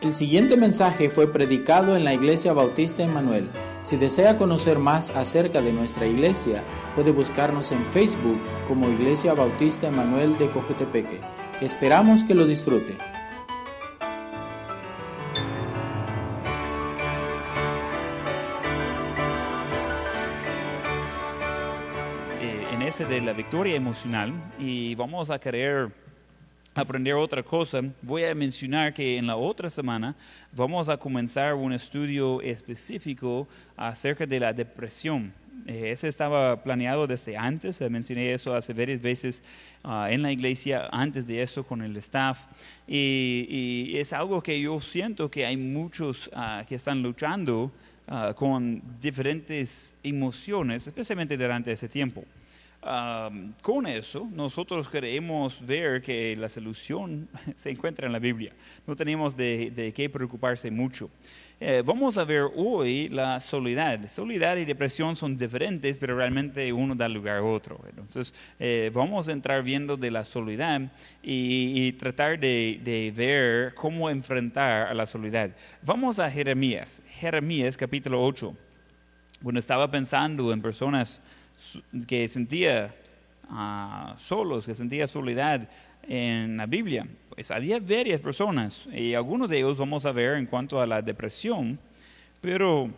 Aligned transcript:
El 0.00 0.14
siguiente 0.14 0.56
mensaje 0.56 1.10
fue 1.10 1.30
predicado 1.30 1.94
en 1.94 2.04
la 2.04 2.14
Iglesia 2.14 2.54
Bautista 2.54 3.02
Emanuel. 3.02 3.50
Si 3.82 3.98
desea 3.98 4.38
conocer 4.38 4.78
más 4.78 5.10
acerca 5.10 5.60
de 5.60 5.74
nuestra 5.74 6.06
iglesia, 6.06 6.64
puede 6.94 7.10
buscarnos 7.10 7.70
en 7.70 7.84
Facebook 7.92 8.40
como 8.66 8.88
Iglesia 8.88 9.34
Bautista 9.34 9.88
Emanuel 9.88 10.38
de 10.38 10.48
Cojutepeque. 10.48 11.20
Esperamos 11.60 12.24
que 12.24 12.34
lo 12.34 12.46
disfrute. 12.46 12.96
eh, 22.40 22.66
en 22.72 22.80
ese 22.80 23.04
de 23.04 23.20
la 23.20 23.34
victoria 23.34 23.76
emocional 23.76 24.32
y 24.58 24.94
vamos 24.94 25.28
a 25.28 25.38
querer 25.38 25.92
aprender 26.80 27.14
otra 27.14 27.42
cosa. 27.42 27.82
Voy 28.02 28.24
a 28.24 28.34
mencionar 28.34 28.92
que 28.92 29.16
en 29.18 29.26
la 29.26 29.36
otra 29.36 29.70
semana 29.70 30.16
vamos 30.52 30.88
a 30.88 30.96
comenzar 30.96 31.54
un 31.54 31.72
estudio 31.72 32.40
específico 32.40 33.46
acerca 33.76 34.26
de 34.26 34.40
la 34.40 34.52
depresión. 34.52 35.32
Eh, 35.66 35.90
ese 35.92 36.08
estaba 36.08 36.62
planeado 36.62 37.06
desde 37.06 37.36
antes, 37.36 37.80
eh, 37.80 37.90
mencioné 37.90 38.32
eso 38.32 38.54
hace 38.54 38.72
varias 38.72 39.00
veces 39.00 39.42
ah, 39.84 40.08
en 40.10 40.22
la 40.22 40.32
iglesia, 40.32 40.88
antes 40.90 41.26
de 41.26 41.42
eso 41.42 41.64
con 41.64 41.82
el 41.82 41.96
staff, 41.98 42.46
y, 42.88 43.46
y 43.92 43.98
es 43.98 44.12
algo 44.12 44.42
que 44.42 44.58
yo 44.58 44.80
siento 44.80 45.30
que 45.30 45.44
hay 45.44 45.56
muchos 45.56 46.30
ah, 46.32 46.64
que 46.68 46.76
están 46.76 47.02
luchando 47.02 47.70
ah, 48.08 48.32
con 48.34 48.82
diferentes 49.00 49.94
emociones, 50.02 50.86
especialmente 50.86 51.36
durante 51.36 51.72
ese 51.72 51.88
tiempo. 51.88 52.24
Con 52.80 53.86
eso, 53.86 54.26
nosotros 54.32 54.88
queremos 54.88 55.64
ver 55.66 56.00
que 56.00 56.34
la 56.34 56.48
solución 56.48 57.28
se 57.56 57.70
encuentra 57.70 58.06
en 58.06 58.12
la 58.12 58.18
Biblia. 58.18 58.52
No 58.86 58.96
tenemos 58.96 59.36
de, 59.36 59.92
qué 59.94 60.08
preocuparse 60.08 60.70
mucho. 60.70 61.10
Eh, 61.62 61.82
vamos 61.84 62.16
a 62.16 62.24
ver 62.24 62.46
hoy 62.56 63.10
la 63.10 63.38
soledad. 63.38 64.08
Soledad 64.08 64.56
y 64.56 64.64
depresión 64.64 65.14
son 65.14 65.36
diferentes, 65.36 65.98
pero 65.98 66.16
realmente 66.16 66.72
uno 66.72 66.94
da 66.94 67.06
lugar 67.06 67.36
a 67.36 67.42
otro. 67.42 67.78
Entonces, 67.86 68.32
eh, 68.58 68.90
vamos 68.94 69.28
a 69.28 69.32
entrar 69.32 69.62
viendo 69.62 69.98
de 69.98 70.10
la 70.10 70.24
soledad 70.24 70.90
y, 71.22 71.92
tratar 71.92 72.40
de, 72.40 73.12
ver 73.14 73.74
cómo 73.74 74.08
enfrentar 74.08 74.86
a 74.86 74.94
la 74.94 75.04
soledad. 75.04 75.50
Vamos 75.82 76.18
a 76.18 76.30
Jeremías, 76.30 77.02
Jeremías 77.10 77.76
capítulo 77.76 78.24
8. 78.24 78.56
Bueno, 79.42 79.58
estaba 79.58 79.90
pensando 79.90 80.50
en 80.50 80.62
personas 80.62 81.20
que 82.06 82.28
sentía 82.28 82.94
ah, 83.48 84.14
solos, 84.18 84.66
que 84.66 84.74
sentía 84.74 85.06
soledad 85.06 85.68
en 86.02 86.56
la 86.56 86.66
Biblia. 86.66 87.06
Pues 87.28 87.50
había 87.50 87.78
varias 87.78 88.20
personas 88.20 88.88
y 88.92 89.14
algunos 89.14 89.48
de 89.48 89.58
ellos 89.58 89.78
vamos 89.78 90.04
a 90.06 90.12
ver 90.12 90.36
en 90.36 90.46
cuanto 90.46 90.80
a 90.80 90.86
la 90.86 91.02
depresión, 91.02 91.78
pero 92.40 92.90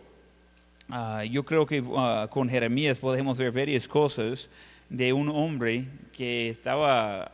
ah, 0.88 1.24
yo 1.24 1.44
creo 1.44 1.66
que 1.66 1.82
ah, 1.96 2.28
con 2.30 2.48
Jeremías 2.48 2.98
podemos 2.98 3.38
ver 3.38 3.52
varias 3.52 3.86
cosas 3.86 4.48
de 4.88 5.12
un 5.12 5.28
hombre 5.28 5.86
que 6.12 6.48
estaba 6.48 7.32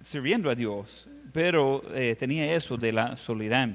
sirviendo 0.00 0.50
a 0.50 0.54
Dios, 0.54 1.08
pero 1.32 1.82
eh, 1.94 2.16
tenía 2.18 2.54
eso 2.54 2.76
de 2.76 2.92
la 2.92 3.16
soledad. 3.16 3.68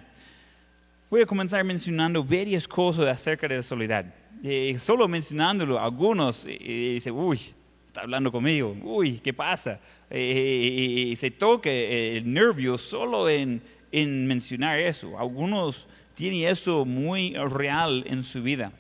Voy 1.09 1.21
a 1.21 1.25
comenzar 1.25 1.63
mencionando 1.63 2.23
varias 2.23 2.67
cosas 2.67 3.07
acerca 3.07 3.47
de 3.47 3.57
la 3.57 3.63
soledad. 3.63 4.05
Eh, 4.47 4.77
solo 4.77 5.07
mencionándolo, 5.07 5.79
algunos 5.79 6.45
eh, 6.47 6.91
dicen, 6.93 7.15
uy, 7.15 7.39
está 7.87 8.01
hablando 8.01 8.31
conmigo, 8.31 8.77
uy, 8.83 9.17
¿qué 9.17 9.33
pasa? 9.33 9.79
Eh, 10.07 11.15
se 11.17 11.31
toca 11.31 11.71
el 11.71 12.31
nervio 12.31 12.77
solo 12.77 13.27
en, 13.27 13.59
en 13.91 14.27
mencionar 14.27 14.79
eso. 14.79 15.17
Algunos 15.17 15.87
tienen 16.13 16.47
eso 16.47 16.85
muy 16.85 17.33
real 17.33 18.03
en 18.05 18.21
su 18.21 18.43
vida. 18.43 18.71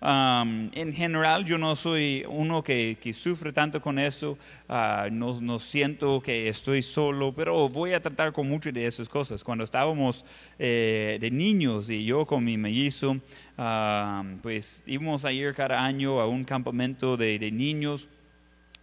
Um, 0.00 0.70
en 0.74 0.92
general, 0.92 1.44
yo 1.44 1.56
no 1.56 1.74
soy 1.74 2.24
uno 2.28 2.62
que, 2.62 2.98
que 3.00 3.14
sufre 3.14 3.50
tanto 3.52 3.80
con 3.80 3.98
eso, 3.98 4.36
ah, 4.68 5.08
no, 5.10 5.40
no 5.40 5.58
siento 5.58 6.20
que 6.20 6.48
estoy 6.48 6.82
solo, 6.82 7.32
pero 7.34 7.68
voy 7.70 7.94
a 7.94 8.00
tratar 8.00 8.32
con 8.32 8.48
muchas 8.48 8.74
de 8.74 8.86
esas 8.86 9.08
cosas. 9.08 9.42
Cuando 9.42 9.64
estábamos 9.64 10.24
eh, 10.58 11.16
de 11.20 11.30
niños 11.30 11.88
y 11.88 12.04
yo 12.04 12.26
con 12.26 12.44
mi 12.44 12.58
mellizo, 12.58 13.16
ah, 13.56 14.22
pues 14.42 14.82
íbamos 14.86 15.24
a 15.24 15.32
ir 15.32 15.54
cada 15.54 15.82
año 15.82 16.20
a 16.20 16.26
un 16.26 16.44
campamento 16.44 17.16
de, 17.16 17.38
de 17.38 17.50
niños 17.50 18.08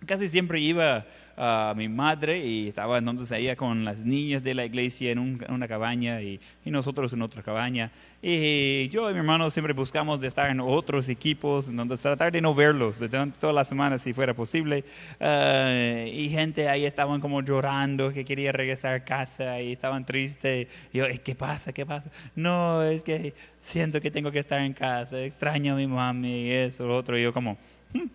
casi 0.05 0.27
siempre 0.29 0.59
iba 0.59 1.05
a 1.35 1.73
mi 1.75 1.89
madre 1.89 2.45
y 2.45 2.67
estaba 2.67 2.99
entonces 2.99 3.31
ella 3.31 3.55
con 3.55 3.83
las 3.83 4.05
niñas 4.05 4.43
de 4.43 4.53
la 4.53 4.65
iglesia 4.65 5.09
en 5.11 5.17
un- 5.17 5.43
una 5.49 5.67
cabaña 5.67 6.21
y, 6.21 6.39
nosotros 6.65 7.11
en 7.13 7.23
otra 7.23 7.41
cabaña. 7.41 7.91
Y 8.21 8.87
yo 8.89 9.09
y 9.09 9.13
mi 9.13 9.19
hermano 9.19 9.49
siempre 9.49 9.73
buscamos 9.73 10.21
de 10.21 10.27
estar 10.27 10.49
en 10.51 10.59
otros 10.59 11.09
equipos, 11.09 11.67
entonces 11.69 12.01
tratar 12.01 12.31
de 12.31 12.39
no 12.39 12.53
verlos 12.53 12.99
durante 12.99 13.37
todas 13.39 13.55
las 13.55 13.67
semanas 13.67 14.01
si 14.03 14.13
fuera 14.13 14.33
posible. 14.35 14.83
Ah, 15.19 16.05
y 16.07 16.29
gente 16.29 16.69
ahí 16.69 16.85
estaban 16.85 17.19
como 17.19 17.41
llorando 17.41 18.13
que 18.13 18.23
quería 18.25 18.51
regresar 18.51 18.93
a 18.93 19.03
casa 19.03 19.59
y 19.59 19.71
estaban 19.71 20.05
tristes. 20.05 20.67
Y 20.93 20.97
yo, 20.99 21.05
"Eh, 21.05 21.19
¿qué 21.23 21.33
pasa? 21.35 21.73
¿Qué 21.73 21.85
pasa? 21.85 22.11
No, 22.35 22.83
es 22.83 23.03
que 23.03 23.33
siento 23.59 23.99
que 24.01 24.11
tengo 24.11 24.31
que 24.31 24.39
estar 24.39 24.59
en 24.61 24.73
casa, 24.73 25.19
extraño 25.23 25.73
a 25.73 25.77
mi 25.77 25.87
mami 25.87 26.43
y 26.47 26.51
eso, 26.51 26.85
lo 26.87 26.95
otro. 26.97 27.17
Y 27.17 27.23
yo 27.23 27.33
como... 27.33 27.57
"Hmm, 27.93 28.07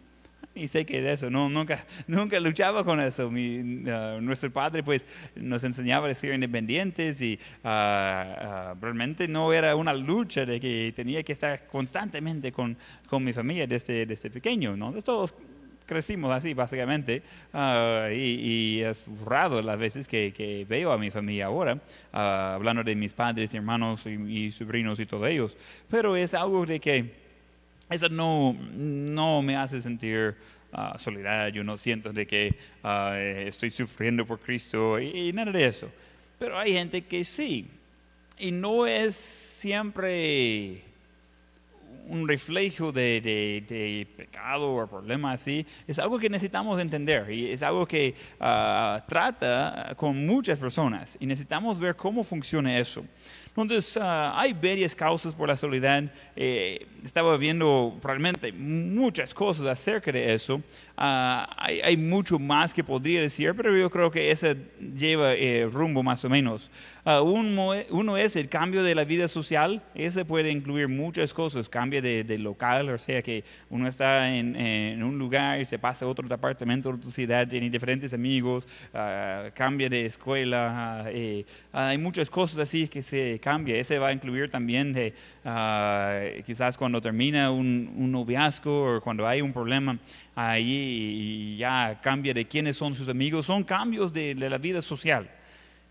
y 0.58 0.69
sé 0.69 0.84
que 0.84 1.00
de 1.00 1.12
eso, 1.12 1.30
no, 1.30 1.48
nunca, 1.48 1.84
nunca 2.06 2.41
luchaba 2.41 2.84
con 2.84 3.00
eso. 3.00 3.30
Mi, 3.30 3.84
ah, 3.91 4.19
nuestro 4.20 4.52
padre 4.52 4.82
pues 4.82 5.06
nos 5.36 5.64
enseñaba 5.64 6.08
a 6.08 6.14
ser 6.14 6.34
independientes 6.34 7.20
y 7.22 7.38
ah, 7.64 8.36
ah, 8.41 8.74
realmente 8.80 9.28
no 9.28 9.52
era 9.52 9.76
una 9.76 9.94
lucha 9.94 10.44
de 10.44 10.60
que 10.60 10.92
tenía 10.94 11.22
que 11.22 11.32
estar 11.32 11.66
constantemente 11.66 12.52
con, 12.52 12.76
con 13.08 13.24
mi 13.24 13.32
familia 13.32 13.66
desde, 13.66 14.04
desde 14.06 14.30
pequeño. 14.30 14.76
¿no? 14.76 14.92
Todos 15.02 15.34
crecimos 15.86 16.30
así 16.30 16.52
básicamente 16.52 17.22
ah, 17.54 18.08
y, 18.12 18.76
y 18.76 18.80
es 18.82 19.08
raro 19.24 19.62
las 19.62 19.78
veces 19.78 20.06
que, 20.06 20.32
que 20.36 20.66
veo 20.68 20.92
a 20.92 20.98
mi 20.98 21.10
familia 21.10 21.47
ahora, 21.47 21.80
ah, 22.12 22.52
hablando 22.54 22.84
de 22.84 22.94
mis 22.94 23.14
padres, 23.14 23.54
hermanos 23.54 24.06
y, 24.06 24.47
y 24.47 24.50
sobrinos 24.50 24.98
y 25.00 25.06
todos 25.06 25.28
ellos. 25.28 25.56
Pero 25.88 26.16
es 26.16 26.34
algo 26.34 26.66
de 26.66 26.80
que 26.80 27.28
eso 27.91 28.09
no, 28.09 28.56
no 28.75 29.43
me 29.43 29.56
hace 29.56 29.81
sentir 29.82 30.34
ah, 30.72 30.97
soledad, 30.99 31.49
yo 31.49 31.65
no 31.65 31.76
siento 31.76 32.12
de 32.12 32.26
que 32.26 32.54
eh, 32.84 33.44
estoy 33.49 33.71
sufriendo 33.71 34.26
por 34.26 34.38
Cristo 34.41 34.99
y, 35.00 35.28
y 35.28 35.32
nada 35.32 35.53
de 35.53 35.66
eso. 35.66 35.91
Pero 36.38 36.59
hay 36.59 36.72
gente 36.72 37.03
que 37.03 37.25
sí, 37.25 37.66
y 38.38 38.50
no 38.53 38.87
es 38.87 39.15
siempre 39.16 40.82
un 42.09 42.27
reflejo 42.27 42.91
de, 42.91 43.21
de- 43.21 43.65
de 43.69 44.06
pecado 44.16 44.72
o 44.72 44.87
problema 44.87 45.32
así, 45.32 45.66
es 45.87 45.98
algo 45.98 46.19
que 46.19 46.31
necesitamos 46.31 46.81
entender 46.81 47.31
y 47.31 47.50
es 47.50 47.62
algo 47.62 47.87
que 47.87 48.15
ah, 48.41 49.04
trata 49.06 49.94
con 49.97 50.25
muchas 50.27 50.59
personas 50.59 51.19
y 51.21 51.27
necesitamos 51.27 51.78
ver 51.78 51.97
cómo 51.97 52.22
funciona 52.25 52.78
eso. 52.78 53.04
Entonces, 53.62 53.96
ah, 54.00 54.32
hay 54.38 54.52
varias 54.52 54.94
causas 54.94 55.34
por 55.34 55.48
la 55.48 55.56
soledad. 55.56 56.04
eh, 56.36 56.86
estaba 57.04 57.36
viendo 57.36 57.96
realmente 58.02 58.52
muchas 58.52 59.32
cosas 59.32 59.66
acerca 59.66 60.10
de 60.10 60.34
eso. 60.34 60.60
Ah, 60.96 61.48
hay, 61.56 61.80
hay 61.80 61.97
mucho 61.97 62.38
más 62.38 62.74
que 62.74 62.82
podría 62.82 63.20
decir, 63.20 63.54
pero 63.56 63.76
yo 63.76 63.88
creo 63.88 64.10
que 64.10 64.30
ese 64.32 64.56
lleva 64.97 65.32
eh, 65.34 65.68
rumbo 65.70 66.02
más 66.02 66.24
o 66.24 66.28
menos. 66.28 66.70
Ah, 67.04 67.20
uno, 67.20 67.72
uno 67.91 68.16
es 68.16 68.34
el 68.36 68.48
cambio 68.48 68.82
de 68.82 68.94
la 68.94 69.04
vida 69.04 69.28
social. 69.28 69.80
Ese 69.94 70.24
puede 70.24 70.50
incluir 70.50 70.88
muchas 70.88 71.32
cosas. 71.32 71.68
Cambio 71.68 72.02
de, 72.02 72.24
de 72.24 72.38
local, 72.38 72.91
o 72.91 72.98
sea 72.98 73.22
que 73.22 73.44
uno 73.70 73.88
está 73.88 74.28
en, 74.34 74.56
en 74.56 75.02
un 75.02 75.18
lugar 75.18 75.60
y 75.60 75.64
se 75.64 75.78
pasa 75.78 76.04
a 76.04 76.08
otro 76.08 76.26
departamento 76.28 76.92
de 76.92 76.98
tu 76.98 77.10
ciudad, 77.10 77.47
tiene 77.47 77.70
diferentes 77.70 78.12
amigos, 78.12 78.66
cambia 79.54 79.88
de 79.88 80.04
escuela. 80.06 81.04
eh, 81.08 81.44
hay 81.72 81.98
muchas 81.98 82.28
cosas 82.28 82.59
así 82.59 82.88
que 82.88 83.03
se 83.03 83.38
Ese 83.80 83.98
va 83.98 84.09
a 84.09 84.12
incluir 84.12 84.50
también 84.50 84.92
de, 84.92 85.15
ah, 85.45 86.21
quizás 86.45 86.77
cuando 86.77 87.00
termina 87.00 87.50
un, 87.50 87.92
un 87.97 88.12
noviazgo 88.12 88.97
o 88.97 89.00
cuando 89.00 89.27
hay 89.27 89.41
un 89.41 89.53
problema 89.53 89.98
ahí 90.34 91.56
ya 91.59 91.98
cambia 92.03 92.34
de 92.34 92.45
quiénes 92.47 92.77
son 92.77 92.95
sus 92.95 93.09
amigos. 93.09 93.47
Son 93.47 93.65
cambios 93.65 94.12
de, 94.12 94.34
de 94.34 94.50
la 94.50 94.59
vida 94.59 94.83
social. 94.83 95.28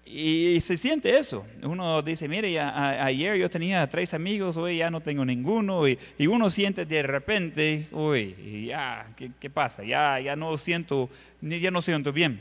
Y 0.06 0.60
se 0.62 0.78
siente 0.78 1.18
eso. 1.18 1.46
Uno 1.62 2.02
dice, 2.02 2.30
mire, 2.30 2.58
a- 2.60 3.04
ayer 3.04 3.36
yo 3.38 3.50
tenía 3.50 3.86
tres 3.90 4.14
amigos, 4.14 4.56
hoy 4.56 4.78
ya 4.78 4.90
no 4.90 5.02
tengo 5.02 5.26
ninguno. 5.26 5.86
Y, 5.86 6.00
y 6.18 6.28
uno 6.28 6.50
siente 6.50 6.86
de 6.86 7.02
repente, 7.04 7.88
uy, 7.92 8.34
y 8.42 8.66
ya, 8.68 9.08
¿qué, 9.18 9.32
qué 9.38 9.50
pasa? 9.50 9.84
Ya, 9.84 10.18
ya 10.22 10.38
no 10.38 10.58
siento, 10.58 11.10
ya 11.42 11.72
no 11.72 11.82
siento 11.82 12.14
bien. 12.14 12.40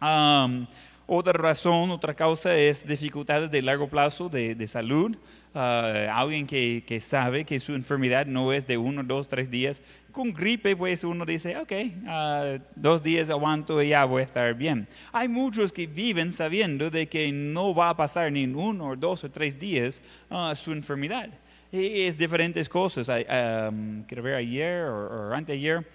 Am, 0.00 0.66
otra 1.06 1.34
razón, 1.34 1.90
otra 1.90 2.14
causa 2.14 2.56
es 2.56 2.86
dificultades 2.86 3.50
de 3.50 3.62
largo 3.62 3.88
plazo 3.88 4.28
de, 4.28 4.54
de 4.54 4.68
salud. 4.68 5.16
Ah, 5.56 6.08
alguien 6.12 6.48
que, 6.48 6.82
que 6.84 6.98
sabe 6.98 7.44
que 7.44 7.60
su 7.60 7.74
enfermedad 7.74 8.26
no 8.26 8.52
es 8.52 8.66
de 8.66 8.76
uno, 8.76 9.04
dos, 9.04 9.28
tres 9.28 9.48
días, 9.48 9.84
con 10.10 10.32
gripe, 10.32 10.74
pues 10.74 11.04
uno 11.04 11.24
dice, 11.24 11.56
ok, 11.58 11.72
ah, 12.06 12.58
dos 12.74 13.02
días 13.02 13.30
aguanto 13.30 13.80
y 13.80 13.90
ya 13.90 14.04
voy 14.04 14.22
a 14.22 14.24
estar 14.24 14.52
bien. 14.54 14.88
Hay 15.12 15.28
muchos 15.28 15.72
que 15.72 15.86
viven 15.86 16.32
sabiendo 16.32 16.90
de 16.90 17.06
que 17.06 17.30
no 17.30 17.72
va 17.72 17.90
a 17.90 17.96
pasar 17.96 18.32
ni 18.32 18.46
uno 18.46 18.88
o 18.88 18.96
dos 18.96 19.22
o 19.22 19.30
tres 19.30 19.58
días 19.58 20.02
ah, 20.30 20.54
su 20.56 20.72
enfermedad. 20.72 21.28
Y 21.70 22.02
es 22.02 22.16
diferentes 22.16 22.68
cosas. 22.68 23.08
quiero 23.08 24.22
ver 24.22 24.34
ayer 24.34 24.84
o 24.84 25.34
anteayer, 25.34 25.86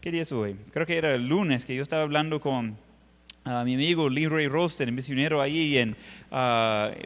¿qué 0.00 0.10
día 0.10 0.22
es 0.22 0.32
hoy? 0.32 0.56
Creo 0.72 0.86
que 0.86 0.96
era 0.96 1.14
el 1.14 1.28
lunes 1.28 1.64
que 1.64 1.74
yo 1.74 1.82
estaba 1.82 2.02
hablando 2.02 2.40
con 2.40 2.76
a 3.46 3.62
mi 3.62 3.74
amigo 3.74 4.10
Leroy 4.10 4.48
Rosten, 4.48 4.92
misionero 4.92 5.40
ahí 5.40 5.78
en 5.78 5.96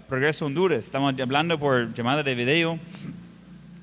Progreso 0.09 0.47
Honduras. 0.47 0.87
Estamos 0.87 1.15
hablando 1.21 1.59
por 1.59 1.93
llamada 1.93 2.23
de 2.23 2.35
video 2.35 2.79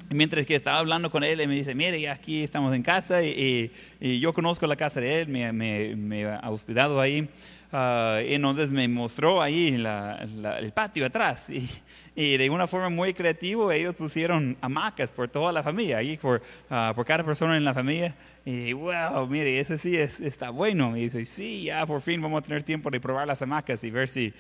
mientras 0.10 0.46
que 0.46 0.56
estaba 0.56 0.80
hablando 0.80 1.12
con 1.12 1.24
él, 1.24 1.40
él 1.40 1.48
me 1.48 1.56
dice, 1.56 1.76
mire, 1.76 2.10
aquí 2.10 2.42
estamos 2.42 2.74
en 2.74 2.82
casa 2.82 3.24
y, 3.24 3.72
yo 4.00 4.34
conozco 4.34 4.66
la 4.66 4.76
casa 4.76 5.00
de 5.00 5.22
él, 5.22 5.28
me, 5.28 5.52
me, 5.54 6.26
ha 6.26 6.50
hospedado 6.50 7.00
ahí. 7.00 7.30
Uh, 7.70 8.24
entonces 8.24 8.70
me 8.70 8.88
mostró 8.88 9.42
ahí 9.42 9.76
el 9.76 10.72
patio 10.72 11.06
atrás 11.06 11.50
y, 12.16 12.38
de 12.38 12.50
una 12.50 12.66
forma 12.66 12.90
muy 12.90 13.14
creativa 13.14 13.76
ellos 13.76 13.94
pusieron 13.94 14.56
hamacas 14.62 15.12
por 15.12 15.28
toda 15.28 15.52
la 15.52 15.62
familia, 15.62 15.98
ahí 15.98 16.18
por, 16.18 16.42
ah, 16.70 16.94
por 16.96 17.06
cada 17.06 17.24
persona 17.24 17.58
en 17.58 17.66
la 17.66 17.74
familia. 17.74 18.16
Y 18.50 18.72
wow, 18.72 19.28
mire, 19.28 19.60
ese 19.60 19.78
sí 19.78 19.98
es, 19.98 20.22
está 20.22 20.52
bueno. 20.52 20.96
Y 20.96 21.02
dice, 21.02 21.26
sí, 21.26 21.64
ya 21.64 21.86
por 21.86 22.00
fin 22.00 22.22
vamos 22.22 22.40
a 22.40 22.42
tener 22.44 22.64
tiempo 22.64 22.90
de 22.90 23.02
probar 23.02 23.28
las 23.28 23.42
hamacas 23.42 23.84
y 23.84 23.92
ver 23.92 24.08
si, 24.08 24.34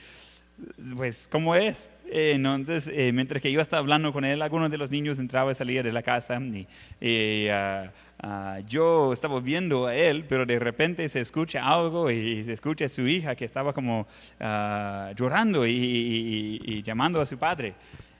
pues, 0.95 1.27
cómo 1.29 1.53
es. 1.55 1.89
Eh, 2.05 2.31
entonces, 2.35 2.89
eh, 2.93 3.11
mientras 3.11 3.41
que 3.41 3.51
yo 3.51 3.59
estaba 3.59 3.81
hablando 3.81 4.13
con 4.13 4.23
él, 4.23 4.41
algunos 4.41 4.71
de 4.71 4.77
los 4.77 4.91
niños 4.91 5.19
entraban 5.19 5.51
y 5.51 5.55
salían 5.55 5.83
de 5.83 5.91
la 5.91 6.03
casa 6.03 6.39
y, 7.01 7.49
ah, 7.49 7.91
ah, 8.19 8.59
yo 8.65 9.11
estaba 9.11 9.41
viendo 9.41 9.87
a 9.87 9.93
él, 9.93 10.23
pero 10.23 10.45
de 10.45 10.57
repente 10.57 11.09
se 11.09 11.19
escucha 11.19 11.65
algo 11.65 12.09
y 12.09 12.45
se 12.45 12.53
escucha 12.53 12.85
a 12.85 12.89
su 12.89 13.05
hija 13.09 13.35
que 13.35 13.43
estaba 13.43 13.73
como 13.73 14.07
ah, 14.39 15.11
llorando 15.17 15.67
y 15.67 16.81
llamando 16.81 17.19
a 17.19 17.25
su 17.25 17.37
padre. 17.37 17.75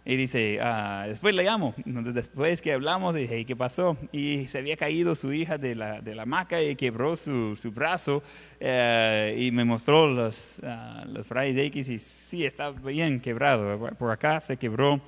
Y 0.09 0.15
dice, 0.15 0.57
ah, 0.62 1.04
después 1.06 1.36
le 1.36 1.44
llamo. 1.44 1.75
Entonces, 1.86 2.13
después 2.13 2.62
que 2.62 2.71
hablamos, 2.71 3.13
dije, 3.13 3.44
¿qué 3.44 3.57
pasó? 3.57 3.98
Y 4.13 4.48
se 4.48 4.59
había 4.59 4.77
caído 4.77 5.15
su 5.15 5.33
hija 5.33 5.57
de 5.57 5.75
la, 5.75 6.00
de 6.00 6.15
la 6.15 6.21
hamaca 6.21 6.63
y 6.63 6.77
quebró 6.77 7.18
su, 7.18 7.57
su 7.57 7.71
brazo. 7.71 8.24
Eh, 8.62 9.36
y 9.38 9.51
me 9.51 9.65
mostró 9.65 10.07
los, 10.07 10.62
uh, 10.63 11.09
los 11.09 11.27
rayos 11.27 11.57
X 11.57 11.89
y 11.89 12.00
sí, 12.00 12.45
está 12.45 12.69
bien 12.71 13.19
quebrado. 13.19 13.77
Por 14.00 14.09
acá 14.09 14.39
se 14.39 14.56
quebró. 14.56 15.01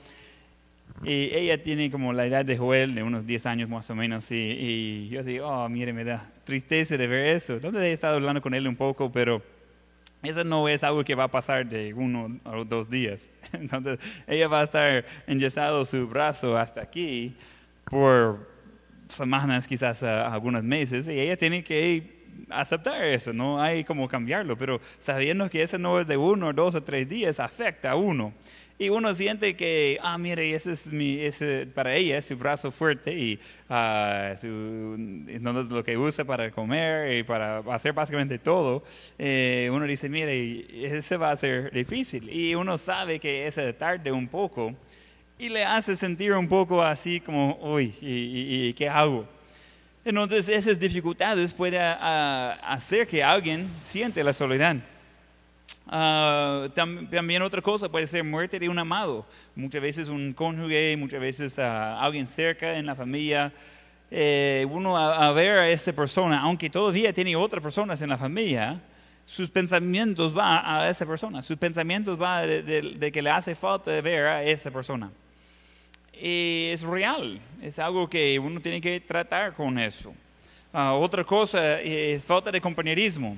Y 1.06 1.34
ella 1.34 1.64
tiene 1.64 1.90
como 1.90 2.12
la 2.12 2.26
edad 2.26 2.44
de 2.44 2.58
Joel, 2.58 2.94
de 2.94 3.02
unos 3.02 3.26
10 3.26 3.46
años 3.46 3.70
más 3.70 3.90
o 3.90 3.96
menos. 3.96 4.30
Y, 4.32 4.36
y 4.36 5.08
yo 5.08 5.24
digo, 5.24 5.48
oh, 5.48 5.70
mire, 5.70 5.94
me 5.94 6.04
da 6.04 6.30
tristeza 6.44 6.98
de 6.98 7.08
ver 7.08 7.38
eso. 7.38 7.54
Entonces 7.54 7.84
he 7.84 7.94
estado 7.94 8.18
hablando 8.18 8.42
con 8.42 8.54
él 8.54 8.68
un 8.68 8.76
poco, 8.76 9.10
pero 9.10 9.42
eso 10.24 10.44
no 10.44 10.68
es 10.68 10.84
algo 10.84 11.04
que 11.04 11.16
va 11.16 11.26
a 11.26 11.32
pasar 11.32 11.66
de 11.68 11.94
uno 11.94 12.40
o 12.44 12.66
dos 12.66 12.90
días. 12.90 13.30
Entonces, 13.54 14.00
ella 14.28 14.48
va 14.48 14.62
a 14.62 14.64
estar 14.64 15.06
enyesado 15.28 15.86
su 15.86 16.08
brazo 16.08 16.58
hasta 16.58 16.82
aquí 16.82 17.36
por 17.86 18.48
semanas, 19.08 19.68
quizás 19.68 20.04
algunos 20.04 20.64
meses, 20.64 21.08
y 21.08 21.20
ella 21.20 21.36
tiene 21.38 21.64
que 21.64 22.20
aceptar 22.50 23.04
eso, 23.04 23.34
no 23.34 23.62
hay 23.62 23.84
como 23.84 24.08
cambiarlo, 24.08 24.58
pero 24.58 24.80
sabiendo 25.00 25.50
que 25.50 25.64
eso 25.64 25.78
no 25.78 26.00
es 26.00 26.08
de 26.08 26.18
uno, 26.18 26.54
dos 26.54 26.76
o 26.76 26.84
tres 26.84 27.08
días, 27.10 27.40
afecta 27.40 27.92
a 27.92 27.96
uno. 27.96 28.34
Y 28.82 28.88
uno 28.88 29.14
siente 29.14 29.58
que, 29.58 30.00
ah, 30.02 30.18
mire, 30.18 30.56
ese 30.56 30.72
es 30.72 30.90
mi, 30.90 31.20
ese, 31.20 31.68
para 31.68 31.94
ella 31.96 32.18
es 32.18 32.28
su 32.28 32.38
brazo 32.38 32.72
fuerte 32.72 33.12
y 33.12 33.38
uh, 33.70 34.38
su, 34.38 34.48
no 34.48 35.60
es 35.60 35.70
lo 35.70 35.84
que 35.84 35.98
usa 35.98 36.24
para 36.24 36.50
comer 36.50 37.18
y 37.18 37.24
para 37.24 37.58
hacer 37.74 37.92
básicamente 37.92 38.40
todo. 38.40 38.82
Eh, 39.18 39.70
uno 39.74 39.86
dice, 39.86 40.08
mire, 40.08 40.66
ese 40.98 41.18
va 41.18 41.32
a 41.32 41.36
ser 41.36 41.74
difícil. 41.74 42.30
Y 42.30 42.56
uno 42.56 42.78
sabe 42.78 43.20
que 43.20 43.48
ese 43.48 43.74
tarde 43.74 44.14
un 44.14 44.30
poco 44.30 44.74
y 45.38 45.50
le 45.50 45.66
hace 45.66 45.98
sentir 45.98 46.32
un 46.32 46.48
poco 46.48 46.82
así 46.82 47.20
como, 47.20 47.60
uy, 47.62 47.94
¿y, 48.00 48.72
qué 48.76 48.88
hago? 48.88 49.28
Entonces 50.06 50.48
esas 50.48 50.80
dificultades 50.80 51.54
pueden 51.54 51.82
uh, 51.82 52.54
hacer 52.64 53.06
que 53.06 53.22
alguien 53.22 53.70
siente 53.84 54.24
la 54.24 54.32
soledad. 54.32 54.78
Ah, 55.92 56.68
también 56.76 57.42
otra 57.42 57.62
cosa 57.62 57.90
puede 57.90 58.06
ser 58.06 58.24
muerte 58.24 58.60
de 58.60 58.70
un 58.70 58.78
amado, 58.78 59.26
muchas 59.56 59.82
veces 59.82 60.08
un 60.08 60.34
cónyuge, 60.34 60.96
muchas 60.98 61.20
veces 61.20 61.58
alguien 61.58 62.28
cerca 62.28 62.78
en 62.78 62.86
la 62.86 62.96
familia. 62.96 63.52
Eh, 64.12 64.68
uno 64.70 64.98
a, 64.98 65.32
ver 65.34 65.60
a 65.60 65.70
esa 65.70 65.94
persona, 65.94 66.42
aunque 66.42 66.70
todavía 66.70 67.14
tiene 67.14 67.36
otras 67.36 67.62
personas 67.62 68.02
en 68.02 68.10
la 68.10 68.18
familia, 68.18 68.80
sus 69.26 69.50
pensamientos 69.50 70.34
van 70.34 70.64
a 70.66 70.90
esa 70.90 71.06
persona, 71.06 71.44
sus 71.44 71.58
pensamientos 71.58 72.18
van 72.18 72.48
de, 72.48 73.12
que 73.12 73.22
le 73.22 73.30
hace 73.30 73.56
falta 73.56 74.00
ver 74.02 74.26
a 74.26 74.44
esa 74.44 74.72
persona. 74.72 75.12
Y 76.14 76.70
es 76.72 76.82
real, 76.82 77.40
es 77.62 77.80
algo 77.80 78.10
que 78.10 78.38
uno 78.38 78.60
tiene 78.60 78.82
que 78.82 79.00
tratar 79.00 79.54
con 79.54 79.78
eso. 79.80 80.14
Ah, 80.72 80.94
otra 80.94 81.24
cosa 81.24 81.80
es 81.82 82.24
falta 82.24 82.52
de 82.52 82.62
compañerismo. 82.62 83.38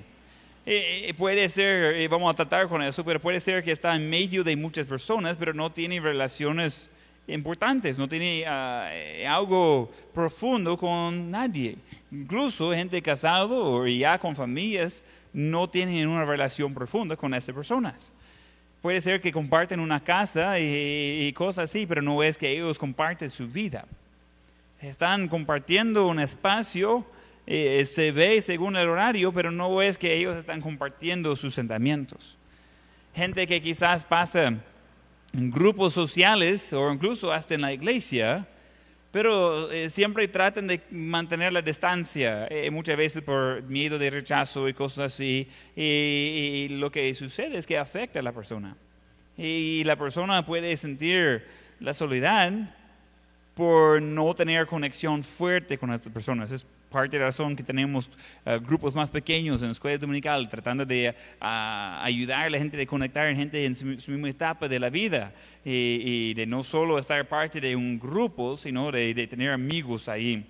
Eh, 0.64 1.08
eh, 1.08 1.14
puede 1.16 1.50
ser, 1.50 1.96
eh, 1.96 2.08
vamos 2.08 2.32
a 2.32 2.36
tratar 2.36 2.68
con 2.68 2.84
eso, 2.84 3.04
pero 3.04 3.20
puede 3.20 3.40
ser 3.40 3.64
que 3.64 3.72
está 3.72 3.96
en 3.96 4.08
medio 4.08 4.44
de 4.44 4.56
muchas 4.56 4.86
personas, 4.86 5.36
pero 5.38 5.54
no 5.54 5.72
tiene 5.72 6.00
relaciones 6.00 6.92
importantes, 7.28 7.98
no 7.98 8.08
tiene 8.08 8.46
ah, 8.46 8.92
algo 9.28 9.92
profundo 10.14 10.78
con 10.78 11.32
nadie. 11.32 11.78
Incluso 12.12 12.72
gente 12.74 13.02
casado 13.02 13.64
o 13.64 13.88
ya 13.88 14.20
con 14.20 14.36
familias 14.36 15.04
no 15.34 15.68
tienen 15.68 16.08
una 16.08 16.26
relación 16.26 16.74
profunda 16.76 17.16
con 17.16 17.34
esas 17.34 17.56
personas. 17.56 18.14
Puede 18.84 19.02
ser 19.02 19.20
que 19.20 19.32
comparten 19.32 19.80
una 19.80 20.04
casa 20.04 20.60
y, 20.60 21.26
y 21.28 21.34
cosas 21.34 21.70
así, 21.70 21.88
pero 21.88 22.04
no 22.04 22.22
es 22.22 22.38
que 22.38 22.52
ellos 22.52 22.78
comparten 22.78 23.32
su 23.32 23.48
vida. 23.48 23.86
Están 24.80 25.28
compartiendo 25.28 26.08
un 26.08 26.20
espacio 26.20 27.06
eh, 27.48 27.86
se 27.86 28.12
ve 28.12 28.42
según 28.42 28.76
el 28.76 28.88
horario, 28.88 29.34
pero 29.34 29.52
no 29.52 29.82
es 29.82 29.98
que 29.98 30.14
ellos 30.14 30.38
están 30.38 30.62
compartiendo 30.62 31.36
sus 31.36 31.54
sentimientos. 31.54 32.38
Gente 33.14 33.48
que 33.48 33.62
quizás 33.62 34.04
pasa 34.04 34.54
en 35.34 35.52
grupos 35.52 35.94
sociales 35.94 36.72
o 36.74 36.92
incluso 36.92 37.32
hasta 37.32 37.56
en 37.56 37.62
la 37.62 37.74
iglesia, 37.74 38.48
pero 39.12 39.70
eh, 39.72 39.90
siempre 39.90 40.28
tratan 40.28 40.68
de 40.68 40.82
mantener 40.92 41.52
la 41.52 41.62
distancia, 41.62 42.48
eh, 42.48 42.72
muchas 42.72 42.96
veces 42.96 43.22
por 43.22 43.62
miedo 43.64 44.00
de 44.00 44.10
rechazo 44.10 44.70
y 44.70 44.74
cosas 44.74 45.14
así. 45.14 45.50
Y, 45.76 45.82
y, 45.82 46.68
lo 46.70 46.90
que 46.92 47.14
sucede 47.14 47.58
es 47.58 47.68
que 47.68 47.78
afecta 47.78 48.20
a 48.20 48.24
la 48.24 48.32
persona. 48.32 48.78
Y 49.38 49.84
la 49.84 49.98
persona 49.98 50.46
puede 50.46 50.78
sentir 50.78 51.46
la 51.80 51.94
soledad 51.94 52.54
por 53.54 54.02
no 54.02 54.34
tener 54.34 54.66
conexión 54.68 55.24
fuerte 55.24 55.78
con 55.78 55.90
otras 55.90 56.14
personas. 56.14 56.52
Es 56.52 56.66
parte 56.92 57.16
de 57.16 57.22
la 57.22 57.28
razón 57.28 57.56
que 57.56 57.64
tenemos 57.64 58.12
eh, 58.46 58.60
grupos 58.62 58.94
más 58.94 59.10
pequeños 59.10 59.62
en 59.62 59.68
la 59.68 59.72
escuela 59.72 59.98
dominical, 59.98 60.48
tratando 60.48 60.86
de 60.86 61.16
ah, 61.40 62.02
ayudar 62.04 62.42
a 62.42 62.50
la 62.50 62.58
gente, 62.60 62.78
de 62.78 62.86
conectar 62.86 63.26
a 63.26 63.34
gente 63.34 63.66
en 63.66 63.74
su, 63.74 63.86
misma 63.86 64.30
etapa 64.30 64.68
de 64.68 64.80
la 64.80 64.90
vida 64.90 65.34
y, 65.64 66.34
de 66.34 66.46
no 66.46 66.64
solo 66.64 67.00
estar 67.00 67.26
parte 67.28 67.62
de 67.62 67.76
un 67.76 67.98
grupo, 67.98 68.58
sino 68.58 68.92
de, 68.92 69.28
tener 69.28 69.52
amigos 69.52 70.10
ahí. 70.10 70.46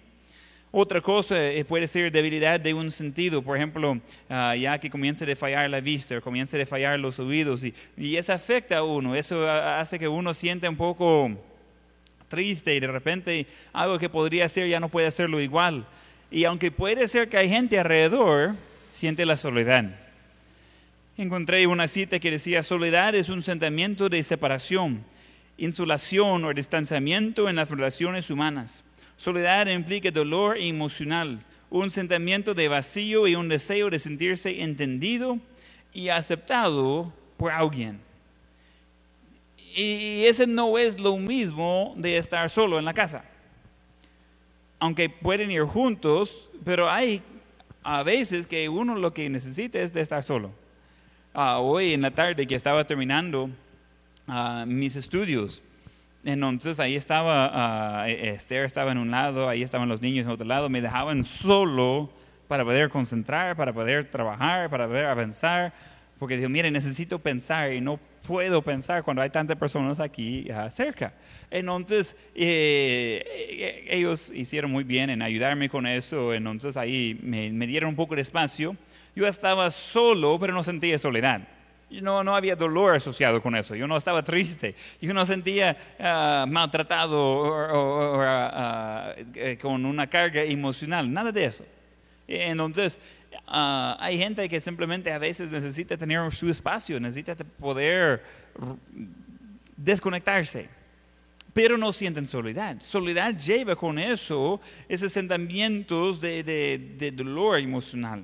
Otra 0.74 1.02
cosa 1.02 1.38
eh, 1.38 1.64
puede 1.66 1.88
ser 1.88 2.12
debilidad 2.12 2.60
de 2.60 2.74
un 2.74 2.92
sentido, 2.92 3.42
por 3.42 3.56
ejemplo, 3.56 4.00
ah, 4.30 4.56
ya 4.56 4.80
que 4.80 4.90
comienza 4.90 5.26
a 5.32 5.36
fallar 5.36 5.70
la 5.70 5.80
vista, 5.80 6.20
comienza 6.22 6.62
a 6.62 6.66
fallar 6.66 7.00
los 7.00 7.20
oídos, 7.20 7.64
y, 7.64 7.74
y 7.96 8.16
eso 8.16 8.34
afecta 8.34 8.80
a 8.80 8.84
uno, 8.84 9.16
eso 9.16 9.50
hace 9.50 10.00
que 10.00 10.08
uno 10.08 10.34
sienta 10.34 10.70
un 10.70 10.78
poco 10.78 11.38
triste 12.32 12.74
y 12.74 12.80
de 12.80 12.88
repente 12.88 13.46
algo 13.74 14.00
que 14.00 14.08
podría 14.10 14.48
ser 14.48 14.68
ya 14.68 14.80
no 14.80 14.90
puede 14.90 15.06
hacerlo 15.06 15.40
igual. 15.40 15.86
Y 16.32 16.46
aunque 16.46 16.72
puede 16.72 17.10
ser 17.10 17.28
que 17.28 17.36
hay 17.36 17.50
gente 17.50 17.78
alrededor, 17.78 18.56
siente 18.88 19.26
la 19.26 19.36
soledad. 19.36 19.84
Encontré 21.18 21.68
una 21.68 21.90
cita 21.90 22.20
que 22.20 22.32
decía, 22.32 22.64
soledad 22.64 23.14
es 23.16 23.28
un 23.28 23.44
sentimiento 23.44 24.08
de 24.08 24.24
separación, 24.24 25.04
insolación 25.58 26.46
o 26.46 26.54
distanciamiento 26.54 27.50
en 27.50 27.58
las 27.58 27.70
relaciones 27.70 28.30
humanas. 28.30 28.86
Soledad 29.18 29.68
implica 29.68 30.10
dolor 30.10 30.58
emocional, 30.58 31.44
un 31.70 31.92
sentimiento 31.92 32.54
de 32.54 32.70
vacío 32.70 33.28
y 33.28 33.36
un 33.36 33.50
deseo 33.50 33.90
de 33.90 34.00
sentirse 34.00 34.62
entendido 34.62 35.38
y 35.94 36.08
aceptado 36.08 37.14
por 37.36 37.52
alguien. 37.52 38.00
Y 39.76 40.24
ese 40.26 40.48
no 40.48 40.78
es 40.78 40.98
lo 40.98 41.18
mismo 41.18 41.94
de 41.98 42.18
estar 42.18 42.50
solo 42.50 42.80
en 42.80 42.86
la 42.86 42.94
casa 42.94 43.31
aunque 44.82 45.10
pueden 45.10 45.52
ir 45.52 45.62
juntos, 45.62 46.50
pero 46.66 46.90
hay 46.90 47.22
a 47.84 48.02
veces 48.02 48.48
que 48.48 48.68
uno 48.68 48.96
lo 48.96 49.14
que 49.14 49.30
necesita 49.30 49.80
es 49.80 49.94
de 49.94 50.02
estar 50.02 50.24
solo. 50.24 50.50
Ah, 51.36 51.60
hoy 51.60 51.94
en 51.94 52.02
la 52.02 52.10
tarde 52.10 52.48
que 52.48 52.56
estaba 52.56 52.84
terminando 52.86 53.52
ah, 54.28 54.66
mis 54.68 54.96
estudios, 54.96 55.64
Entonces 56.26 56.80
ahí 56.80 56.96
estaba, 56.96 57.52
ah, 57.54 58.10
Esther 58.10 58.66
estaba 58.66 58.92
en 58.92 58.98
un 58.98 59.12
lado, 59.12 59.48
ahí 59.48 59.62
estaban 59.62 59.88
los 59.88 60.02
niños 60.02 60.26
en 60.26 60.32
otro 60.32 60.48
lado, 60.48 60.68
me 60.68 60.82
dejaban 60.82 61.26
solo 61.26 62.10
para 62.48 62.66
poder 62.66 62.90
concentrar, 62.90 63.56
para 63.56 63.74
poder 63.74 64.06
trabajar, 64.06 64.68
para 64.72 64.88
poder 64.88 65.06
avanzar, 65.06 65.74
porque 66.18 66.38
dijo, 66.38 66.50
mire, 66.50 66.72
necesito 66.72 67.20
pensar 67.20 67.72
y 67.72 67.82
no 67.82 68.00
puedo 68.26 68.62
pensar 68.62 69.04
cuando 69.04 69.22
hay 69.22 69.30
tantas 69.30 69.58
personas 69.58 70.00
aquí 70.00 70.48
uh, 70.52 70.70
cerca. 70.70 71.14
Entonces, 71.50 72.16
eh, 72.36 73.24
eh, 73.26 73.88
ellos 73.90 74.32
hicieron 74.34 74.72
muy 74.72 74.84
bien 74.84 75.10
en 75.10 75.22
ayudarme 75.22 75.70
con 75.70 75.86
eso, 75.86 76.34
entonces 76.34 76.78
ahí 76.78 77.20
me, 77.22 77.50
me 77.52 77.68
dieron 77.68 77.90
un 77.90 77.96
poco 77.96 78.16
de 78.16 78.22
espacio. 78.22 78.76
Yo 79.16 79.28
estaba 79.28 79.70
solo, 79.72 80.38
pero 80.40 80.54
no 80.54 80.64
sentía 80.64 80.98
soledad. 80.98 81.42
No, 81.90 82.24
no 82.24 82.36
había 82.36 82.56
dolor 82.56 82.96
asociado 82.96 83.42
con 83.42 83.54
eso. 83.56 83.76
Yo 83.76 83.86
no 83.86 83.98
estaba 83.98 84.24
triste. 84.24 84.76
Yo 85.02 85.14
no 85.14 85.26
sentía 85.26 85.76
uh, 86.00 86.48
maltratado 86.48 87.20
o, 87.20 88.18
uh, 88.18 89.60
con 89.62 89.86
una 89.86 90.08
carga 90.08 90.42
emocional. 90.44 91.12
Nada 91.12 91.34
de 91.34 91.44
eso. 91.44 91.66
Entonces, 92.30 92.98
uh, 93.48 93.96
hay 94.00 94.18
gente 94.18 94.48
que 94.50 94.60
simplemente 94.60 95.12
a 95.12 95.18
veces 95.18 95.52
necesita 95.52 95.98
tener 95.98 96.32
su 96.32 96.50
espacio, 96.50 97.00
necesita 97.00 97.36
poder 97.36 98.24
desconectarse. 99.76 100.70
Pero 101.54 101.78
no 101.78 101.92
sienten 101.92 102.28
soledad. 102.28 102.78
Soledad 102.82 103.38
lleva 103.38 103.76
con 103.76 104.00
eso 104.00 104.62
esos 104.88 105.12
sentimientos 105.12 106.22
de, 106.22 106.44
de, 106.44 106.96
de 106.98 107.12
dolor 107.12 107.60
emocional. 107.60 108.24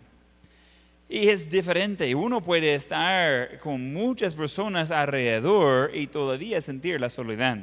Y 1.10 1.30
es 1.30 1.50
diferente. 1.50 2.14
Uno 2.16 2.42
puede 2.42 2.76
estar 2.76 3.60
con 3.60 3.94
muchas 3.94 4.34
personas 4.34 4.92
alrededor 4.92 5.92
y 5.94 6.08
todavía 6.08 6.62
sentir 6.62 7.00
la 7.00 7.10
soledad. 7.10 7.58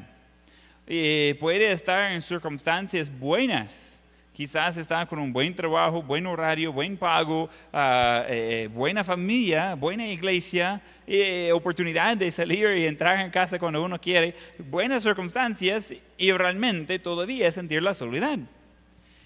Y 0.86 1.34
puede 1.34 1.72
estar 1.72 2.12
en 2.12 2.20
circunstancias 2.20 3.10
buenas. 3.18 3.93
Quizás 4.34 4.76
está 4.76 5.06
con 5.06 5.20
un 5.20 5.32
buen 5.32 5.54
trabajo, 5.54 6.02
buen 6.02 6.26
horario, 6.26 6.72
buen 6.72 6.96
pago, 6.96 7.48
ah, 7.72 8.24
eh, 8.28 8.68
buena 8.74 9.04
familia, 9.04 9.76
buena 9.76 10.08
iglesia, 10.08 10.82
eh, 11.06 11.52
oportunidad 11.52 12.16
de 12.16 12.32
salir 12.32 12.68
y 12.76 12.86
entrar 12.86 13.20
en 13.20 13.30
casa 13.30 13.60
cuando 13.60 13.80
uno 13.84 14.00
quiere, 14.00 14.34
buenas 14.58 15.04
circunstancias 15.04 15.94
y 16.18 16.32
realmente 16.32 16.98
todavía 16.98 17.52
sentir 17.52 17.80
la 17.80 17.94
soledad. 17.94 18.40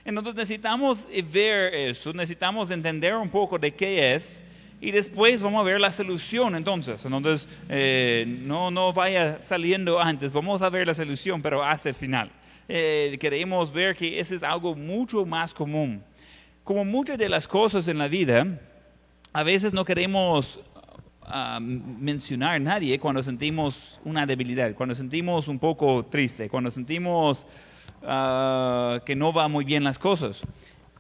Entonces 0.05 0.35
necesitamos 0.35 1.09
ver 1.33 1.75
eso, 1.75 2.13
necesitamos 2.13 2.71
entender 2.71 3.15
un 3.15 3.31
poco 3.31 3.59
de 3.59 3.73
qué 3.73 4.15
es 4.15 4.43
y 4.79 4.91
después 4.91 5.41
vamos 5.41 5.63
a 5.63 5.65
ver 5.65 5.81
la 5.81 5.91
solución 5.91 6.55
entonces. 6.55 7.03
Entonces 7.03 7.49
eh, 7.71 8.27
no, 8.27 8.71
no 8.71 8.93
vaya 8.93 9.41
saliendo 9.41 9.99
antes, 10.03 10.35
vamos 10.35 10.61
a 10.61 10.69
ver 10.69 10.87
la 10.87 10.93
solución, 10.93 11.41
pero 11.41 11.65
hasta 11.65 11.89
el 11.89 11.95
final. 11.95 12.31
Eh, 12.69 13.17
queremos 13.21 13.73
ver 13.73 13.97
que 13.97 14.21
eso 14.21 14.35
es 14.35 14.43
algo 14.43 14.75
mucho 14.75 15.25
más 15.25 15.55
común. 15.55 16.03
Como 16.63 16.85
muchas 16.85 17.19
de 17.19 17.29
las 17.29 17.49
cosas 17.49 17.89
en 17.89 17.99
la 17.99 18.09
vida, 18.09 18.61
a 19.33 19.43
veces 19.43 19.73
no 19.73 19.85
queremos 19.85 20.61
ah, 21.23 21.59
mencionar 21.61 22.57
a 22.57 22.59
nadie 22.59 22.99
cuando 22.99 23.23
sentimos 23.23 24.01
una 24.05 24.27
debilidad, 24.27 24.75
cuando 24.75 24.95
sentimos 24.95 25.49
un 25.49 25.59
poco 25.59 26.05
triste, 26.05 26.49
cuando 26.49 26.71
sentimos 26.71 27.47
Ah, 28.03 29.01
que 29.05 29.17
no 29.17 29.33
va 29.33 29.49
muy 29.49 29.65
bien 29.65 29.85
las 29.85 29.99
cosas. 29.99 30.43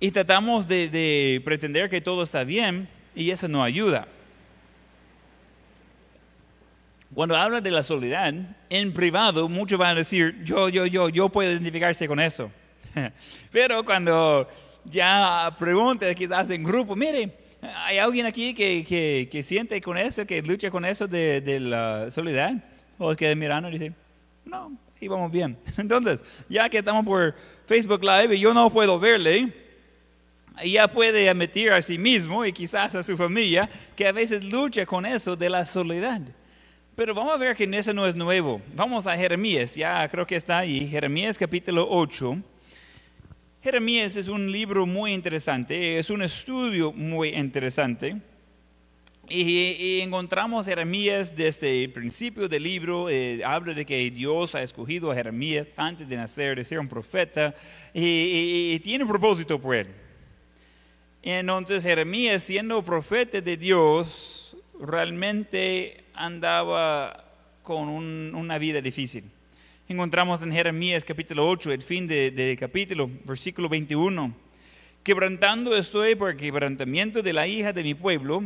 Y 0.00 0.10
tratamos 0.10 0.66
de, 0.66 1.40
pretender 1.44 1.88
que 1.88 2.00
todo 2.00 2.22
está 2.22 2.44
bien 2.44 2.88
y 3.14 3.30
eso 3.30 3.48
no 3.48 3.62
ayuda. 3.62 4.06
Cuando 7.18 7.34
habla 7.34 7.60
de 7.60 7.72
la 7.72 7.82
soledad, 7.82 8.32
en 8.70 8.92
privado 8.92 9.48
muchos 9.48 9.76
van 9.76 9.90
a 9.90 9.94
decir, 9.96 10.40
yo, 10.44 10.68
yo, 10.68 10.86
yo, 10.86 11.08
yo 11.08 11.28
puedo 11.28 11.50
identificarse 11.50 12.06
con 12.06 12.20
eso. 12.20 12.48
Pero 13.50 13.84
cuando 13.84 14.48
ya 14.84 15.52
pregunta 15.58 16.14
quizás 16.14 16.48
en 16.50 16.62
grupo, 16.62 16.94
mire, 16.94 17.36
¿hay 17.60 17.98
alguien 17.98 18.24
aquí 18.24 18.54
que, 18.54 19.26
que, 19.28 19.42
siente 19.42 19.80
con 19.80 19.98
eso, 19.98 20.24
que 20.24 20.40
lucha 20.42 20.70
con 20.70 20.84
eso 20.84 21.08
de, 21.08 21.40
de 21.40 21.58
la 21.58 22.08
soledad? 22.12 22.52
O 22.98 23.12
que 23.16 23.34
mirando 23.34 23.68
y 23.68 23.72
dice, 23.72 23.92
no, 24.44 24.78
y 25.00 25.08
vamos 25.08 25.32
bien. 25.32 25.58
Entonces, 25.76 26.22
ya 26.48 26.68
que 26.68 26.78
estamos 26.78 27.04
por 27.04 27.34
Facebook 27.66 28.00
Live 28.00 28.36
y 28.36 28.38
yo 28.38 28.54
no 28.54 28.70
puedo 28.70 29.00
verle, 29.00 29.52
ya 30.64 30.86
puede 30.86 31.28
admitir 31.28 31.72
a 31.72 31.82
sí 31.82 31.98
mismo 31.98 32.46
y 32.46 32.52
quizás 32.52 32.94
a 32.94 33.02
su 33.02 33.16
familia 33.16 33.68
que 33.96 34.06
a 34.06 34.12
veces 34.12 34.44
lucha 34.44 34.86
con 34.86 35.04
eso 35.04 35.34
de 35.34 35.50
la 35.50 35.66
soledad. 35.66 36.22
Pero 36.98 37.14
vamos 37.14 37.32
a 37.32 37.36
ver 37.36 37.54
que 37.54 37.62
eso 37.62 37.94
no 37.94 38.08
es 38.08 38.16
nuevo. 38.16 38.60
Vamos 38.74 39.06
a 39.06 39.16
Jeremías, 39.16 39.76
ya 39.76 40.08
creo 40.08 40.26
que 40.26 40.34
está 40.34 40.58
ahí, 40.58 40.88
Jeremías 40.88 41.38
capítulo 41.38 41.86
8. 41.88 42.38
Jeremías 43.62 44.16
es 44.16 44.26
un 44.26 44.50
libro 44.50 44.84
muy 44.84 45.12
interesante, 45.12 45.96
es 45.96 46.10
un 46.10 46.22
estudio 46.22 46.92
muy 46.92 47.28
interesante. 47.28 48.16
Y, 49.28 50.00
encontramos 50.00 50.66
Jeremías 50.66 51.36
desde 51.36 51.84
el 51.84 51.92
principio 51.92 52.48
del 52.48 52.64
libro, 52.64 53.08
eh, 53.08 53.42
habla 53.44 53.74
de 53.74 53.86
que 53.86 54.10
Dios 54.10 54.56
ha 54.56 54.62
escogido 54.64 55.12
a 55.12 55.14
Jeremías 55.14 55.70
antes 55.76 56.08
de 56.08 56.16
nacer, 56.16 56.56
de 56.56 56.64
ser 56.64 56.80
un 56.80 56.88
profeta, 56.88 57.54
y, 57.94 58.76
tiene 58.80 59.04
un 59.04 59.10
propósito 59.10 59.56
por 59.60 59.76
él. 59.76 59.86
Entonces 61.22 61.84
Jeremías, 61.84 62.42
siendo 62.42 62.82
profeta 62.82 63.40
de 63.40 63.56
Dios, 63.56 64.56
realmente 64.80 66.07
andaba 66.18 67.24
con 67.62 67.88
una 67.88 68.58
vida 68.58 68.80
difícil. 68.80 69.24
Encontramos 69.88 70.42
en 70.42 70.52
Jeremías 70.52 71.04
capítulo 71.04 71.48
8, 71.48 71.72
el 71.72 71.82
fin 71.82 72.06
del 72.06 72.34
de 72.34 72.56
capítulo, 72.58 73.08
versículo 73.24 73.68
21. 73.68 74.34
Quebrantando 75.04 75.76
estoy 75.76 76.16
por 76.16 76.36
quebrantamiento 76.36 77.22
de 77.22 77.32
la 77.32 77.46
hija 77.46 77.72
de 77.72 77.82
mi 77.82 77.94
pueblo 77.94 78.42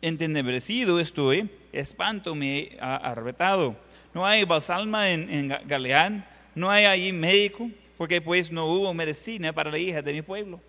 entenebrecido 0.00 0.98
estoy, 0.98 1.50
espanto 1.72 2.34
me 2.34 2.70
ha 2.80 2.96
arrebatado. 2.96 3.76
No 4.14 4.24
hay 4.24 4.44
basalma 4.44 5.10
en, 5.10 5.28
en 5.28 5.48
Galeán, 5.66 6.26
no 6.54 6.70
hay 6.70 6.84
allí 6.84 7.12
médico, 7.12 7.68
porque 7.98 8.20
pues 8.20 8.50
no 8.50 8.66
hubo 8.66 8.94
medicina 8.94 9.52
para 9.52 9.70
la 9.70 9.78
hija 9.78 10.00
de 10.00 10.12
mi 10.12 10.22
pueblo. 10.22 10.60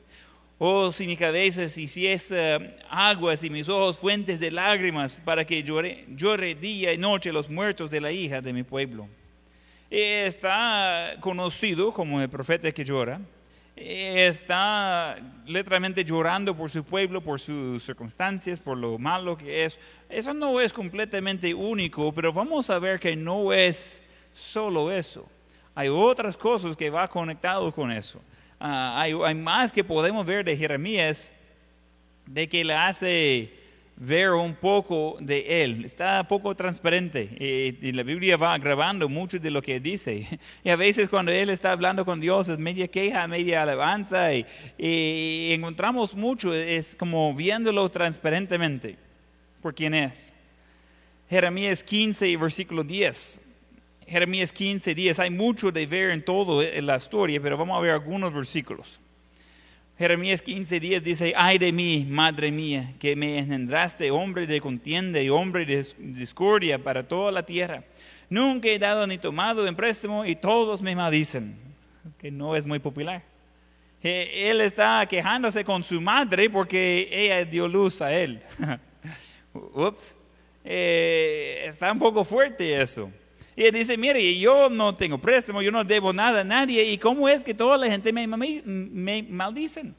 Oh, 0.63 0.91
si 0.91 1.07
mi 1.07 1.17
cabeza 1.17 1.67
se 1.67 1.81
hiciese 1.81 2.75
aguas 2.87 3.43
y 3.43 3.49
mis 3.49 3.67
ojos 3.67 3.97
fuentes 3.97 4.39
de 4.39 4.51
lágrimas, 4.51 5.19
para 5.25 5.43
que 5.43 5.63
llore, 5.63 6.05
llore 6.09 6.53
día 6.53 6.93
y 6.93 6.99
noche 6.99 7.31
los 7.31 7.49
muertos 7.49 7.89
de 7.89 7.99
la 7.99 8.11
hija 8.11 8.41
de 8.41 8.53
mi 8.53 8.61
pueblo. 8.61 9.07
Está 9.89 11.15
conocido 11.19 11.91
como 11.91 12.21
el 12.21 12.29
profeta 12.29 12.71
que 12.71 12.85
llora, 12.85 13.19
está 13.75 15.17
literalmente 15.47 16.05
llorando 16.05 16.55
por 16.55 16.69
su 16.69 16.83
pueblo, 16.83 17.21
por 17.21 17.39
sus 17.39 17.83
circunstancias, 17.83 18.59
por 18.59 18.77
lo 18.77 18.99
malo 18.99 19.35
que 19.35 19.65
es. 19.65 19.79
Eso 20.07 20.31
no 20.31 20.61
es 20.61 20.71
completamente 20.71 21.55
único, 21.55 22.11
pero 22.11 22.31
vamos 22.31 22.69
a 22.69 22.77
ver 22.77 22.99
que 22.99 23.15
no 23.15 23.51
es 23.51 24.03
solo 24.31 24.91
eso. 24.91 25.27
Hay 25.73 25.87
otras 25.87 26.37
cosas 26.37 26.77
que 26.77 26.91
va 26.91 27.07
conectado 27.07 27.71
con 27.71 27.91
eso. 27.91 28.21
Ah, 28.63 29.01
hay, 29.01 29.11
hay 29.25 29.33
más 29.33 29.73
que 29.73 29.83
podemos 29.83 30.23
ver 30.23 30.45
de 30.45 30.55
Jeremías, 30.55 31.31
de 32.27 32.47
que 32.47 32.63
le 32.63 32.75
hace 32.75 33.51
ver 33.95 34.33
un 34.33 34.53
poco 34.53 35.17
de 35.19 35.63
él. 35.63 35.83
Está 35.83 36.27
poco 36.27 36.55
transparente 36.55 37.23
y, 37.81 37.91
la 37.91 38.03
Biblia 38.03 38.37
va 38.37 38.55
grabando 38.59 39.09
mucho 39.09 39.39
de 39.39 39.49
lo 39.49 39.63
que 39.63 39.79
dice. 39.79 40.27
Y 40.63 40.69
a 40.69 40.75
veces 40.75 41.09
cuando 41.09 41.31
él 41.31 41.49
está 41.49 41.71
hablando 41.71 42.05
con 42.05 42.21
Dios 42.21 42.49
es 42.49 42.59
media 42.59 42.87
queja, 42.87 43.27
media 43.27 43.63
alabanza 43.63 44.31
y, 44.31 44.45
y 44.77 45.53
encontramos 45.53 46.15
mucho, 46.15 46.53
es 46.53 46.95
como 46.95 47.33
viéndolo 47.33 47.89
transparentemente 47.89 48.95
por 49.59 49.73
quién 49.73 49.95
es. 49.95 50.35
Jeremías 51.27 51.83
15 51.83 52.37
versículo 52.37 52.83
10. 52.83 53.41
Jeremías 54.11 54.51
15, 54.51 54.93
10. 54.93 55.19
Hay 55.19 55.29
mucho 55.29 55.71
de 55.71 55.85
ver 55.85 56.09
en 56.09 56.21
todo 56.21 56.61
en 56.61 56.85
la 56.85 56.97
historia, 56.97 57.41
pero 57.41 57.57
vamos 57.57 57.77
a 57.77 57.79
ver 57.79 57.91
algunos 57.91 58.33
versículos. 58.33 58.99
Jeremías 59.97 60.41
15, 60.41 60.81
10 60.81 61.01
dice, 61.01 61.33
ay 61.33 61.57
de 61.57 61.71
mí, 61.71 62.05
madre 62.09 62.51
mía, 62.51 62.93
que 62.99 63.15
me 63.15 63.37
engendraste, 63.37 64.11
hombre 64.11 64.47
de 64.47 64.59
contienda 64.59 65.21
y 65.21 65.29
hombre 65.29 65.65
de 65.65 65.87
discordia 65.97 66.77
para 66.77 67.07
toda 67.07 67.31
la 67.31 67.45
tierra. 67.45 67.85
Nunca 68.29 68.67
he 68.67 68.77
dado 68.77 69.07
ni 69.07 69.17
tomado 69.17 69.65
en 69.65 69.77
préstamo 69.77 70.25
y 70.25 70.35
todos 70.35 70.81
me 70.81 70.93
maldicen, 70.93 71.55
que 72.17 72.31
no 72.31 72.53
es 72.57 72.65
muy 72.65 72.79
popular. 72.79 73.23
Eh, 74.03 74.49
él 74.49 74.59
está 74.59 75.05
quejándose 75.07 75.63
con 75.63 75.83
su 75.83 76.01
madre 76.01 76.49
porque 76.49 77.07
ella 77.09 77.45
dio 77.45 77.65
luz 77.65 78.01
a 78.01 78.11
él. 78.11 78.43
Ups, 79.53 80.17
eh, 80.65 81.63
está 81.65 81.93
un 81.93 81.99
poco 81.99 82.25
fuerte 82.25 82.81
eso. 82.81 83.09
Y 83.61 83.69
dice, 83.69 83.95
mire, 83.95 84.39
yo 84.39 84.71
no 84.71 84.95
tengo 84.95 85.19
préstamo, 85.19 85.61
yo 85.61 85.71
no 85.71 85.83
debo 85.83 86.11
nada 86.11 86.41
a 86.41 86.43
nadie. 86.43 86.83
¿Y 86.83 86.97
cómo 86.97 87.29
es 87.29 87.43
que 87.43 87.53
toda 87.53 87.77
la 87.77 87.85
gente 87.85 88.11
me, 88.11 88.25
me 88.25 89.21
maldicen? 89.21 89.93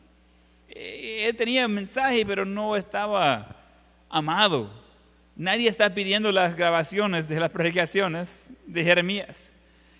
Eh, 0.68 1.26
él 1.28 1.36
tenía 1.36 1.66
un 1.66 1.74
mensaje, 1.74 2.26
pero 2.26 2.44
no 2.44 2.74
estaba 2.74 3.54
amado. 4.10 4.68
Nadie 5.36 5.68
está 5.68 5.94
pidiendo 5.94 6.32
las 6.32 6.56
grabaciones 6.56 7.28
de 7.28 7.38
las 7.38 7.50
predicaciones 7.50 8.50
de 8.66 8.82
Jeremías. 8.82 9.52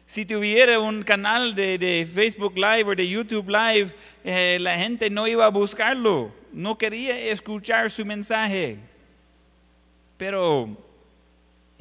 Si 0.07 0.27
tuviera 0.27 0.81
un 0.81 1.05
canal 1.05 1.55
de, 1.55 1.79
de 1.79 2.05
Facebook 2.05 2.57
Live 2.57 2.91
o 2.91 2.97
de 2.97 3.09
YouTube 3.09 3.49
Live, 3.49 3.95
eh, 4.25 4.59
la 4.61 4.77
gente 4.77 5.09
no 5.09 5.29
iba 5.29 5.47
a 5.47 5.51
buscarlo, 5.51 6.35
no 6.53 6.77
quería 6.77 7.17
escuchar 7.17 7.93
su 7.93 8.05
mensaje. 8.05 8.79
Pero 10.17 10.77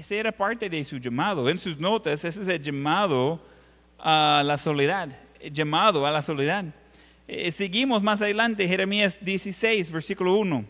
ese 0.01 0.17
era 0.17 0.31
parte 0.31 0.67
de 0.67 0.83
su 0.83 0.97
llamado. 0.97 1.47
En 1.47 1.59
sus 1.59 1.77
notas, 1.77 2.25
ese 2.25 2.41
es 2.41 2.47
el 2.47 2.59
llamado 2.59 3.39
a 3.99 4.41
la 4.43 4.57
soledad, 4.57 5.09
el 5.39 5.53
llamado 5.53 6.07
a 6.07 6.11
la 6.11 6.23
soledad. 6.23 6.65
Eh, 7.27 7.51
seguimos 7.51 8.01
más 8.01 8.19
adelante, 8.19 8.67
Jeremías 8.67 9.23
16, 9.23 9.91
versículo 9.91 10.37
1. 10.37 10.65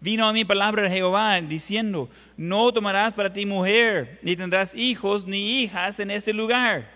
Vino 0.00 0.26
a 0.26 0.32
mi 0.32 0.44
palabra 0.44 0.82
de 0.82 0.90
Jehová 0.90 1.40
diciendo, 1.40 2.08
no 2.36 2.72
tomarás 2.72 3.14
para 3.14 3.32
ti 3.32 3.46
mujer, 3.46 4.18
ni 4.22 4.34
tendrás 4.34 4.74
hijos 4.74 5.24
ni 5.24 5.62
hijas 5.62 6.00
en 6.00 6.10
este 6.10 6.32
lugar. 6.32 6.90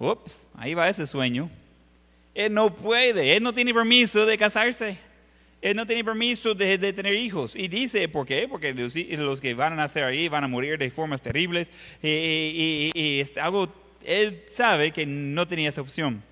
Ups, 0.00 0.48
ahí 0.54 0.74
va 0.74 0.88
ese 0.88 1.06
sueño. 1.06 1.48
Él 2.34 2.52
no 2.52 2.74
puede, 2.74 3.36
él 3.36 3.44
no 3.44 3.52
tiene 3.52 3.72
permiso 3.72 4.26
de 4.26 4.36
casarse. 4.36 4.98
Él 5.60 5.74
no 5.76 5.86
tiene 5.86 6.04
permiso 6.04 6.54
de, 6.54 6.78
tener 6.92 7.14
hijos. 7.14 7.56
Y 7.56 7.68
dice, 7.68 8.08
¿por 8.08 8.26
qué? 8.26 8.46
Porque 8.48 8.72
los, 8.72 9.40
que 9.40 9.54
van 9.54 9.72
a 9.72 9.76
nacer 9.76 10.04
ahí 10.04 10.28
van 10.28 10.44
a 10.44 10.48
morir 10.48 10.78
de 10.78 10.90
formas 10.90 11.20
terribles. 11.20 11.70
Y, 12.02 13.20
es 13.20 13.36
algo, 13.36 13.72
él 14.04 14.44
sabe 14.48 14.92
que 14.92 15.04
no 15.04 15.48
tenía 15.48 15.68
esa 15.68 15.80
opción. 15.80 16.22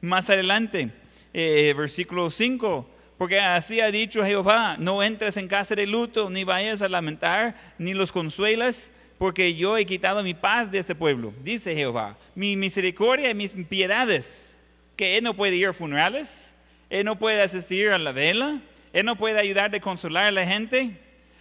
Más 0.00 0.30
adelante, 0.30 0.90
eh, 1.34 1.74
versículo 1.76 2.30
5, 2.30 2.88
porque 3.18 3.40
así 3.40 3.80
ha 3.80 3.90
dicho 3.90 4.24
Jehová, 4.24 4.76
no 4.78 5.02
entres 5.02 5.36
en 5.36 5.48
casa 5.48 5.74
de 5.74 5.86
luto, 5.86 6.30
ni 6.30 6.44
vayas 6.44 6.82
a 6.82 6.88
lamentar, 6.88 7.56
ni 7.78 7.94
los 7.94 8.12
consuelas, 8.12 8.92
porque 9.18 9.54
yo 9.54 9.78
he 9.78 9.86
quitado 9.86 10.22
mi 10.22 10.34
paz 10.34 10.70
de 10.70 10.78
este 10.78 10.94
pueblo, 10.94 11.32
dice 11.42 11.74
Jehová, 11.74 12.18
mi 12.34 12.56
misericordia 12.56 13.30
y 13.30 13.34
mis 13.34 13.52
piedades, 13.52 14.56
que 14.96 15.16
él 15.16 15.24
no 15.24 15.34
puede 15.34 15.56
ir 15.56 15.68
a 15.68 15.72
funerales, 15.72 16.54
él 16.90 17.06
no 17.06 17.18
puede 17.18 17.40
asistir 17.42 17.88
a 17.88 17.98
la 17.98 18.12
vela, 18.12 18.60
él 18.96 19.04
no 19.04 19.14
puede 19.14 19.38
ayudar 19.38 19.70
de 19.70 19.78
consolar 19.78 20.24
a 20.24 20.30
la 20.30 20.46
gente, 20.46 20.98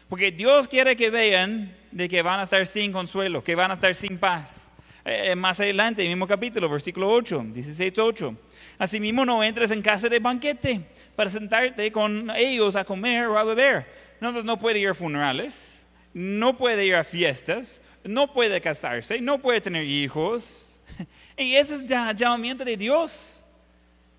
porque 0.09 0.29
Dios 0.29 0.67
quiere 0.67 0.97
que 0.97 1.09
vean 1.09 1.73
de 1.89 2.09
que 2.09 2.21
van 2.21 2.41
a 2.41 2.43
estar 2.43 2.67
sin 2.67 2.91
consuelo, 2.91 3.41
que 3.45 3.55
van 3.55 3.71
a 3.71 3.75
estar 3.75 3.95
sin 3.95 4.17
paz. 4.17 4.69
Eh, 5.05 5.31
eh, 5.31 5.35
más 5.37 5.57
adelante, 5.61 6.01
el 6.01 6.09
mismo 6.09 6.27
capítulo, 6.27 6.67
versículo 6.67 7.09
8, 7.09 7.45
16, 7.53 7.97
8. 7.97 8.35
Asimismo, 8.77 9.23
no 9.23 9.41
entres 9.41 9.71
en 9.71 9.81
casa 9.81 10.09
de 10.09 10.19
banquete 10.19 10.81
para 11.15 11.29
sentarte 11.29 11.89
con 11.93 12.29
ellos 12.35 12.75
a 12.75 12.83
comer 12.83 13.27
o 13.27 13.39
a 13.39 13.45
beber. 13.45 13.87
Entonces, 14.15 14.43
no 14.43 14.59
puede 14.59 14.79
ir 14.79 14.89
a 14.89 14.93
funerales, 14.93 15.87
no 16.13 16.57
puede 16.57 16.85
ir 16.85 16.95
a 16.95 17.05
fiestas, 17.05 17.81
no 18.03 18.33
puede 18.33 18.59
casarse, 18.59 19.21
no 19.21 19.39
puede 19.39 19.61
tener 19.61 19.85
hijos. 19.85 20.81
Y 21.37 21.55
ese 21.55 21.75
es 21.75 21.89
el 21.89 22.15
llamamiento 22.17 22.65
de 22.65 22.75
Dios. 22.75 23.45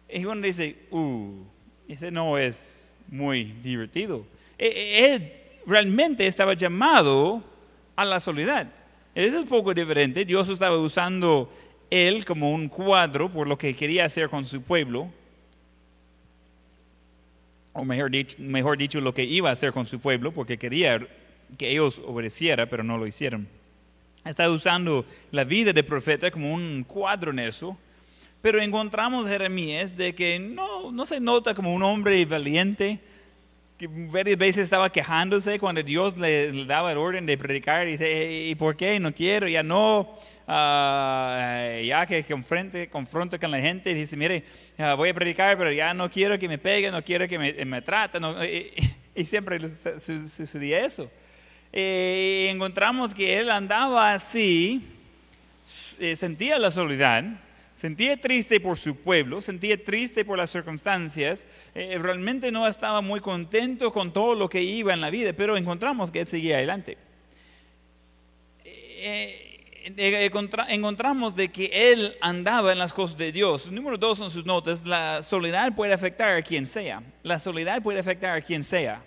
Y 0.08 0.24
uno 0.24 0.40
dice, 0.40 0.86
uh, 0.90 1.44
ese 1.86 2.10
no 2.10 2.38
es 2.38 2.85
muy 3.08 3.44
divertido. 3.62 4.26
E, 4.58 4.66
e, 4.66 5.14
él 5.14 5.32
realmente 5.66 6.26
estaba 6.26 6.54
llamado 6.54 7.42
a 7.94 8.04
la 8.04 8.20
soledad. 8.20 8.68
Eso 9.14 9.38
es 9.38 9.44
poco 9.46 9.72
diferente. 9.72 10.24
Dios 10.24 10.48
estaba 10.48 10.76
usando 10.78 11.50
él 11.90 12.24
como 12.24 12.52
un 12.52 12.68
cuadro 12.68 13.30
por 13.30 13.46
lo 13.46 13.56
que 13.56 13.74
quería 13.74 14.04
hacer 14.04 14.28
con 14.28 14.44
su 14.44 14.62
pueblo, 14.62 15.10
o 17.72 17.84
mejor 17.84 18.10
dicho, 18.10 18.36
mejor 18.38 18.78
dicho, 18.78 19.00
lo 19.00 19.12
que 19.12 19.24
iba 19.24 19.50
a 19.50 19.52
hacer 19.52 19.72
con 19.72 19.86
su 19.86 20.00
pueblo, 20.00 20.32
porque 20.32 20.56
quería 20.56 21.06
que 21.58 21.70
ellos 21.70 22.00
obedecieran, 22.04 22.68
pero 22.70 22.82
no 22.82 22.96
lo 22.96 23.06
hicieron. 23.06 23.46
Está 24.24 24.50
usando 24.50 25.04
la 25.30 25.44
vida 25.44 25.72
de 25.72 25.84
profeta 25.84 26.30
como 26.30 26.52
un 26.52 26.84
cuadro 26.84 27.30
en 27.30 27.38
eso, 27.38 27.78
pero 28.46 28.62
encontramos 28.62 29.26
Jeremías 29.26 29.96
de 29.96 30.14
que 30.14 30.38
no, 30.38 30.92
no 30.92 31.04
se 31.04 31.18
nota 31.18 31.52
como 31.52 31.74
un 31.74 31.82
hombre 31.82 32.24
valiente, 32.26 33.00
que 33.76 33.88
varias 33.90 34.38
veces 34.38 34.62
estaba 34.62 34.92
quejándose 34.92 35.58
cuando 35.58 35.82
Dios 35.82 36.16
le, 36.16 36.64
daba 36.64 36.92
el 36.92 36.98
orden 36.98 37.26
de 37.26 37.36
predicar 37.36 37.88
y 37.88 37.90
dice, 37.90 38.44
¿y 38.46 38.54
por 38.54 38.76
qué? 38.76 39.00
No 39.00 39.12
quiero, 39.12 39.48
ya 39.48 39.64
no. 39.64 40.16
Ah, 40.46 41.80
ya 41.84 42.06
que 42.06 42.22
confronte, 42.22 42.88
confronto 42.88 43.36
con 43.40 43.50
la 43.50 43.58
gente 43.60 43.90
y 43.90 43.94
dice, 43.94 44.16
mire, 44.16 44.44
ah, 44.78 44.94
voy 44.94 45.08
a 45.08 45.14
predicar, 45.14 45.58
pero 45.58 45.72
ya 45.72 45.92
no 45.92 46.08
quiero 46.08 46.38
que 46.38 46.46
me 46.46 46.58
peguen, 46.58 46.92
no 46.92 47.02
quiero 47.02 47.26
que 47.26 47.40
me, 47.40 47.64
me 47.64 47.82
traten. 47.82 48.22
y, 49.16 49.24
siempre 49.24 49.58
sucedía 49.68 50.86
eso. 50.86 51.10
Y 51.72 52.46
encontramos 52.46 53.12
que 53.12 53.40
él 53.40 53.50
andaba 53.50 54.14
así, 54.14 54.86
eh, 55.98 56.14
sentía 56.14 56.60
la 56.60 56.70
soledad, 56.70 57.24
sentía 57.76 58.18
triste 58.18 58.58
por 58.58 58.78
su 58.78 58.96
pueblo, 58.96 59.40
sentía 59.40 59.82
triste 59.82 60.24
por 60.24 60.38
las 60.38 60.50
circunstancias, 60.50 61.46
eh, 61.74 61.98
realmente 62.00 62.50
no 62.50 62.66
estaba 62.66 63.02
muy 63.02 63.20
contento 63.20 63.92
con 63.92 64.12
todo 64.12 64.34
lo 64.34 64.48
que 64.48 64.62
iba 64.62 64.94
en 64.94 65.02
la 65.02 65.10
vida, 65.10 65.34
pero 65.34 65.56
encontramos 65.56 66.10
que 66.10 66.20
él 66.20 66.26
seguía 66.26 66.56
adelante. 66.56 66.96
Eh, 68.64 69.92
eh, 69.94 70.30
encontramos 70.68 71.36
de 71.36 71.50
que 71.50 71.92
él 71.92 72.16
andaba 72.22 72.72
en 72.72 72.78
las 72.78 72.94
cosas 72.94 73.18
de 73.18 73.30
Dios. 73.30 73.70
Número 73.70 73.98
dos 73.98 74.20
en 74.20 74.30
sus 74.30 74.46
notas, 74.46 74.86
la 74.86 75.22
soledad 75.22 75.74
puede 75.76 75.92
afectar 75.92 76.34
a 76.34 76.42
quien 76.42 76.66
sea. 76.66 77.02
La 77.22 77.38
soledad 77.38 77.82
puede 77.82 78.00
afectar 78.00 78.36
a 78.36 78.40
quien 78.40 78.64
sea. 78.64 79.04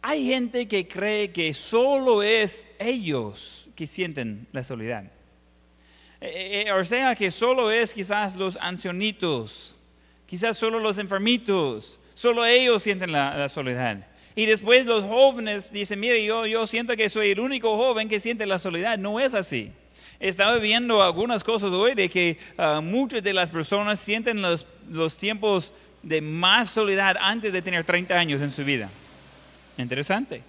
Hay 0.00 0.26
gente 0.26 0.66
que 0.66 0.88
cree 0.88 1.32
que 1.32 1.52
solo 1.52 2.22
es 2.22 2.66
ellos 2.78 3.68
que 3.76 3.86
sienten 3.86 4.46
la 4.52 4.64
soledad. 4.64 5.04
Eh, 6.26 6.64
eh, 6.66 6.72
o 6.72 6.82
sea, 6.84 7.14
que 7.14 7.30
solo 7.30 7.70
es 7.70 7.92
quizás 7.92 8.36
los 8.36 8.56
ancianitos, 8.60 9.76
quizás 10.26 10.56
solo 10.56 10.78
los 10.78 10.96
enfermitos, 10.98 12.00
solo 12.14 12.46
ellos 12.46 12.82
sienten 12.82 13.12
la 13.12 13.48
soledad. 13.48 14.06
Y 14.36 14.46
después 14.46 14.84
los 14.86 15.04
jóvenes 15.04 15.72
dicen, 15.72 16.00
mire, 16.00 16.24
yo, 16.24 16.46
yo 16.46 16.66
siento 16.66 16.96
que 16.96 17.08
soy 17.08 17.30
el 17.30 17.40
único 17.40 17.76
joven 17.76 18.08
que 18.08 18.18
siente 18.18 18.46
la 18.46 18.58
soledad. 18.58 18.98
No 18.98 19.20
es 19.20 19.32
así. 19.34 19.70
Estaba 20.18 20.56
viendo 20.56 21.02
algunas 21.02 21.44
cosas 21.44 21.72
hoy 21.72 21.94
de 21.94 22.08
que 22.08 22.38
ah, 22.58 22.80
muchas 22.82 23.22
de 23.22 23.32
las 23.32 23.50
personas 23.50 24.00
sienten 24.00 24.42
los, 24.42 24.66
los 24.90 25.16
tiempos 25.16 25.72
de 26.02 26.20
más 26.20 26.70
soledad 26.70 27.16
antes 27.20 27.52
de 27.52 27.62
tener 27.62 27.84
30 27.84 28.14
años 28.14 28.42
en 28.42 28.50
su 28.50 28.64
vida. 28.64 28.90
Interesante, 29.78 30.42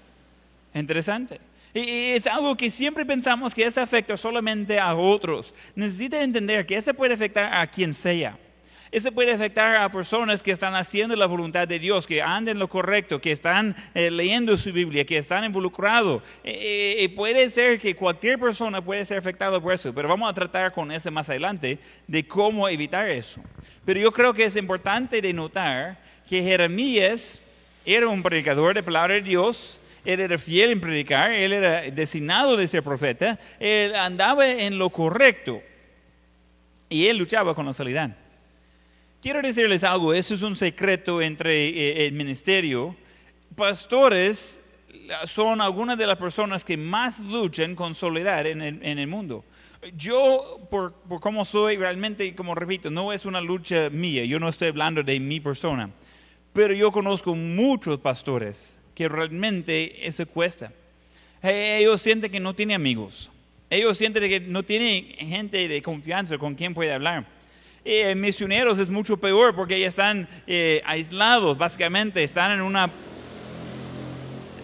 interesante. 0.79 1.39
Y 1.73 2.11
es 2.11 2.25
algo 2.27 2.55
que 2.55 2.69
siempre 2.69 3.05
pensamos 3.05 3.53
que 3.53 3.65
ese 3.65 3.81
afecta 3.81 4.15
solamente 4.15 4.79
a 4.79 4.95
otros. 4.95 5.53
Necesita 5.75 6.21
entender 6.23 6.65
que 6.65 6.77
ese 6.77 6.93
puede 6.93 7.13
afectar 7.13 7.53
a 7.53 7.67
quien 7.67 7.93
sea. 7.93 8.37
Eso 8.95 9.11
puede 9.11 9.33
afectar 9.33 9.75
a 9.75 9.91
personas 9.91 10.41
que 10.41 10.51
están 10.51 10.73
haciendo 10.73 11.17
la 11.17 11.25
voluntad 11.25 11.67
de 11.67 11.79
Dios, 11.79 12.07
que 12.07 12.21
anden 12.21 12.57
lo 12.59 12.69
correcto, 12.69 13.19
que 13.19 13.33
están 13.33 13.75
eh, 13.93 14.09
leyendo 14.09 14.57
su 14.57 14.71
Biblia, 14.71 15.05
que 15.05 15.17
están 15.17 15.43
involucrados. 15.43 16.23
Eh, 16.45 16.95
eh, 16.99 17.09
puede 17.09 17.49
ser 17.49 17.77
que 17.77 17.93
cualquier 17.93 18.39
persona 18.39 18.81
puede 18.81 19.03
ser 19.03 19.17
afectada 19.17 19.59
por 19.59 19.73
eso, 19.73 19.93
pero 19.93 20.07
vamos 20.07 20.29
a 20.29 20.33
tratar 20.33 20.71
con 20.71 20.93
eso 20.93 21.11
más 21.11 21.27
adelante 21.27 21.77
de 22.07 22.25
cómo 22.25 22.69
evitar 22.69 23.09
eso. 23.09 23.41
Pero 23.83 23.99
yo 23.99 24.13
creo 24.13 24.33
que 24.33 24.45
es 24.45 24.55
importante 24.55 25.21
de 25.21 25.33
notar 25.33 25.97
que 26.29 26.41
Jeremías 26.41 27.41
era 27.85 28.07
un 28.07 28.23
predicador 28.23 28.75
de 28.75 28.81
palabra 28.81 29.15
de 29.15 29.21
Dios, 29.21 29.77
él 30.05 30.19
era 30.19 30.37
fiel 30.37 30.71
en 30.71 30.79
predicar, 30.79 31.31
él 31.31 31.53
era 31.53 31.81
designado 31.91 32.55
de 32.55 32.67
ser 32.67 32.83
profeta, 32.83 33.39
él 33.59 33.95
andaba 33.95 34.47
en 34.47 34.77
lo 34.77 34.89
correcto 34.89 35.61
y 36.89 37.07
él 37.07 37.17
luchaba 37.17 37.55
con 37.55 37.65
la 37.65 37.73
soledad. 37.73 38.15
Quiero 39.21 39.41
decirles 39.41 39.83
algo, 39.83 40.13
eso 40.13 40.35
es 40.35 40.43
un 40.43 40.55
secreto 40.55 41.21
entre 41.21 41.69
eh, 41.69 42.05
el 42.05 42.13
ministerio. 42.13 42.95
Pastores 43.55 44.61
son 45.25 45.61
algunas 45.61 45.97
de 45.97 46.05
las 46.05 46.17
personas 46.17 46.63
que 46.63 46.77
más 46.77 47.19
luchan 47.19 47.75
con 47.75 47.95
soledad 47.95 48.45
en 48.45 48.61
el, 48.61 49.07
mundo. 49.07 49.43
Yo, 49.95 50.67
por, 50.69 50.93
por 50.93 51.19
cómo 51.19 51.45
soy, 51.45 51.77
realmente, 51.77 52.35
como 52.35 52.55
repito, 52.55 52.89
no 52.89 53.13
es 53.13 53.25
una 53.25 53.41
lucha 53.41 53.89
mía, 53.89 54.25
yo 54.25 54.39
no 54.39 54.49
estoy 54.49 54.69
hablando 54.69 55.03
de 55.03 55.19
mi 55.19 55.39
persona, 55.39 55.89
pero 56.53 56.73
yo 56.73 56.91
conozco 56.91 57.35
muchos 57.35 57.99
pastores 57.99 58.79
que 58.95 59.07
realmente 59.07 60.07
eso 60.07 60.25
cuesta. 60.25 60.71
Ellos 61.43 62.01
sienten 62.01 62.31
que 62.31 62.39
no 62.39 62.55
tienen 62.55 62.75
amigos, 62.75 63.29
ellos 63.69 63.97
sienten 63.97 64.27
que 64.27 64.39
no 64.39 64.63
tienen 64.63 65.05
gente 65.27 65.67
de 65.67 65.81
confianza 65.83 66.37
con 66.39 66.55
quien 66.55 66.73
puede 66.73 66.91
hablar 66.91 67.35
eh, 67.87 68.15
misioneros 68.15 68.79
es 68.79 68.89
mucho 68.89 69.15
peor 69.15 69.55
porque 69.55 69.79
ya 69.79 69.87
están 69.87 70.27
eh, 70.47 70.81
aislados, 70.85 71.55
básicamente, 71.55 72.23
están 72.23 72.51
en 72.51 72.61
una 72.61 72.89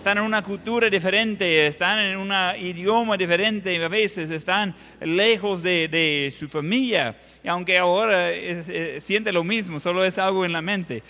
están 0.02 0.18
en 0.18 0.24
una 0.24 0.42
cultura 0.42 0.90
diferente, 0.90 1.68
están 1.68 2.00
en 2.00 2.18
un 2.18 2.32
idioma 2.60 3.16
diferente, 3.16 3.84
a 3.84 3.88
veces 3.88 4.32
están 4.32 4.74
lejos 5.00 5.62
de, 5.62 6.34
su 6.36 6.50
familia, 6.50 7.16
y 7.44 7.48
aunque 7.48 7.78
ahora 7.78 8.32
eh, 8.32 8.98
siente 9.00 9.32
lo 9.32 9.44
mismo, 9.44 9.80
solo 9.80 10.04
es 10.04 10.18
algo 10.18 10.44
en 10.44 10.54
la 10.54 10.62
mente. 10.64 11.04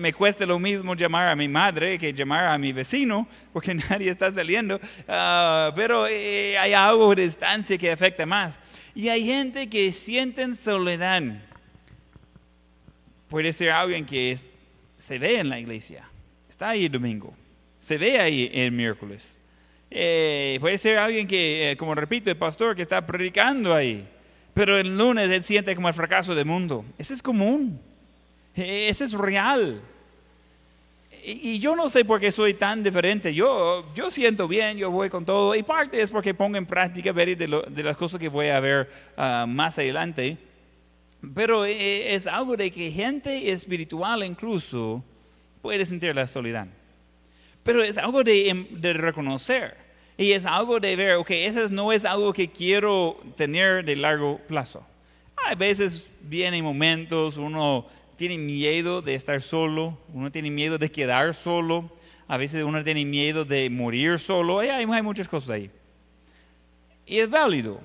me 0.00 0.12
cuesta 0.12 0.44
lo 0.44 0.58
mismo 0.58 0.96
llamar 0.96 1.28
a 1.28 1.36
mi 1.36 1.46
madre 1.46 1.96
que 2.00 2.12
llamar 2.12 2.46
a 2.46 2.58
mi 2.58 2.72
vecino, 2.72 3.28
porque 3.52 3.74
nadie 3.88 4.10
está 4.10 4.32
saliendo, 4.32 4.80
ah, 5.06 5.70
pero 5.76 6.06
hay 6.06 6.74
algo 6.74 7.14
de 7.14 7.22
distancia 7.22 7.78
que 7.78 7.92
afecta 7.92 8.26
más. 8.26 8.58
Y 8.92 9.08
hay 9.08 9.24
gente 9.24 9.68
que 9.68 9.92
sienten 9.92 10.56
soledad. 10.56 11.22
Puede 13.28 13.52
ser 13.52 13.70
alguien 13.70 14.04
que 14.04 14.36
se 14.98 15.18
ve 15.20 15.38
en 15.38 15.48
la 15.48 15.60
iglesia, 15.60 16.08
está 16.50 16.70
ahí 16.70 16.86
el 16.86 16.92
domingo, 16.92 17.36
se 17.82 17.98
ve 17.98 18.20
ahí 18.20 18.48
el 18.54 18.70
miércoles. 18.70 19.36
Eh, 19.90 20.56
puede 20.60 20.78
ser 20.78 20.98
alguien 20.98 21.26
que, 21.26 21.72
eh, 21.72 21.76
como 21.76 21.96
repito, 21.96 22.30
el 22.30 22.36
pastor 22.36 22.76
que 22.76 22.82
está 22.82 23.04
predicando 23.04 23.74
ahí, 23.74 24.08
pero 24.54 24.78
el 24.78 24.96
lunes 24.96 25.28
él 25.28 25.42
siente 25.42 25.74
como 25.74 25.88
el 25.88 25.94
fracaso 25.94 26.32
del 26.32 26.46
mundo. 26.46 26.84
Ese 26.96 27.12
es 27.12 27.20
común, 27.20 27.80
e, 28.54 28.88
ese 28.88 29.04
es 29.04 29.12
real. 29.12 29.82
Y, 31.24 31.58
yo 31.58 31.74
no 31.74 31.88
sé 31.88 32.04
por 32.04 32.20
qué 32.20 32.30
soy 32.30 32.54
tan 32.54 32.84
diferente. 32.84 33.34
Yo, 33.34 33.92
yo 33.96 34.12
siento 34.12 34.46
bien, 34.46 34.78
yo 34.78 34.88
voy 34.92 35.10
con 35.10 35.24
todo. 35.24 35.52
Y 35.56 35.64
parte 35.64 36.00
es 36.00 36.10
porque 36.12 36.34
pongo 36.34 36.58
en 36.58 36.66
práctica 36.66 37.10
varias 37.10 37.38
de, 37.38 37.82
las 37.82 37.96
cosas 37.96 38.20
que 38.20 38.28
voy 38.28 38.46
a 38.46 38.60
ver 38.60 38.88
ah, 39.16 39.44
más 39.48 39.76
adelante. 39.76 40.38
Pero 41.34 41.64
eh, 41.64 42.14
es 42.14 42.28
algo 42.28 42.56
de 42.56 42.70
que 42.70 42.92
gente 42.92 43.50
espiritual 43.50 44.22
incluso 44.22 45.02
puede 45.60 45.84
sentir 45.84 46.14
la 46.14 46.28
soledad. 46.28 46.68
Pero 47.62 47.82
es 47.82 47.98
algo 47.98 48.24
de, 48.24 48.48
em, 48.48 48.66
de 48.70 48.92
reconocer. 48.92 49.76
Y 50.16 50.32
es 50.32 50.46
algo 50.46 50.78
de 50.78 50.94
ver, 50.94 51.14
ok, 51.16 51.30
eso 51.30 51.68
no 51.70 51.92
es 51.92 52.04
algo 52.04 52.32
que 52.32 52.48
quiero 52.48 53.18
tener 53.36 53.84
de 53.84 53.96
largo 53.96 54.38
plazo. 54.46 54.84
A 55.36 55.54
veces 55.54 56.06
vienen 56.20 56.62
momentos, 56.62 57.36
uno 57.36 57.86
tiene 58.16 58.38
miedo 58.38 59.02
de 59.02 59.14
estar 59.14 59.40
solo, 59.40 59.98
uno 60.12 60.30
tiene 60.30 60.50
miedo 60.50 60.78
de 60.78 60.90
quedar 60.90 61.34
solo, 61.34 61.90
a 62.28 62.36
veces 62.36 62.62
uno 62.62 62.84
tiene 62.84 63.04
miedo 63.04 63.44
de 63.44 63.68
morir 63.68 64.18
solo, 64.18 64.60
hay, 64.60 64.68
hay 64.68 65.02
muchas 65.02 65.28
cosas 65.28 65.50
ahí. 65.50 65.70
Y 67.06 67.18
es 67.18 67.28
válido. 67.28 67.80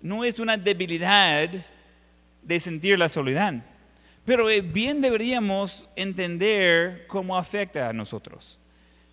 No 0.00 0.24
es 0.24 0.38
una 0.38 0.56
debilidad 0.56 1.50
de 2.42 2.60
sentir 2.60 2.98
la 2.98 3.08
soledad. 3.08 3.62
Pero 4.24 4.48
eh, 4.48 4.60
bien 4.60 5.00
deberíamos 5.00 5.84
entender 5.96 7.06
cómo 7.08 7.36
afecta 7.36 7.88
a 7.88 7.92
nosotros. 7.92 8.58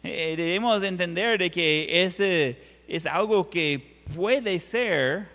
Eh, 0.04 0.36
debemos 0.38 0.82
entender 0.84 1.40
de 1.40 1.50
que 1.50 2.04
ese 2.04 2.58
es 2.88 3.06
algo 3.06 3.50
que 3.50 4.02
puede 4.16 4.60
ser 4.60 5.28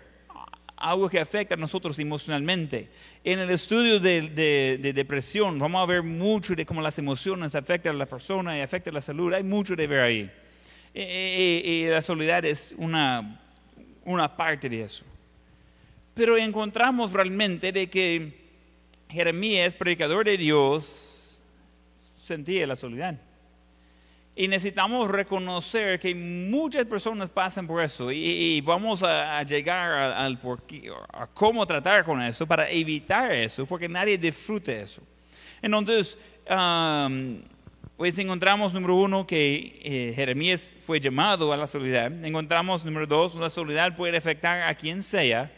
algo 0.77 1.09
que 1.09 1.19
afecta 1.19 1.55
a 1.55 1.57
nosotros 1.57 1.97
emocionalmente. 1.99 2.89
En 3.23 3.39
el 3.39 3.49
estudio 3.49 3.99
de, 3.99 4.77
depresión 4.93 5.57
vamos 5.57 5.81
a 5.81 5.85
ver 5.85 6.03
mucho 6.03 6.55
de 6.55 6.65
cómo 6.65 6.81
las 6.81 6.97
emociones 6.99 7.55
afectan 7.55 7.95
a 7.95 7.99
la 7.99 8.05
persona 8.05 8.57
y 8.57 8.61
afectan 8.61 8.93
a 8.93 8.95
la 8.95 9.01
salud. 9.01 9.33
Hay 9.33 9.43
mucho 9.43 9.75
de 9.75 9.87
ver 9.87 9.99
ahí. 9.99 10.31
Eh, 10.93 11.61
y 11.65 11.89
la 11.89 12.01
soledad 12.01 12.45
es 12.45 12.73
una, 12.77 13.41
una 14.05 14.35
parte 14.35 14.69
de 14.69 14.83
eso. 14.83 15.05
Pero 16.13 16.37
encontramos 16.37 17.11
realmente 17.11 17.71
de 17.71 17.89
que 17.89 18.44
Jeremías, 19.09 19.73
predicador 19.73 20.25
de 20.25 20.37
Dios, 20.37 21.39
sentía 22.23 22.67
la 22.67 22.75
soledad. 22.75 23.15
Y 24.37 24.49
necesitamos 24.49 25.09
reconocer 25.09 25.97
que 25.97 26.13
muchas 26.13 26.85
personas 26.85 27.29
pasan 27.29 27.65
por 27.65 27.81
eso 27.81 28.11
y, 28.11 28.59
vamos 28.59 29.01
a, 29.01 29.41
llegar 29.43 29.93
al 29.93 30.37
por 30.39 30.61
a 31.13 31.25
cómo 31.27 31.65
tratar 31.65 32.03
con 32.03 32.21
eso 32.21 32.45
para 32.45 32.69
evitar 32.69 33.31
eso, 33.31 33.65
porque 33.65 33.87
nadie 33.87 34.17
disfruta 34.17 34.73
eso. 34.73 35.01
Entonces, 35.61 36.17
pues 37.95 38.17
encontramos, 38.17 38.73
número 38.73 38.95
uno, 38.97 39.25
que 39.25 39.79
eh, 39.81 40.13
Jeremías 40.13 40.75
fue 40.85 40.99
llamado 40.99 41.53
a 41.53 41.57
la 41.57 41.65
soledad. 41.65 42.11
Encontramos, 42.25 42.83
número 42.83 43.07
dos, 43.07 43.35
la 43.35 43.49
soledad 43.49 43.95
puede 43.95 44.17
afectar 44.17 44.63
a 44.63 44.75
quien 44.75 45.01
sea 45.01 45.49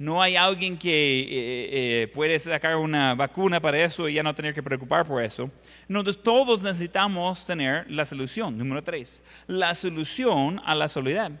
no 0.00 0.22
hay 0.22 0.34
alguien 0.34 0.78
que 0.78 1.20
eh, 1.20 1.28
eh, 1.30 2.08
puede 2.14 2.38
sacar 2.38 2.76
una 2.76 3.14
vacuna 3.14 3.60
para 3.60 3.84
eso 3.84 4.08
y 4.08 4.14
ya 4.14 4.22
no 4.22 4.34
tener 4.34 4.54
que 4.54 4.62
preocupar 4.62 5.06
por 5.06 5.22
eso. 5.22 5.50
Entonces 5.86 6.22
todos 6.22 6.62
necesitamos 6.62 7.44
tener 7.44 7.84
la 7.90 8.06
solución. 8.06 8.56
Número 8.56 8.82
tres, 8.82 9.22
la 9.46 9.74
solución 9.74 10.58
a 10.64 10.74
la 10.74 10.88
soledad. 10.88 11.32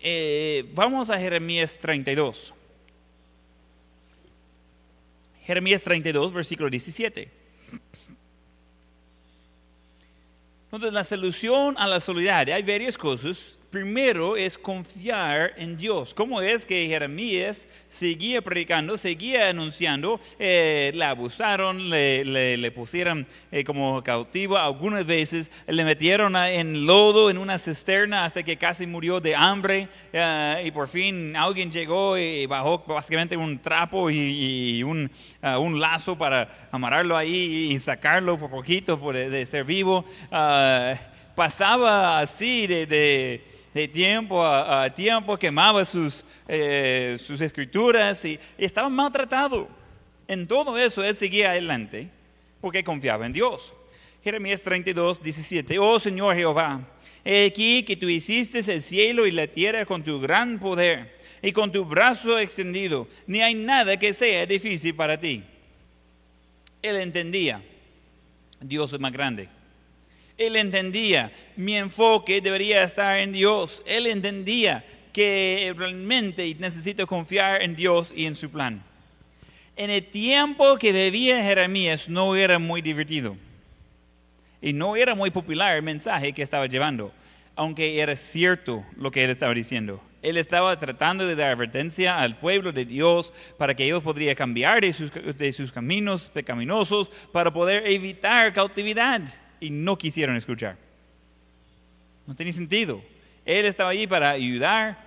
Eh, 0.00 0.70
vamos 0.74 1.08
a 1.08 1.18
Jeremías 1.18 1.78
32. 1.78 2.52
Jeremías 5.44 5.82
32, 5.82 6.34
versículo 6.34 6.68
17. 6.68 7.30
Entonces 10.64 10.92
la 10.92 11.04
solución 11.04 11.74
a 11.78 11.86
la 11.86 12.00
soledad, 12.00 12.50
hay 12.50 12.62
varias 12.62 12.98
cosas 12.98 13.56
primero 13.76 14.38
es 14.38 14.56
confiar 14.56 15.52
en 15.58 15.76
Dios. 15.76 16.14
¿Cómo 16.14 16.40
es 16.40 16.64
que 16.64 16.86
Jeremías 16.88 17.68
seguía 17.88 18.40
predicando, 18.40 18.96
seguía 18.96 19.50
anunciando? 19.50 20.18
Eh, 20.38 20.92
le 20.94 21.04
abusaron, 21.04 21.90
le, 21.90 22.72
pusieron 22.74 23.26
eh, 23.52 23.64
como 23.64 24.02
cautivo 24.02 24.56
algunas 24.56 25.04
veces, 25.04 25.50
le 25.66 25.84
metieron 25.84 26.34
en 26.36 26.86
lodo 26.86 27.28
en 27.28 27.36
una 27.36 27.58
cisterna 27.58 28.24
hasta 28.24 28.42
que 28.42 28.56
casi 28.56 28.86
murió 28.86 29.20
de 29.20 29.36
hambre 29.36 29.88
eh, 30.10 30.62
y 30.64 30.70
por 30.70 30.88
fin 30.88 31.36
alguien 31.36 31.70
llegó 31.70 32.16
y 32.16 32.46
bajó 32.46 32.82
básicamente 32.86 33.36
un 33.36 33.58
trapo 33.58 34.10
y, 34.10 34.82
un, 34.84 35.10
un, 35.42 35.80
lazo 35.80 36.16
para 36.16 36.68
amarrarlo 36.72 37.14
ahí 37.14 37.68
y 37.72 37.78
sacarlo 37.78 38.38
por 38.38 38.48
poquito 38.48 38.96
de, 39.12 39.44
ser 39.44 39.64
vivo. 39.64 40.06
pasaba 41.34 42.20
así 42.20 42.66
de 42.66 43.55
tiempo 43.86 44.44
a, 44.44 44.88
tiempo, 44.88 45.36
quemaba 45.36 45.84
sus, 45.84 46.24
eh, 46.48 47.16
sus 47.18 47.40
escrituras 47.40 48.24
y, 48.24 48.38
estaba 48.56 48.88
maltratado. 48.88 49.68
En 50.26 50.46
todo 50.46 50.78
eso 50.78 51.04
él 51.04 51.14
seguía 51.14 51.50
adelante 51.50 52.08
porque 52.60 52.82
confiaba 52.82 53.26
en 53.26 53.32
Dios. 53.32 53.74
Jeremías 54.24 54.62
32, 54.62 55.22
17. 55.22 55.78
Oh 55.78 55.98
Señor 56.00 56.34
Jehová, 56.34 56.80
he 57.24 57.46
aquí 57.46 57.82
que 57.84 57.96
tú 57.96 58.08
hiciste 58.08 58.58
el 58.60 58.80
cielo 58.80 59.26
y 59.26 59.30
la 59.30 59.46
tierra 59.46 59.84
con 59.84 60.02
tu 60.02 60.18
gran 60.18 60.58
poder 60.58 61.14
y 61.42 61.52
con 61.52 61.70
tu 61.70 61.84
brazo 61.84 62.38
extendido. 62.38 63.06
Ni 63.26 63.42
hay 63.42 63.54
nada 63.54 63.96
que 63.98 64.12
sea 64.12 64.46
difícil 64.46 64.94
para 64.94 65.20
ti. 65.20 65.44
Él 66.82 66.96
entendía, 66.96 67.62
Dios 68.60 68.92
es 68.92 69.00
más 69.00 69.12
grande. 69.12 69.48
Él 70.38 70.56
entendía, 70.56 71.32
mi 71.56 71.76
enfoque 71.76 72.40
debería 72.40 72.82
estar 72.82 73.18
en 73.18 73.32
Dios. 73.32 73.82
Él 73.86 74.06
entendía 74.06 74.84
que 75.12 75.72
realmente 75.76 76.54
necesito 76.58 77.06
confiar 77.06 77.62
en 77.62 77.74
Dios 77.74 78.12
y 78.14 78.26
en 78.26 78.34
su 78.34 78.50
plan. 78.50 78.82
En 79.74 79.88
el 79.88 80.04
tiempo 80.04 80.76
que 80.76 80.92
vivía 80.92 81.42
Jeremías 81.42 82.08
no 82.10 82.36
era 82.36 82.58
muy 82.58 82.82
divertido. 82.82 83.36
Y 84.60 84.74
no 84.74 84.94
era 84.94 85.14
muy 85.14 85.30
popular 85.30 85.76
el 85.76 85.82
mensaje 85.82 86.34
que 86.34 86.42
estaba 86.42 86.66
llevando, 86.66 87.12
aunque 87.54 88.00
era 88.00 88.14
cierto 88.14 88.84
lo 88.96 89.10
que 89.10 89.24
él 89.24 89.30
estaba 89.30 89.54
diciendo. 89.54 90.02
Él 90.20 90.36
estaba 90.36 90.78
tratando 90.78 91.26
de 91.26 91.36
dar 91.36 91.52
advertencia 91.52 92.18
al 92.18 92.38
pueblo 92.38 92.72
de 92.72 92.84
Dios 92.84 93.32
para 93.56 93.74
que 93.74 93.84
ellos 93.84 94.02
podrían 94.02 94.34
cambiar 94.34 94.82
de 94.82 94.92
sus, 94.92 95.10
de 95.12 95.52
sus 95.52 95.72
caminos 95.72 96.28
pecaminosos 96.28 97.10
para 97.32 97.50
poder 97.50 97.86
evitar 97.86 98.52
cautividad 98.52 99.22
y 99.60 99.70
no 99.70 99.96
quisieron 99.96 100.36
escuchar. 100.36 100.76
No 102.26 102.34
tenía 102.34 102.52
sentido. 102.52 103.02
Él 103.44 103.64
estaba 103.66 103.90
allí 103.90 104.06
para 104.06 104.30
ayudar, 104.30 104.98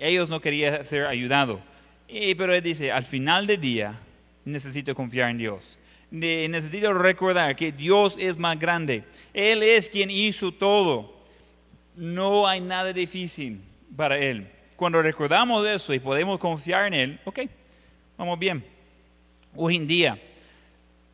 ellos 0.00 0.28
no 0.28 0.40
querían 0.40 0.84
ser 0.84 1.06
ayudados. 1.06 1.60
pero 2.08 2.54
él 2.54 2.62
dice, 2.62 2.90
al 2.90 3.04
final 3.04 3.46
del 3.46 3.60
día 3.60 3.98
necesito 4.44 4.94
confiar 4.94 5.30
en 5.30 5.38
Dios. 5.38 5.78
Necesito 6.10 6.92
recordar 6.92 7.56
que 7.56 7.72
Dios 7.72 8.16
es 8.18 8.38
más 8.38 8.58
grande. 8.58 9.04
Él 9.32 9.62
es 9.62 9.88
quien 9.88 10.10
hizo 10.10 10.52
todo. 10.52 11.22
No 11.96 12.46
hay 12.46 12.60
nada 12.60 12.92
difícil 12.92 13.60
para 13.96 14.18
Él. 14.18 14.46
Cuando 14.76 15.00
recordamos 15.00 15.66
eso 15.66 15.94
y 15.94 15.98
podemos 15.98 16.38
confiar 16.38 16.86
en 16.86 16.94
Él, 16.94 17.20
ok, 17.24 17.40
vamos 18.16 18.38
bien. 18.38 18.64
Hoy 19.54 19.76
en 19.76 19.86
día, 19.86 20.18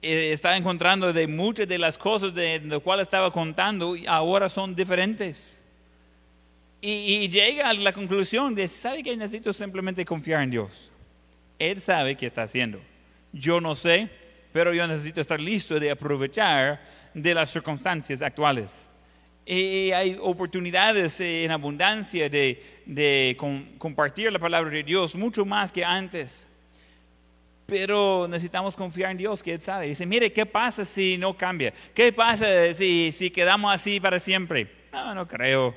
eh, 0.00 0.32
estaba 0.32 0.56
encontrando 0.56 1.12
de 1.12 1.26
muchas 1.26 1.66
de 1.66 1.78
las 1.78 1.98
cosas 1.98 2.32
de 2.32 2.60
las 2.60 2.80
cuales 2.80 3.08
estaba 3.08 3.32
contando 3.32 3.96
ahora 4.06 4.48
son 4.48 4.74
diferentes. 4.74 5.62
Y, 6.80 7.28
llega 7.28 7.70
a 7.70 7.74
la 7.74 7.92
conclusión 7.92 8.54
de, 8.54 8.68
¿sabe 8.68 9.02
que 9.02 9.16
necesito 9.16 9.52
simplemente 9.52 10.04
confiar 10.04 10.42
en 10.42 10.50
Dios? 10.50 10.92
Él 11.58 11.80
sabe 11.80 12.14
qué 12.14 12.26
está 12.26 12.42
haciendo. 12.44 12.80
Yo 13.32 13.60
no 13.60 13.74
sé, 13.74 14.08
pero 14.52 14.72
yo 14.72 14.86
necesito 14.86 15.20
estar 15.20 15.40
listo 15.40 15.80
de 15.80 15.90
aprovechar 15.90 16.80
de 17.12 17.34
las 17.34 17.50
circunstancias 17.50 18.22
actuales. 18.22 18.88
Y 19.44 19.90
hay 19.90 20.16
oportunidades 20.20 21.18
en 21.20 21.50
abundancia 21.50 22.28
de, 22.28 22.62
de 22.86 23.36
compartir 23.78 24.30
la 24.30 24.38
palabra 24.38 24.70
de 24.70 24.84
Dios 24.84 25.16
mucho 25.16 25.44
más 25.44 25.72
que 25.72 25.84
antes. 25.84 26.47
Pero 27.68 28.26
necesitamos 28.26 28.74
confiar 28.74 29.10
en 29.10 29.18
Dios, 29.18 29.42
que 29.42 29.52
Él 29.52 29.60
sabe. 29.60 29.88
Dice, 29.88 30.06
mire, 30.06 30.32
¿qué 30.32 30.46
pasa 30.46 30.86
si 30.86 31.18
no 31.18 31.36
cambia? 31.36 31.70
¿Qué 31.92 32.14
pasa 32.14 32.72
si, 32.72 33.12
si 33.12 33.30
quedamos 33.30 33.74
así 33.74 34.00
para 34.00 34.18
siempre? 34.18 34.66
No, 34.90 35.14
no 35.14 35.28
creo. 35.28 35.74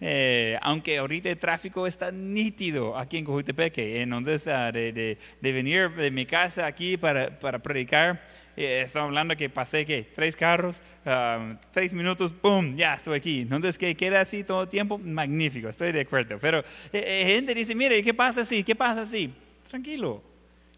eh, 0.00 0.58
aunque 0.62 0.96
ahorita 0.96 1.28
el 1.28 1.36
tráfico 1.38 1.86
está 1.86 2.10
nítido 2.10 2.96
aquí 2.96 3.18
en 3.18 3.26
Cojutepeque, 3.26 4.00
entonces 4.00 4.48
ah, 4.48 4.72
de, 4.72 4.90
de, 4.92 5.18
de, 5.38 5.52
venir 5.52 5.90
de 5.90 6.10
mi 6.10 6.24
casa 6.24 6.64
aquí 6.64 6.96
para, 6.96 7.38
para 7.38 7.58
predicar, 7.58 8.26
eh, 8.56 8.82
estamos 8.86 9.08
hablando 9.08 9.36
que 9.36 9.50
pasé 9.50 9.84
que 9.84 10.02
tres 10.14 10.36
carros, 10.36 10.80
uh, 11.04 11.56
tres 11.72 11.92
minutos, 11.92 12.32
¡pum! 12.32 12.74
Ya 12.74 12.94
estoy 12.94 13.18
aquí. 13.18 13.40
Entonces, 13.40 13.76
que 13.76 13.94
queda 13.94 14.22
así 14.22 14.44
todo 14.44 14.62
el 14.62 14.68
tiempo, 14.70 14.96
magnífico, 14.96 15.68
estoy 15.68 15.92
de 15.92 16.00
acuerdo. 16.00 16.38
Pero 16.40 16.64
eh, 16.90 17.24
gente 17.26 17.54
dice, 17.54 17.74
mire, 17.74 18.02
¿qué 18.02 18.14
pasa 18.14 18.40
así? 18.40 18.64
¿Qué 18.64 18.74
pasa 18.74 19.02
así? 19.02 19.30
Tranquilo. 19.68 20.22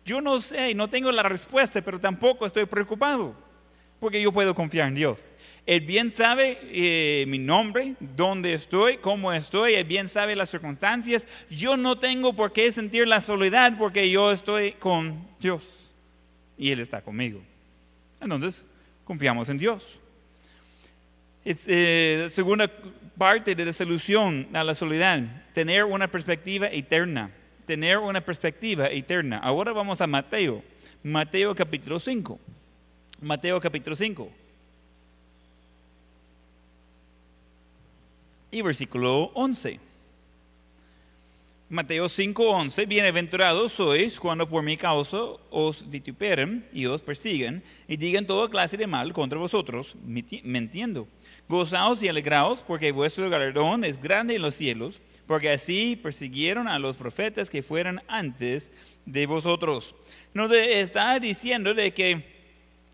Yo 0.07 0.21
no 0.21 0.41
sé, 0.41 0.73
no 0.73 0.89
tengo 0.89 1.11
la 1.11 1.25
respuesta, 1.25 1.83
pero 1.83 1.99
tampoco 1.99 2.47
estoy 2.47 2.65
preocupado, 2.65 3.35
porque 3.99 4.23
yo 4.23 4.31
puedo 4.31 4.55
confiar 4.55 4.87
en 4.87 4.95
Dios. 4.95 5.33
Él 5.67 5.81
bien 5.81 6.13
sabe 6.13 6.61
eh, 6.63 7.25
mi 7.27 7.41
nombre, 7.41 7.97
dónde 7.99 8.55
estoy, 8.55 8.99
cómo 8.99 9.33
estoy, 9.33 9.75
Él 9.75 9.83
bien 9.83 10.07
sabe 10.07 10.37
las 10.37 10.51
circunstancias. 10.51 11.27
Yo 11.51 11.77
no 11.77 11.99
tengo 11.99 12.35
por 12.35 12.53
qué 12.53 12.71
sentir 12.71 13.09
la 13.09 13.21
soledad 13.21 13.77
porque 13.77 14.09
yo 14.09 14.31
estoy 14.31 14.75
con 14.75 15.27
Dios 15.41 15.91
y 16.57 16.71
Él 16.71 16.79
está 16.79 17.03
conmigo. 17.03 17.43
Entonces, 18.21 18.65
confiamos 19.05 19.49
en 19.49 19.59
Dios. 19.59 19.99
Es, 21.45 21.65
eh, 21.67 22.29
segunda 22.31 22.71
parte 23.19 23.57
de 23.57 23.65
la 23.65 23.73
solución 23.73 24.47
a 24.53 24.63
la 24.63 24.77
soledad, 24.77 25.21
tener 25.53 25.83
una 25.83 26.07
perspectiva 26.07 26.69
eterna. 26.69 27.33
Tener 27.67 27.99
una 27.99 28.21
perspectiva 28.21 28.87
eterna. 28.87 29.39
Ahora 29.39 29.73
vamos 29.73 30.01
a 30.01 30.07
Mateo. 30.07 30.63
Mateo 31.03 31.55
capítulo 31.55 31.99
5. 31.99 32.39
Mateo 33.21 33.61
capítulo 33.61 33.97
5. 33.97 34.31
Y 38.53 38.63
versículo 38.63 39.33
11. 39.35 39.81
Mateo 41.69 42.09
5:11, 42.09 42.87
bienaventurados 42.87 43.73
sois 43.73 44.21
cuando 44.21 44.49
por 44.49 44.63
mi 44.63 44.77
causa 44.77 45.19
os 45.51 45.83
vituperen 45.91 46.65
y 46.73 46.87
os 46.87 47.03
persiguen 47.03 47.61
y 47.89 47.97
digan 47.97 48.25
toda 48.25 48.49
clase 48.49 48.77
de 48.77 48.87
mal 48.87 49.13
contra 49.13 49.37
vosotros, 49.37 49.97
mintiendo. 50.05 51.09
Gozaos 51.49 52.05
y 52.05 52.09
alegraos 52.09 52.63
porque 52.63 52.93
vuestro 52.93 53.29
galardón 53.29 53.83
es 53.83 54.01
grande 54.01 54.37
en 54.37 54.43
los 54.43 54.55
cielos, 54.55 55.01
porque 55.27 55.51
así 55.51 55.99
persiguieron 56.01 56.69
a 56.69 56.79
los 56.79 56.95
profetas 56.95 57.51
que 57.51 57.65
fueron 57.65 58.01
antes 58.07 58.71
de 59.05 59.27
vosotros. 59.27 59.97
No 60.35 60.45
está 60.55 61.19
diciendo 61.19 61.75
de 61.75 61.93
que 61.93 62.37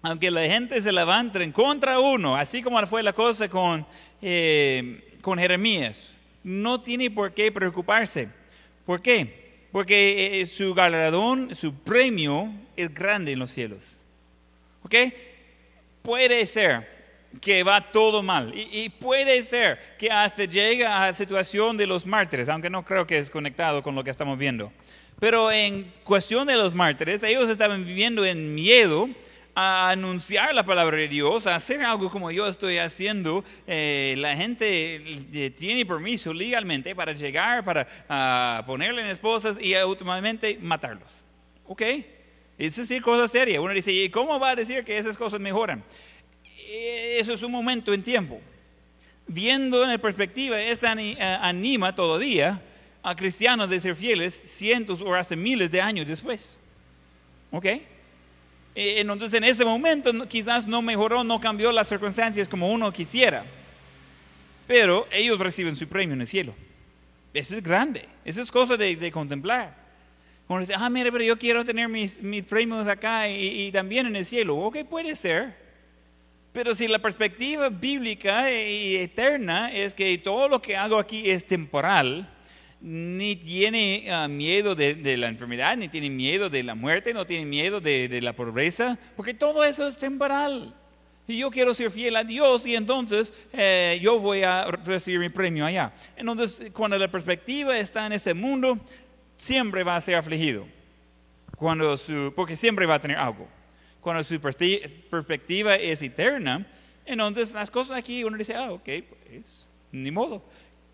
aunque 0.00 0.30
la 0.30 0.46
gente 0.46 0.80
se 0.80 0.92
levante 0.92 1.44
en 1.44 1.52
contra 1.52 2.00
uno, 2.00 2.36
así 2.36 2.62
como 2.62 2.84
fue 2.86 3.02
la 3.02 3.12
cosa 3.12 3.50
con, 3.50 3.86
eh, 4.22 5.18
con 5.20 5.38
Jeremías, 5.38 6.16
no 6.42 6.80
tiene 6.80 7.10
por 7.10 7.34
qué 7.34 7.52
preocuparse 7.52 8.40
¿Por 8.84 9.00
qué? 9.00 9.66
Porque 9.70 10.40
eh, 10.40 10.46
su 10.46 10.74
galardón, 10.74 11.54
su 11.54 11.74
premio 11.74 12.52
es 12.76 12.92
grande 12.92 13.32
en 13.32 13.38
los 13.38 13.50
cielos. 13.50 13.98
¿Ok? 14.84 14.94
Puede 16.02 16.44
ser 16.46 16.88
que 17.40 17.62
va 17.62 17.92
todo 17.92 18.22
mal 18.22 18.52
y, 18.54 18.90
puede 18.90 19.42
ser 19.44 19.78
que 19.98 20.10
hasta 20.10 20.44
llega 20.44 21.02
a 21.02 21.06
la 21.06 21.12
situación 21.12 21.76
de 21.76 21.86
los 21.86 22.04
mártires, 22.04 22.48
aunque 22.48 22.68
no 22.68 22.84
creo 22.84 23.06
que 23.06 23.18
es 23.18 23.30
conectado 23.30 23.82
con 23.82 23.94
lo 23.94 24.04
que 24.04 24.10
estamos 24.10 24.36
viendo. 24.36 24.70
Pero 25.18 25.50
en 25.50 25.90
cuestión 26.04 26.46
de 26.46 26.56
los 26.56 26.74
mártires, 26.74 27.22
ellos 27.22 27.48
estaban 27.48 27.86
viviendo 27.86 28.24
en 28.26 28.54
miedo 28.54 29.08
a 29.54 29.90
anunciar 29.90 30.54
la 30.54 30.64
palabra 30.64 30.96
de 30.96 31.08
Dios, 31.08 31.46
a 31.46 31.56
hacer 31.56 31.82
algo 31.82 32.10
como 32.10 32.30
yo 32.30 32.46
estoy 32.46 32.78
haciendo, 32.78 33.44
eh, 33.66 34.14
la 34.18 34.36
gente 34.36 34.96
eh, 34.96 35.50
tiene 35.50 35.84
permiso 35.84 36.32
legalmente 36.32 36.94
para 36.94 37.12
llegar, 37.12 37.64
para 37.64 37.86
uh, 38.08 38.64
ponerle 38.64 39.02
en 39.02 39.08
esposas 39.08 39.58
y 39.60 39.74
últimamente 39.74 40.58
matarlos. 40.60 41.22
¿Ok? 41.66 41.82
Es 42.58 42.76
decir, 42.76 43.02
cosas 43.02 43.30
serias. 43.30 43.58
Uno 43.58 43.74
dice, 43.74 43.92
¿y 43.92 44.08
cómo 44.08 44.38
va 44.38 44.50
a 44.50 44.56
decir 44.56 44.84
que 44.84 44.96
esas 44.96 45.16
cosas 45.16 45.40
mejoran? 45.40 45.82
Eh, 46.44 47.18
eso 47.18 47.34
es 47.34 47.42
un 47.42 47.52
momento 47.52 47.92
en 47.92 48.02
tiempo. 48.02 48.40
Viendo 49.26 49.82
en 49.84 49.90
la 49.90 49.98
perspectiva, 49.98 50.60
eso 50.60 50.86
anima 50.88 51.94
todavía 51.94 52.60
a 53.02 53.14
cristianos 53.14 53.68
de 53.68 53.80
ser 53.80 53.94
fieles 53.94 54.34
cientos 54.34 55.02
o 55.02 55.14
hasta 55.14 55.36
miles 55.36 55.70
de 55.70 55.80
años 55.80 56.06
después. 56.06 56.58
¿Ok? 57.50 57.66
Eh, 58.74 59.00
entonces 59.00 59.34
en 59.34 59.44
ese 59.44 59.64
momento 59.64 60.10
quizás 60.28 60.66
no 60.66 60.80
mejoró, 60.80 61.24
no 61.24 61.40
cambió 61.40 61.72
las 61.72 61.88
circunstancias 61.88 62.48
como 62.48 62.70
uno 62.70 62.92
quisiera. 62.92 63.44
Pero 64.66 65.06
ellos 65.10 65.38
reciben 65.38 65.76
su 65.76 65.86
premio 65.86 66.14
en 66.14 66.20
el 66.20 66.26
cielo. 66.26 66.54
Eso 67.34 67.56
es 67.56 67.62
grande, 67.62 68.08
eso 68.24 68.42
es 68.42 68.50
cosa 68.50 68.76
de, 68.76 69.10
contemplar. 69.10 69.74
Uno 70.48 70.60
dice, 70.60 70.74
ah, 70.76 70.90
mire, 70.90 71.10
pero 71.10 71.24
yo 71.24 71.38
quiero 71.38 71.64
tener 71.64 71.88
mis, 71.88 72.22
mis 72.22 72.44
premios 72.44 72.86
acá 72.86 73.28
y, 73.28 73.66
y, 73.66 73.72
también 73.72 74.06
en 74.06 74.16
el 74.16 74.24
cielo. 74.24 74.56
Ok, 74.56 74.78
puede 74.84 75.16
ser. 75.16 75.56
Pero 76.52 76.74
si 76.74 76.88
la 76.88 76.98
perspectiva 76.98 77.70
bíblica 77.70 78.52
y 78.52 78.96
eterna 78.96 79.72
es 79.72 79.94
que 79.94 80.18
todo 80.18 80.48
lo 80.48 80.60
que 80.60 80.76
hago 80.76 80.98
aquí 80.98 81.30
es 81.30 81.46
temporal, 81.46 82.28
ni 82.82 83.36
tiene 83.36 84.08
ah, 84.10 84.26
miedo 84.26 84.74
de, 84.74 85.16
la 85.16 85.28
enfermedad, 85.28 85.76
ni 85.76 85.88
tiene 85.88 86.10
miedo 86.10 86.50
de 86.50 86.64
la 86.64 86.74
muerte, 86.74 87.14
no 87.14 87.24
tiene 87.24 87.46
miedo 87.46 87.80
de, 87.80 88.20
la 88.20 88.32
pobreza, 88.32 88.98
porque 89.16 89.34
todo 89.34 89.64
eso 89.64 89.86
es 89.86 89.96
temporal. 89.96 90.74
Y 91.28 91.38
yo 91.38 91.52
quiero 91.52 91.72
ser 91.72 91.92
fiel 91.92 92.16
a 92.16 92.24
Dios 92.24 92.66
y 92.66 92.74
entonces 92.74 93.32
eh, 93.52 94.00
yo 94.02 94.18
voy 94.18 94.42
a 94.42 94.64
recibir 94.64 95.20
mi 95.20 95.28
premio 95.28 95.64
allá. 95.64 95.92
Entonces, 96.16 96.72
cuando 96.72 96.98
la 96.98 97.08
perspectiva 97.08 97.78
está 97.78 98.04
en 98.06 98.14
ese 98.14 98.34
mundo, 98.34 98.80
siempre 99.36 99.84
va 99.84 99.94
a 99.94 100.00
ser 100.00 100.16
afligido, 100.16 100.66
cuando 101.56 101.96
su, 101.96 102.32
porque 102.34 102.56
siempre 102.56 102.84
va 102.84 102.96
a 102.96 103.00
tener 103.00 103.16
algo. 103.16 103.48
Cuando 104.00 104.24
su 104.24 104.40
perspectiva 104.40 105.76
es 105.76 106.02
eterna, 106.02 106.66
entonces 107.06 107.54
las 107.54 107.70
cosas 107.70 107.96
aquí 107.96 108.24
uno 108.24 108.36
dice, 108.36 108.56
ah, 108.56 108.72
ok, 108.72 108.88
pues 109.06 109.68
ni 109.92 110.10
modo 110.10 110.42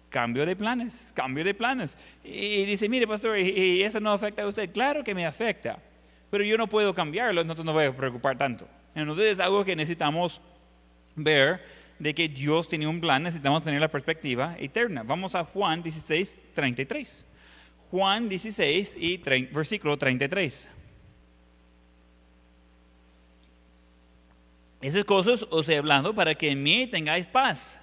cambio 0.09 0.47
de 0.47 0.57
planes, 0.57 1.13
cambio 1.15 1.45
de 1.45 1.55
planes. 1.55 1.97
Y, 2.25 2.65
dice, 2.65 2.89
mire, 2.89 3.07
pastor, 3.07 3.39
¿y, 3.39 3.83
eso 3.83 4.01
no 4.01 4.13
afecta 4.13 4.43
a 4.43 4.47
usted? 4.47 4.71
Claro 4.73 5.05
que 5.05 5.15
me 5.15 5.27
afecta, 5.27 5.79
pero 6.31 6.45
yo 6.45 6.57
no 6.57 6.67
puedo 6.67 6.95
cambiarlo, 6.95 7.41
entonces 7.41 7.65
no 7.65 7.73
voy 7.73 7.87
a 7.87 7.97
preocupar 7.97 8.37
tanto. 8.37 8.69
Entonces 8.95 9.33
es 9.33 9.41
algo 9.41 9.65
que 9.65 9.77
necesitamos 9.77 10.41
ver 11.15 11.63
de 11.99 12.15
que 12.15 12.29
Dios 12.29 12.69
tiene 12.69 12.87
un 12.87 13.01
plan, 13.01 13.23
necesitamos 13.23 13.63
tener 13.63 13.81
la 13.81 13.89
perspectiva 13.89 14.57
eterna. 14.59 15.03
Vamos 15.03 15.35
a 15.35 15.45
Juan 15.45 15.83
16, 15.83 16.39
33. 16.55 17.27
Juan 17.91 18.29
16 18.29 18.97
y 18.99 19.17
versículo 19.53 19.97
33. 19.97 20.71
Esas 24.81 25.05
cosas 25.05 25.45
os 25.51 25.69
he 25.69 25.77
hablado 25.77 26.15
para 26.15 26.35
que 26.35 26.51
en 26.51 26.63
mí 26.63 26.87
tengáis 26.87 27.27
paz. 27.27 27.81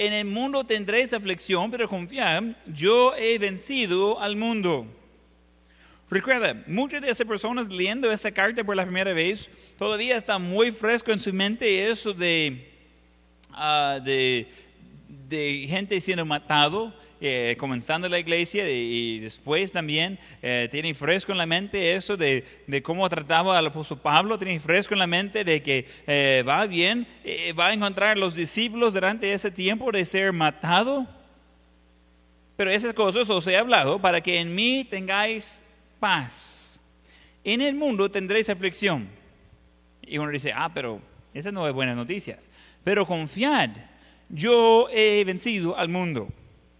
En 0.00 0.12
el 0.12 0.26
mundo 0.26 0.62
tendréis 0.62 1.12
aflicción, 1.12 1.72
pero 1.72 1.88
confiad, 1.88 2.44
yo 2.72 3.16
he 3.16 3.36
vencido 3.36 4.20
al 4.20 4.36
mundo. 4.36 4.86
Recuerda, 6.08 6.62
muchas 6.68 7.02
de 7.02 7.10
esas 7.10 7.26
personas 7.26 7.68
leyendo 7.68 8.08
esta 8.12 8.30
carta 8.30 8.62
por 8.62 8.76
la 8.76 8.84
primera 8.84 9.12
vez, 9.12 9.50
todavía 9.76 10.16
está 10.16 10.38
muy 10.38 10.70
fresco 10.70 11.10
en 11.10 11.18
su 11.18 11.34
mente 11.34 11.90
eso 11.90 12.12
de, 12.12 12.70
uh, 13.50 14.00
de, 14.04 14.46
de 15.28 15.66
gente 15.68 16.00
siendo 16.00 16.24
matado, 16.24 16.94
eh, 17.20 17.56
comenzando 17.58 18.08
la 18.08 18.20
iglesia 18.20 18.70
y, 18.70 19.18
después 19.18 19.72
también 19.72 20.20
eh, 20.40 20.68
tiene 20.70 20.94
fresco 20.94 21.32
en 21.32 21.38
la 21.38 21.46
mente 21.46 21.94
eso 21.94 22.16
de, 22.16 22.44
de, 22.68 22.80
cómo 22.80 23.08
trataba 23.08 23.58
al 23.58 23.66
apóstol 23.66 23.98
Pablo, 23.98 24.38
tiene 24.38 24.60
fresco 24.60 24.94
en 24.94 25.00
la 25.00 25.06
mente 25.08 25.42
de 25.42 25.60
que 25.60 25.84
eh, 26.06 26.44
va 26.46 26.64
bien, 26.66 27.08
va 27.58 27.66
a 27.66 27.72
encontrar 27.72 28.16
los 28.16 28.34
discípulos 28.34 28.94
durante 28.94 29.32
ese 29.32 29.50
tiempo 29.50 29.90
de 29.90 30.04
ser 30.04 30.32
matado. 30.32 31.06
Pero 32.56 32.70
esas 32.70 32.94
cosas 32.94 33.28
os 33.30 33.46
he 33.48 33.56
hablado 33.56 34.00
para 34.00 34.20
que 34.20 34.38
en 34.38 34.54
mí 34.54 34.86
tengáis 34.88 35.62
paz. 35.98 36.80
En 37.42 37.60
el 37.62 37.74
mundo 37.74 38.10
tendréis 38.10 38.48
aflicción. 38.48 39.08
Y 40.02 40.18
uno 40.18 40.30
dice, 40.30 40.52
ah, 40.54 40.70
pero 40.72 41.00
esas 41.34 41.52
no 41.52 41.66
es 41.66 41.74
buenas 41.74 41.96
noticias. 41.96 42.48
Pero 42.84 43.06
confiad, 43.06 43.70
yo 44.28 44.88
he 44.90 45.24
vencido 45.24 45.76
al 45.76 45.88
mundo. 45.88 46.28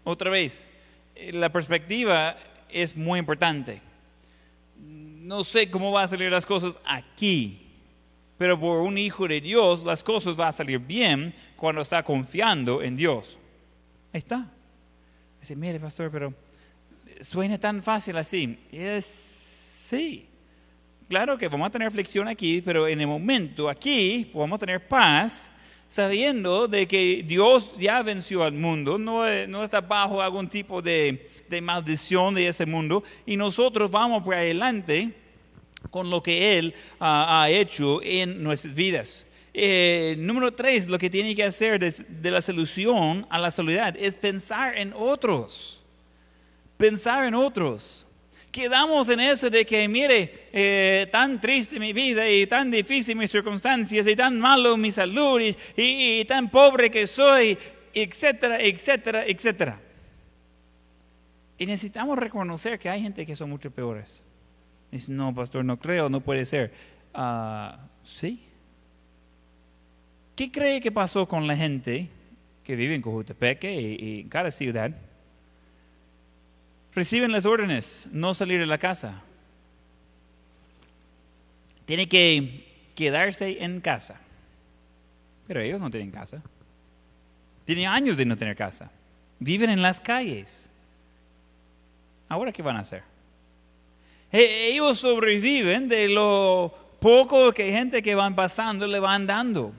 Otra 0.09 0.31
vez, 0.31 0.71
eh, 1.13 1.31
la 1.31 1.49
perspectiva 1.49 2.35
es 2.67 2.97
muy 2.97 3.19
importante. 3.19 3.79
No 4.75 5.43
sé 5.43 5.69
cómo 5.69 5.91
van 5.91 6.05
a 6.05 6.07
salir 6.07 6.31
las 6.31 6.47
cosas 6.47 6.79
aquí, 6.83 7.67
pero 8.35 8.59
por 8.59 8.79
un 8.79 8.97
hijo 8.97 9.27
de 9.27 9.39
Dios 9.39 9.83
las 9.83 10.03
cosas 10.03 10.35
van 10.35 10.47
a 10.47 10.51
salir 10.51 10.79
bien 10.79 11.31
cuando 11.55 11.83
está 11.83 12.01
confiando 12.01 12.81
en 12.81 12.97
Dios. 12.97 13.37
Ahí 14.11 14.17
está. 14.17 14.47
Dice, 15.41 15.55
mire, 15.55 15.79
pastor, 15.79 16.09
pero 16.09 16.33
suena 17.21 17.59
tan 17.59 17.83
fácil 17.83 18.17
así. 18.17 18.57
Es 18.71 19.05
sí. 19.05 20.27
Claro 21.07 21.37
que 21.37 21.47
vamos 21.49 21.67
a 21.67 21.69
tener 21.69 21.87
aflicción 21.87 22.27
aquí, 22.27 22.63
pero 22.63 22.87
en 22.87 22.99
el 22.99 23.05
momento 23.05 23.69
aquí 23.69 24.31
vamos 24.33 24.55
a 24.55 24.59
tener 24.59 24.87
paz 24.87 25.51
sabiendo 25.89 26.67
de 26.67 26.87
que 26.87 27.23
Dios 27.27 27.75
ya 27.77 28.01
venció 28.03 28.43
al 28.43 28.53
mundo, 28.53 28.97
no, 28.97 29.25
no 29.47 29.63
está 29.63 29.81
bajo 29.81 30.21
algún 30.21 30.47
tipo 30.47 30.81
de, 30.81 31.29
de 31.49 31.61
maldición 31.61 32.35
de 32.35 32.47
ese 32.47 32.65
mundo, 32.65 33.03
y 33.25 33.35
nosotros 33.35 33.89
vamos 33.91 34.23
por 34.23 34.35
adelante 34.35 35.11
con 35.89 36.09
lo 36.09 36.21
que 36.21 36.57
Él 36.57 36.73
ah, 36.99 37.41
ha 37.41 37.49
hecho 37.49 38.01
en 38.03 38.41
nuestras 38.43 38.73
vidas. 38.73 39.25
Eh, 39.53 40.15
número 40.19 40.53
tres, 40.53 40.87
lo 40.87 40.99
que 40.99 41.09
tiene 41.09 41.35
que 41.35 41.43
hacer 41.43 41.79
de, 41.79 41.91
de, 42.07 42.31
la 42.31 42.41
solución 42.41 43.25
a 43.29 43.39
la 43.39 43.49
soledad 43.49 43.95
es 43.97 44.15
pensar 44.15 44.77
en 44.77 44.93
otros. 44.95 45.81
Pensar 46.77 47.25
en 47.25 47.33
otros. 47.33 48.05
Quedamos 48.51 49.07
en 49.09 49.19
eso 49.19 49.49
de 49.49 49.63
que, 49.63 49.87
mire, 49.87 50.47
eh, 50.51 51.07
tan 51.11 51.39
triste 51.39 51.79
mi 51.79 51.93
vida 51.93 52.27
y 52.27 52.47
tan 52.47 52.71
difícil 52.71 53.15
mis 53.15 53.29
circunstancias 53.29 54.07
y 54.07 54.15
tan 54.15 54.39
malo 54.39 54.75
mi 54.75 54.91
salud 54.91 55.39
y, 55.77 56.25
tan 56.25 56.49
pobre 56.49 56.89
que 56.89 57.05
soy, 57.05 57.55
etcétera, 57.93 58.59
etcétera, 58.59 59.23
etcétera. 59.25 59.79
Y 61.59 61.65
necesitamos 61.67 62.17
reconocer 62.17 62.79
que 62.79 62.89
hay 62.89 63.03
gente 63.03 63.23
que 63.23 63.35
son 63.35 63.51
mucho 63.51 63.69
peores. 63.69 64.23
Dice, 64.91 65.11
no, 65.11 65.35
pastor, 65.35 65.63
no 65.63 65.77
creo, 65.77 66.09
no 66.09 66.21
puede 66.21 66.45
ser. 66.45 66.73
Uh, 67.13 67.77
sí. 68.01 68.41
¿Qué 70.35 70.51
cree 70.51 70.81
que 70.81 70.91
pasó 70.91 71.27
con 71.27 71.45
la 71.45 71.55
gente 71.55 72.09
que 72.63 72.75
vive 72.75 72.95
en 72.95 73.01
Cojutepeque 73.03 73.79
y, 73.79 73.95
y 74.03 74.19
en 74.21 74.29
cada 74.29 74.49
ciudad? 74.49 74.91
Reciben 76.93 77.31
las 77.31 77.45
órdenes, 77.45 78.07
no 78.11 78.33
salir 78.33 78.59
de 78.59 78.65
la 78.65 78.77
casa. 78.77 79.21
Tiene 81.85 82.07
que 82.09 82.65
quedarse 82.95 83.63
en 83.63 83.81
casa. 83.81 84.19
Pero 85.47 85.61
ellos 85.61 85.81
no 85.81 85.89
tienen 85.89 86.11
casa. 86.11 86.41
Tienen 87.65 87.87
años 87.87 88.17
de 88.17 88.25
no 88.25 88.37
tener 88.37 88.55
casa. 88.55 88.91
Viven 89.39 89.69
en 89.69 89.81
las 89.81 89.99
calles. 89.99 90.71
¿Ahora 92.27 92.51
qué 92.51 92.61
van 92.61 92.75
a 92.75 92.81
hacer? 92.81 93.03
Ellos 94.31 94.99
sobreviven 94.99 95.87
de 95.87 96.07
lo 96.07 96.77
poco 96.99 97.51
que 97.51 97.71
gente 97.71 98.03
que 98.03 98.13
van 98.15 98.35
pasando 98.35 98.85
le 98.85 98.99
van 98.99 99.25
dando. 99.25 99.73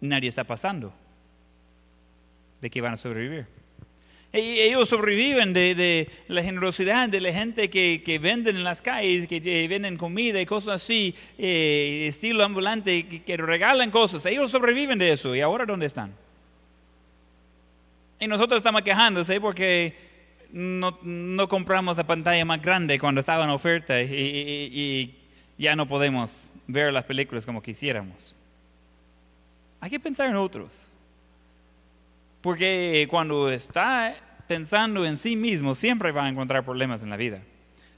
Nadie 0.00 0.28
está 0.28 0.44
pasando. 0.44 0.92
¿De 2.60 2.70
qué 2.70 2.80
van 2.80 2.94
a 2.94 2.96
sobrevivir? 2.96 3.46
Ellos 4.36 4.88
sobreviven 4.88 5.52
de, 5.52 5.76
de 5.76 6.08
la 6.26 6.42
generosidad 6.42 7.08
de 7.08 7.20
la 7.20 7.32
gente 7.32 7.70
que, 7.70 8.02
que, 8.04 8.18
venden 8.18 8.56
en 8.56 8.64
las 8.64 8.82
calles, 8.82 9.28
que 9.28 9.68
venden 9.68 9.96
comida 9.96 10.40
y 10.40 10.46
cosas 10.46 10.82
así, 10.82 11.14
eh, 11.38 12.06
estilo 12.08 12.42
ambulante, 12.42 13.06
que, 13.06 13.22
que 13.22 13.36
regalan 13.36 13.92
cosas. 13.92 14.26
Ellos 14.26 14.50
sobreviven 14.50 14.98
de 14.98 15.12
eso. 15.12 15.36
¿Y 15.36 15.40
ahora 15.40 15.64
dónde 15.64 15.86
están? 15.86 16.12
Y 18.18 18.26
nosotros 18.26 18.58
estamos 18.58 18.82
quejándose 18.82 19.40
porque 19.40 19.94
no, 20.50 20.98
no, 21.02 21.48
compramos 21.48 21.96
la 21.96 22.06
pantalla 22.06 22.44
más 22.44 22.62
grande 22.62 22.98
cuando 22.98 23.20
estaba 23.20 23.44
en 23.44 23.50
oferta 23.50 24.00
y, 24.00 25.14
ya 25.58 25.76
no 25.76 25.86
podemos 25.86 26.52
ver 26.66 26.92
las 26.92 27.04
películas 27.04 27.44
como 27.44 27.62
quisiéramos. 27.62 28.34
Hay 29.80 29.90
que 29.90 30.00
pensar 30.00 30.28
en 30.28 30.36
otros. 30.36 30.93
Porque 32.44 33.06
cuando 33.08 33.48
está 33.48 34.14
pensando 34.46 35.06
en 35.06 35.16
sí 35.16 35.34
mismo, 35.34 35.74
siempre 35.74 36.12
va 36.12 36.26
a 36.26 36.28
encontrar 36.28 36.62
problemas 36.62 37.02
en 37.02 37.08
la 37.08 37.16
vida. 37.16 37.40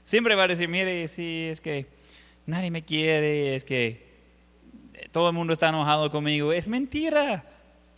Siempre 0.03 0.35
va 0.35 0.45
a 0.45 0.47
decir, 0.47 0.69
mire, 0.69 1.05
sí, 1.09 1.49
es 1.51 1.59
que 1.59 1.85
nadie 2.45 2.71
me 2.71 2.81
quiere, 2.81 3.57
es 3.57 3.65
que 3.65 4.07
todo 5.11 5.27
el 5.27 5.35
mundo 5.35 5.51
está 5.51 5.67
enojado 5.67 6.09
conmigo. 6.09 6.53
Es 6.53 6.65
mentira 6.69 7.43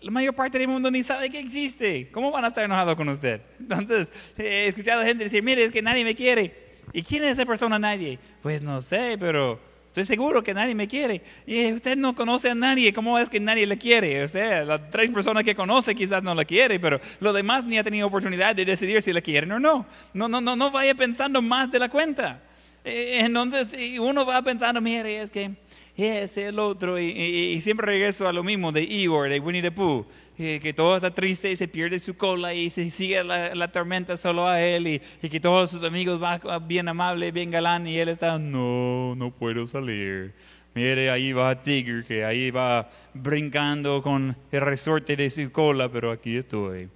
la 0.02 0.10
mayor 0.10 0.34
parte 0.34 0.58
del 0.58 0.68
mundo 0.68 0.90
ni 0.90 1.04
sabe 1.04 1.30
que 1.30 1.40
existe. 1.40 2.10
¿Cómo 2.12 2.32
van 2.32 2.46
a 2.46 2.48
estar 2.48 2.64
enojados 2.64 2.96
con 2.96 3.10
usted? 3.10 3.42
Entonces, 3.60 4.08
he 4.36 4.66
escuchado 4.66 5.04
gente 5.04 5.26
decir, 5.26 5.44
mire, 5.44 5.66
es 5.66 5.72
que 5.72 5.84
nadie 5.84 6.04
me 6.04 6.16
quiere. 6.16 6.72
¿Y 6.94 7.04
quién 7.04 7.26
es 7.26 7.34
esa 7.34 7.46
persona 7.46 7.78
nadie? 7.78 8.18
Pues 8.42 8.64
no 8.64 8.82
sé, 8.82 9.18
pero 9.20 9.60
estoy 9.90 10.06
seguro 10.06 10.44
que 10.44 10.54
nadie 10.54 10.76
me 10.76 10.88
quiere. 10.88 11.22
Y 11.48 11.74
usted 11.74 11.98
no 11.98 12.14
conoce 12.14 12.50
a 12.50 12.56
nadie, 12.56 12.94
¿cómo 12.94 13.18
es 13.18 13.30
que 13.30 13.40
nadie 13.40 13.66
le 13.66 13.78
quiere? 13.78 14.24
O 14.24 14.28
sea, 14.28 14.64
las 14.64 14.90
tres 14.92 15.10
personas 15.10 15.44
que 15.44 15.56
conoce 15.56 15.96
quizás 15.96 16.22
no 16.22 16.36
la 16.36 16.46
quiere, 16.46 16.80
pero 16.80 17.02
lo 17.20 17.34
demás 17.34 17.66
ni 17.66 17.78
ha 17.78 17.84
tenido 17.84 18.08
oportunidad 18.08 18.56
de 18.56 18.66
decidir 18.66 19.02
si 19.02 19.12
la 19.12 19.22
quieren 19.22 19.52
o 19.52 19.60
no. 19.60 19.86
No, 20.14 20.30
no, 20.30 20.40
no, 20.40 20.56
no 20.56 20.72
vaya 20.72 20.94
pensando 20.94 21.42
más 21.42 21.72
de 21.72 21.80
la 21.80 21.90
cuenta. 21.90 22.42
Entonces, 22.84 23.76
uno 24.00 24.26
va 24.26 24.42
pensando, 24.42 24.80
mire, 24.80 25.22
es 25.22 25.30
que 25.30 25.52
ese, 25.98 26.48
el 26.48 26.60
otro, 26.60 27.00
y, 27.00 27.10
y, 27.10 27.54
y, 27.54 27.62
siempre 27.62 27.86
regreso 27.88 28.28
a 28.28 28.32
lo 28.32 28.44
mismo 28.44 28.72
de 28.72 28.82
Eeyore, 28.82 29.30
de 29.30 29.40
Winnie 29.40 29.62
the 29.62 29.72
Pooh, 29.72 30.06
que 30.40 30.74
todo 30.74 30.96
está 30.96 31.14
triste 31.14 31.52
y 31.52 31.58
se 31.58 31.68
pierde 31.68 32.00
su 32.00 32.16
cola 32.16 32.54
y 32.54 32.70
se 32.70 32.90
sigue 32.90 33.22
la, 33.26 33.54
la 33.54 33.70
tormenta 33.70 34.16
solo 34.16 34.48
a 34.48 34.62
él 34.62 34.88
y, 34.88 35.02
y, 35.22 35.28
que 35.28 35.42
todos 35.42 35.70
sus 35.70 35.84
amigos 35.84 36.18
van 36.18 36.40
bien 36.66 36.88
amable, 36.88 37.30
bien 37.32 37.52
galán 37.52 37.86
y 37.86 38.00
él 38.00 38.08
está, 38.08 38.40
no, 38.40 39.16
no 39.18 39.32
puedo 39.32 39.68
salir. 39.68 40.34
Mire, 40.74 41.10
ahí 41.10 41.34
va 41.34 41.62
Tigger, 41.62 42.06
que 42.06 42.24
ahí 42.24 42.52
va 42.52 42.90
brincando 43.14 44.02
con 44.02 44.38
el 44.50 44.62
resorte 44.62 45.18
de 45.18 45.30
su 45.30 45.52
cola, 45.52 45.92
pero 45.92 46.10
aquí 46.10 46.38
estoy. 46.38 46.88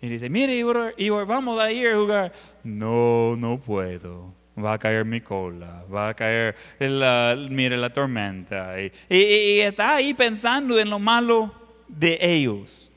Y 0.00 0.08
dice, 0.08 0.30
mire, 0.30 0.52
Eeyore, 0.52 1.24
vamos 1.24 1.58
a 1.58 1.72
ir 1.72 1.88
a 1.88 1.96
jugar. 1.96 2.32
No, 2.62 3.34
no 3.36 3.58
puedo 3.58 4.32
va 4.62 4.74
a 4.74 4.78
caer 4.78 5.04
mi 5.04 5.20
cola, 5.20 5.84
va 5.92 6.10
a 6.10 6.14
caer, 6.14 6.54
la, 6.78 7.36
mire, 7.48 7.76
la 7.76 7.90
tormenta. 7.90 8.80
Y, 8.80 8.92
y, 9.08 9.16
y, 9.16 9.60
está 9.60 9.96
ahí 9.96 10.12
pensando 10.14 10.78
en 10.78 10.90
lo 10.90 10.98
malo 10.98 11.52
de 11.88 12.18
ellos. 12.20 12.91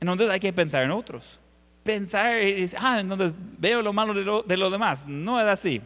Entonces 0.00 0.30
hay 0.30 0.40
que 0.40 0.52
pensar 0.52 0.82
en 0.82 0.90
otros. 0.90 1.38
Pensar 1.82 2.36
decir, 2.36 2.78
ah, 2.80 3.00
entonces 3.00 3.32
veo 3.58 3.82
lo 3.82 3.92
malo 3.92 4.14
de, 4.14 4.22
lo, 4.22 4.44
los 4.44 4.72
demás. 4.72 5.06
No 5.06 5.40
es 5.40 5.46
así. 5.46 5.80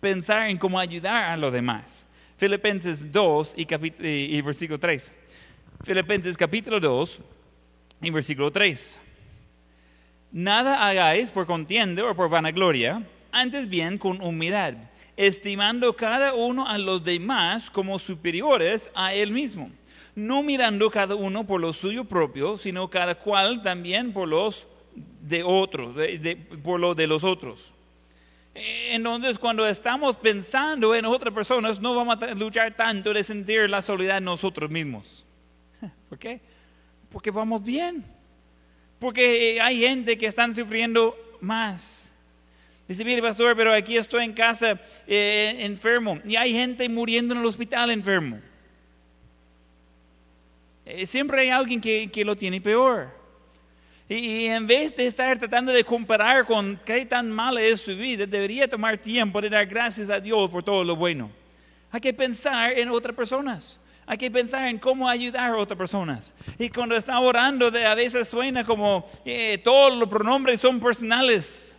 Pensar 0.00 0.48
en 0.48 0.58
cómo 0.58 0.78
ayudar 0.78 1.30
a 1.30 1.36
los 1.36 1.52
demás. 1.52 2.06
Filipenses 2.36 3.12
2 3.12 3.54
y, 3.56 3.62
y, 3.62 4.36
y 4.36 4.42
versículo 4.42 4.78
3. 4.78 5.12
Filipenses 5.84 6.36
capítulo 6.36 6.80
2 6.80 7.20
y 8.02 8.10
versículo 8.10 8.50
3. 8.50 8.98
Nada 10.32 10.86
hagáis 10.86 11.30
por 11.30 11.46
contienda 11.46 12.04
o 12.04 12.14
por 12.14 12.28
vanagloria 12.28 13.02
antes 13.32 13.68
bien 13.68 13.98
con 13.98 14.20
humildad, 14.22 14.74
estimando 15.16 15.94
cada 15.94 16.34
uno 16.34 16.68
a 16.68 16.78
los 16.78 17.02
demás 17.02 17.70
como 17.70 17.98
superiores 17.98 18.90
a 18.94 19.12
él 19.12 19.32
mismo, 19.32 19.70
no 20.26 20.42
mirando 20.42 20.90
cada 20.90 21.14
uno 21.14 21.46
por 21.46 21.60
lo 21.60 21.72
suyo 21.72 22.04
propio, 22.04 22.58
sino 22.58 22.88
cada 22.88 23.14
cual 23.14 23.62
también 23.62 24.12
por 24.12 24.28
los 24.28 24.66
de 25.20 25.42
otros, 25.42 25.94
por 26.62 26.80
lo 26.80 26.94
de 26.94 27.06
los 27.06 27.24
otros. 27.24 27.74
Entonces, 28.54 29.38
cuando 29.38 29.66
estamos 29.66 30.16
pensando 30.16 30.94
en 30.94 31.04
otras 31.04 31.32
personas, 31.32 31.80
no 31.80 31.94
vamos 31.94 32.22
a 32.22 32.34
luchar 32.34 32.74
tanto 32.74 33.12
de 33.12 33.22
sentir 33.22 33.70
la 33.70 33.80
soledad 33.80 34.20
nosotros 34.20 34.70
mismos. 34.70 35.24
¿Por 36.08 36.18
qué? 36.18 36.40
Porque 37.10 37.30
vamos 37.30 37.62
bien. 37.62 38.04
Porque 38.98 39.58
hay 39.60 39.80
gente 39.80 40.18
que 40.18 40.26
están 40.26 40.54
sufriendo 40.54 41.16
más. 41.40 42.12
Dice, 42.86 43.04
mire 43.04 43.22
pastor, 43.22 43.56
pero 43.56 43.72
aquí 43.72 43.96
estoy 43.96 44.24
en 44.24 44.32
casa 44.32 44.78
eh, 45.06 45.54
enfermo 45.60 46.18
y 46.24 46.34
hay 46.34 46.52
gente 46.52 46.88
muriendo 46.88 47.34
en 47.34 47.40
el 47.40 47.46
hospital 47.46 47.90
enfermo. 47.90 48.40
Eh, 50.92 51.06
siempre 51.06 51.42
hay 51.42 51.50
alguien 51.50 51.80
que, 51.80 52.10
que 52.12 52.24
lo 52.24 52.34
tiene 52.36 52.60
peor. 52.60 53.08
Y, 54.08 54.46
en 54.46 54.66
vez 54.66 54.96
de 54.96 55.06
estar 55.06 55.38
tratando 55.38 55.72
de 55.72 55.84
comparar 55.84 56.44
con 56.44 56.80
qué 56.84 57.06
tan 57.06 57.30
mala 57.30 57.62
es 57.62 57.80
su 57.80 57.96
vida, 57.96 58.26
debería 58.26 58.68
tomar 58.68 58.98
tiempo 58.98 59.40
de 59.40 59.48
dar 59.48 59.66
gracias 59.66 60.10
a 60.10 60.18
Dios 60.18 60.50
por 60.50 60.64
todo 60.64 60.82
lo 60.82 60.96
bueno. 60.96 61.30
Hay 61.92 62.00
que 62.00 62.12
pensar 62.12 62.72
en 62.72 62.88
otras 62.88 63.14
personas. 63.14 63.78
Hay 64.06 64.18
que 64.18 64.30
pensar 64.30 64.66
en 64.66 64.78
cómo 64.78 65.08
ayudar 65.08 65.50
a 65.50 65.56
otras 65.56 65.78
personas. 65.78 66.34
Y 66.58 66.68
cuando 66.68 66.96
está 66.96 67.20
orando, 67.20 67.66
a 67.68 67.94
veces 67.94 68.28
suena 68.28 68.64
como 68.64 69.08
eh, 69.24 69.58
todos 69.58 69.96
los 69.96 70.08
pronombres 70.08 70.60
son 70.60 70.80
personales 70.80 71.76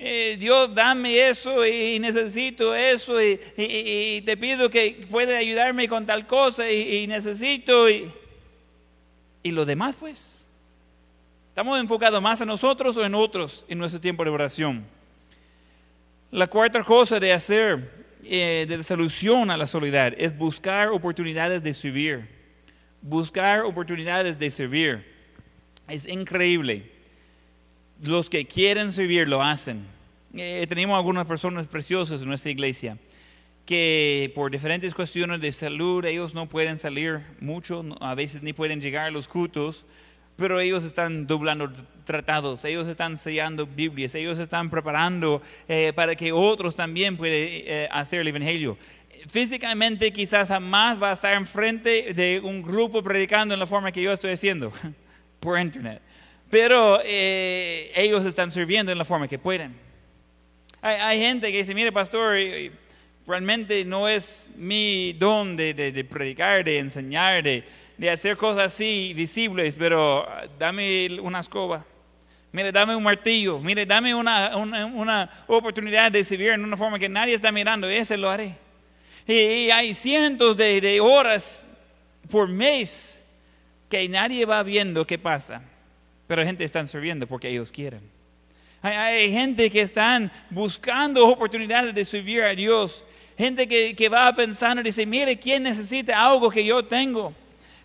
eh, 0.00 0.36
Dios 0.38 0.72
dame 0.72 1.28
eso 1.28 1.66
y 1.66 1.98
necesito 1.98 2.72
eso 2.72 3.20
y, 3.20 4.22
te 4.24 4.36
pido 4.36 4.70
que 4.70 5.04
pueda 5.10 5.36
ayudarme 5.36 5.88
con 5.88 6.06
tal 6.06 6.24
cosa 6.24 6.70
y, 6.70 7.08
necesito 7.08 7.88
y 9.42 9.50
lo 9.50 9.64
demás 9.64 9.96
pues. 9.96 10.46
¿Estamos 11.48 11.80
enfocados 11.80 12.22
más 12.22 12.40
en 12.40 12.48
nosotros 12.48 12.96
o 12.96 13.04
en 13.04 13.14
otros 13.14 13.64
en 13.68 13.78
nuestro 13.78 14.00
tiempo 14.00 14.24
de 14.24 14.30
oración? 14.30 14.84
La 16.30 16.46
cuarta 16.46 16.84
cosa 16.84 17.18
de 17.18 17.32
hacer 17.32 18.06
eh, 18.22 18.66
de 18.68 18.82
solución 18.82 19.50
a 19.50 19.56
la 19.56 19.66
soledad 19.66 20.14
es 20.16 20.36
buscar 20.36 20.88
oportunidades 20.88 21.62
de 21.62 21.74
servir. 21.74 22.28
Buscar 23.00 23.62
oportunidades 23.62 24.38
de 24.38 24.50
servir. 24.50 25.04
Es 25.88 26.06
increíble 26.06 26.92
los 28.02 28.30
que 28.30 28.46
quieren 28.46 28.92
servir 28.92 29.28
lo 29.28 29.42
hacen. 29.42 29.84
Eh, 30.34 30.66
tenemos 30.68 30.96
algunas 30.96 31.26
personas 31.26 31.66
preciosas 31.66 32.22
en 32.22 32.28
nuestra 32.28 32.50
iglesia 32.50 32.98
que 33.68 34.32
por 34.34 34.50
diferentes 34.50 34.94
cuestiones 34.94 35.42
de 35.42 35.52
salud 35.52 36.02
ellos 36.06 36.34
no 36.34 36.48
pueden 36.48 36.78
salir 36.78 37.20
mucho, 37.38 37.84
a 38.00 38.14
veces 38.14 38.42
ni 38.42 38.54
pueden 38.54 38.80
llegar 38.80 39.08
a 39.08 39.10
los 39.10 39.28
cultos, 39.28 39.84
pero 40.36 40.58
ellos 40.58 40.86
están 40.86 41.26
doblando 41.26 41.70
tratados, 42.04 42.64
ellos 42.64 42.88
están 42.88 43.18
sellando 43.18 43.66
Biblias, 43.66 44.14
ellos 44.14 44.38
están 44.38 44.70
preparando 44.70 45.42
eh, 45.68 45.92
para 45.94 46.16
que 46.16 46.32
otros 46.32 46.76
también 46.76 47.18
puedan 47.18 47.34
eh, 47.36 47.86
hacer 47.90 48.20
el 48.20 48.28
Evangelio. 48.28 48.78
Físicamente 49.28 50.14
quizás 50.14 50.48
jamás 50.48 51.02
va 51.02 51.10
a 51.10 51.12
estar 51.12 51.34
enfrente 51.34 52.14
de 52.14 52.40
un 52.42 52.62
grupo 52.62 53.02
predicando 53.02 53.52
en 53.52 53.60
la 53.60 53.66
forma 53.66 53.92
que 53.92 54.00
yo 54.00 54.14
estoy 54.14 54.30
haciendo, 54.30 54.72
por 55.40 55.60
internet. 55.60 56.00
Pero 56.48 57.00
eh, 57.04 57.92
ellos 57.94 58.24
están 58.24 58.50
sirviendo 58.50 58.90
en 58.90 58.96
la 58.96 59.04
forma 59.04 59.28
que 59.28 59.38
pueden. 59.38 59.74
Hay, 60.80 60.96
hay 60.96 61.20
gente 61.20 61.52
que 61.52 61.58
dice, 61.58 61.74
mire 61.74 61.92
pastor, 61.92 62.34
realmente 63.28 63.84
no 63.84 64.08
es 64.08 64.50
mi 64.56 65.12
don 65.12 65.54
de, 65.56 65.74
de- 65.74 65.92
de 65.92 66.04
predicar, 66.04 66.64
de 66.64 66.78
enseñar, 66.78 67.42
de, 67.42 67.62
de 67.96 68.10
hacer 68.10 68.36
cosas 68.36 68.72
así 68.72 69.12
visibles, 69.14 69.74
pero 69.78 70.26
ah, 70.28 70.44
dame 70.58 71.20
una 71.20 71.40
escoba. 71.40 71.84
Mire, 72.50 72.72
dame 72.72 72.96
un 72.96 73.02
martillo. 73.02 73.58
Mire, 73.60 73.84
dame 73.84 74.14
una, 74.14 74.56
una, 74.56 74.86
una 74.86 75.30
oportunidad 75.46 76.10
de 76.10 76.24
servir 76.24 76.48
en 76.52 76.64
una 76.64 76.76
forma 76.78 76.98
que 76.98 77.08
nadie 77.08 77.34
está 77.34 77.52
mirando. 77.52 77.86
Ese 77.86 78.16
lo 78.16 78.30
haré. 78.30 78.54
Y, 79.26 79.34
y 79.34 79.70
hay 79.70 79.92
cientos 79.94 80.56
de, 80.56 80.80
de 80.80 80.98
horas 80.98 81.66
por 82.30 82.48
mes 82.48 83.22
que 83.90 84.08
nadie 84.08 84.46
va 84.46 84.62
viendo 84.62 85.06
qué 85.06 85.18
pasa. 85.18 85.60
Pero 86.26 86.42
gente 86.42 86.64
está 86.64 86.84
sirviendo 86.86 87.26
porque 87.26 87.50
ellos 87.50 87.70
quieren. 87.70 88.00
Hay, 88.80 88.94
hay 88.96 89.32
gente 89.32 89.70
que 89.70 89.82
están 89.82 90.32
buscando 90.48 91.26
oportunidades 91.26 91.94
de 91.94 92.04
servir 92.06 92.42
a 92.42 92.54
Dios. 92.54 93.04
Gente 93.38 93.68
que, 93.68 93.94
que 93.94 94.08
va 94.08 94.34
pensando 94.34 94.80
y 94.80 94.84
dice, 94.84 95.06
mire, 95.06 95.38
¿quién 95.38 95.62
necesita 95.62 96.26
algo 96.26 96.50
que 96.50 96.64
yo 96.64 96.84
tengo? 96.84 97.32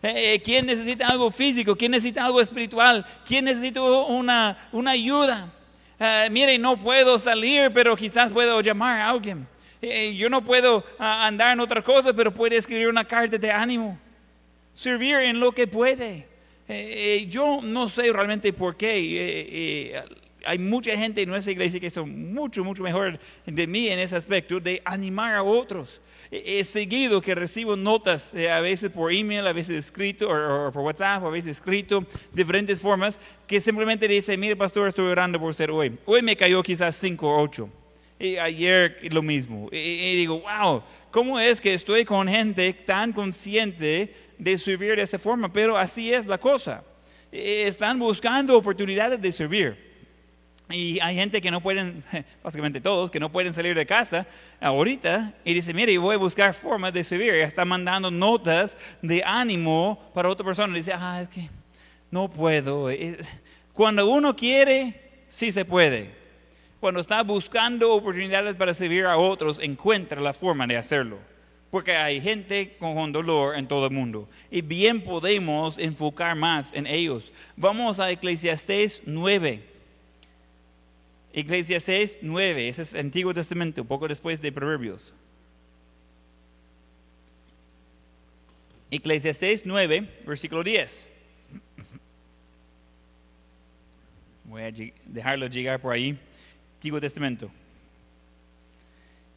Eh, 0.01 0.33
eh, 0.33 0.41
¿Quién 0.41 0.65
necesita 0.65 1.07
algo 1.07 1.29
físico? 1.29 1.75
¿Quién 1.77 1.91
necesita 1.91 2.25
algo 2.25 2.41
espiritual? 2.41 3.05
¿Quién 3.23 3.45
necesita 3.45 3.81
una, 3.81 4.67
una 4.71 4.91
ayuda? 4.91 5.53
Eh, 5.99 6.27
mire, 6.31 6.57
no 6.57 6.75
puedo 6.75 7.19
salir, 7.19 7.71
pero 7.71 7.95
quizás 7.95 8.31
puedo 8.31 8.59
llamar 8.61 8.99
a 8.99 9.09
alguien. 9.09 9.47
Yo 10.15 10.29
no 10.29 10.43
puedo 10.43 10.83
ah, 10.97 11.27
andar 11.27 11.51
en 11.51 11.59
otra 11.59 11.81
cosa, 11.81 12.13
pero 12.13 12.33
puedo 12.33 12.55
escribir 12.55 12.87
una 12.87 13.05
carta 13.05 13.37
de 13.37 13.51
ánimo 13.51 13.99
servir 14.71 15.17
en 15.17 15.39
lo 15.39 15.51
que 15.51 15.67
puede. 15.67 16.25
Yo 17.27 17.59
no 17.61 17.87
sé 17.89 18.11
realmente 18.11 18.51
por 18.53 18.75
qué. 18.75 20.01
Hay 20.45 20.59
mucha 20.59 20.95
gente 20.97 21.21
en 21.21 21.29
nuestra 21.29 21.51
iglesia 21.51 21.79
que 21.79 21.89
son 21.89 22.33
mucho, 22.33 22.63
mucho 22.63 22.83
mejor 22.83 23.19
de 23.45 23.67
mí 23.67 23.87
en 23.87 23.99
ese 23.99 24.15
aspecto, 24.15 24.59
de 24.59 24.81
animar 24.85 25.35
a 25.35 25.43
otros. 25.43 26.01
He 26.31 26.63
seguido 26.63 27.21
que 27.21 27.35
recibo 27.35 27.75
notas, 27.75 28.33
eh, 28.33 28.51
a 28.51 28.59
veces 28.59 28.89
por 28.89 29.13
email, 29.13 29.45
a 29.45 29.53
veces 29.53 29.85
escrito, 29.85 30.29
o, 30.29 30.71
por 30.71 30.83
WhatsApp, 30.83 31.23
a 31.23 31.29
veces 31.29 31.57
escrito, 31.57 32.05
diferentes 32.31 32.81
formas, 32.81 33.19
que 33.45 33.61
simplemente 33.61 34.07
dice, 34.07 34.35
mire 34.37 34.55
pastor, 34.55 34.87
estoy 34.87 35.07
orando 35.07 35.39
por 35.39 35.49
usted 35.49 35.69
hoy. 35.69 35.97
Hoy 36.05 36.21
me 36.21 36.35
cayó 36.35 36.63
quizás 36.63 36.95
cinco 36.95 37.29
o 37.29 37.41
ocho. 37.41 37.69
Y 38.19 38.37
ayer 38.37 38.99
lo 39.11 39.21
mismo. 39.21 39.69
Y, 39.71 39.77
y 39.77 40.15
digo, 40.15 40.41
wow, 40.41 40.83
¿cómo 41.11 41.39
es 41.39 41.59
que 41.59 41.73
estoy 41.73 42.05
con 42.05 42.27
gente 42.27 42.71
tan 42.73 43.11
consciente 43.11 44.13
de 44.37 44.57
servir 44.57 44.95
de 44.95 45.01
esa 45.03 45.19
forma? 45.19 45.51
Pero 45.51 45.77
así 45.77 46.13
es 46.13 46.25
la 46.25 46.37
cosa. 46.37 46.83
Eh, 47.31 47.65
Están 47.67 47.99
buscando 47.99 48.57
oportunidades 48.57 49.21
de 49.21 49.31
servir. 49.31 49.92
Y 50.69 50.99
hay 51.01 51.15
gente 51.15 51.41
que 51.41 51.51
no 51.51 51.61
pueden, 51.61 52.03
básicamente 52.43 52.81
todos, 52.81 53.11
que 53.11 53.19
no 53.19 53.31
pueden 53.31 53.53
salir 53.53 53.75
de 53.75 53.85
casa 53.85 54.25
ahorita 54.59 55.33
y 55.43 55.53
dice, 55.53 55.73
mire, 55.73 55.97
voy 55.97 56.15
a 56.15 56.17
buscar 56.17 56.53
formas 56.53 56.93
de 56.93 57.03
servir. 57.03 57.35
Y 57.35 57.41
está 57.41 57.65
mandando 57.65 58.09
notas 58.09 58.77
de 59.01 59.23
ánimo 59.23 60.11
para 60.13 60.29
otra 60.29 60.45
persona. 60.45 60.73
Y 60.73 60.77
dice, 60.77 60.93
ah, 60.93 61.21
es 61.21 61.29
que 61.29 61.49
no 62.09 62.29
puedo. 62.29 62.89
Eh, 62.89 63.17
Cuando 63.73 64.07
uno 64.09 64.35
quiere, 64.35 65.23
sí 65.27 65.51
se 65.51 65.65
puede 65.65 66.23
cuando 66.83 66.99
está 66.99 67.23
buscando 67.23 67.93
oportunidades 67.93 68.57
para 68.57 68.73
servir 68.73 69.05
a 69.05 69.15
otros, 69.15 69.57
encuentra 69.59 70.19
la 70.19 70.33
forma 70.33 70.67
de 70.67 70.75
hacerlo. 70.75 71.17
Porque 71.71 71.95
hay 71.95 72.19
gente 72.19 72.75
con 72.77 73.13
dolor 73.13 73.55
en 73.55 73.69
todo 73.69 73.85
el 73.85 73.93
mundo. 73.93 74.27
Y 74.51 74.59
bien 74.61 75.01
podemos 75.01 75.77
enfocar 75.77 76.35
más 76.35 76.73
en 76.73 76.85
ellos. 76.85 77.31
Vamos 77.55 78.01
a 78.01 78.11
Eclesiastés 78.11 79.01
9. 79.05 79.63
Eclesiastés 81.33 82.19
9, 82.21 82.69
ese 82.69 82.83
es 82.83 82.93
el 82.93 82.99
Antiguo 83.01 83.33
Testamento, 83.33 83.83
poco 83.83 84.07
después 84.07 84.41
de 84.41 84.51
Proverbios. 84.51 85.13
Eclesiastés 88.91 89.65
9, 89.65 90.07
versículo 90.27 90.63
10. 90.63 91.09
Voy 94.43 94.61
a 94.61 94.71
dejarlo 95.05 95.47
llegar 95.47 95.81
por 95.81 95.93
ahí. 95.93 96.19
Antiguo 96.75 97.01
Testamento. 97.01 97.49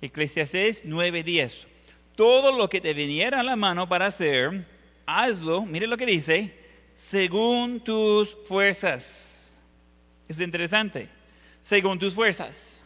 Eclesiastés 0.03 0.85
9:10. 0.85 1.67
Todo 2.15 2.53
lo 2.53 2.69
que 2.69 2.83
te 2.83 2.93
viniera 2.93 3.41
a 3.41 3.43
la 3.43 3.57
mano 3.57 3.89
para 3.89 4.07
hacer, 4.07 4.67
hazlo, 5.07 5.65
mire 5.65 5.87
lo 5.87 5.97
que 5.97 6.05
dice, 6.05 6.55
según 6.95 7.81
tus 7.81 8.37
fuerzas. 8.47 9.57
Es 10.29 10.39
interesante. 10.41 11.09
Según 11.67 11.99
tus 11.99 12.15
fuerzas. 12.15 12.81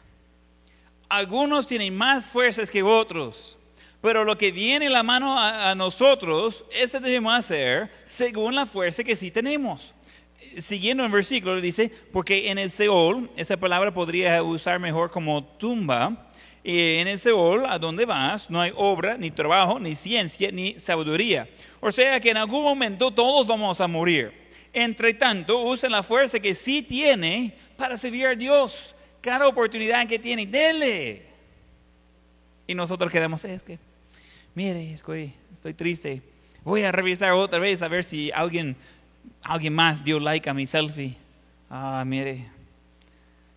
Algunos 1.06 1.66
tienen 1.66 1.94
más 1.94 2.26
fuerzas 2.26 2.70
que 2.70 2.82
otros, 2.82 3.58
pero 4.00 4.24
lo 4.24 4.38
que 4.38 4.52
viene 4.52 4.88
la 4.88 5.02
mano 5.02 5.38
a, 5.38 5.70
a 5.70 5.74
nosotros, 5.74 6.64
ese 6.72 6.98
debemos 6.98 7.34
hacer 7.34 7.90
según 8.04 8.54
la 8.54 8.64
fuerza 8.64 9.04
que 9.04 9.14
sí 9.14 9.30
tenemos 9.30 9.94
siguiendo 10.56 11.04
el 11.04 11.12
versículo, 11.12 11.60
dice, 11.60 11.92
porque 12.10 12.50
en 12.50 12.56
el 12.58 12.70
Seol, 12.70 13.30
esa 13.36 13.58
palabra 13.58 13.92
podría 13.92 14.42
usar 14.42 14.80
mejor 14.80 15.10
como 15.10 15.44
tumba, 15.44 16.32
y 16.64 16.94
en 16.94 17.06
el 17.06 17.18
Seol, 17.18 17.66
a 17.66 17.78
donde 17.78 18.06
vas, 18.06 18.48
no 18.48 18.62
hay 18.62 18.72
obra, 18.74 19.18
ni 19.18 19.30
trabajo, 19.30 19.78
ni 19.78 19.94
ciencia, 19.94 20.50
ni 20.50 20.80
sabiduría. 20.80 21.46
O 21.80 21.92
sea 21.92 22.18
que 22.18 22.30
en 22.30 22.38
algún 22.38 22.64
momento 22.64 23.10
todos 23.10 23.46
vamos 23.46 23.78
a 23.78 23.86
morir. 23.86 24.32
Entre 24.72 25.12
tanto, 25.14 25.60
usa 25.62 25.90
la 25.90 26.02
fuerza 26.02 26.40
que 26.40 26.54
sí 26.54 26.80
tiene 26.80 27.54
para 27.80 27.96
servir 27.96 28.26
a 28.26 28.34
Dios. 28.34 28.94
Cada 29.22 29.48
oportunidad 29.48 30.06
que 30.06 30.18
tiene, 30.18 30.46
dele. 30.46 31.22
Y 32.66 32.74
nosotros 32.74 33.10
quedamos, 33.10 33.44
es 33.44 33.62
que, 33.62 33.78
mire, 34.54 34.92
estoy, 34.92 35.34
triste. 35.74 36.22
Voy 36.62 36.82
a 36.82 36.92
revisar 36.92 37.32
otra 37.32 37.58
vez 37.58 37.80
a 37.82 37.88
ver 37.88 38.04
si 38.04 38.30
alguien 38.32 38.76
alguien 39.42 39.74
más 39.74 40.04
dio 40.04 40.20
like 40.20 40.48
a 40.48 40.54
mi 40.54 40.66
selfie. 40.66 41.16
Ah, 41.70 42.04
mire, 42.06 42.48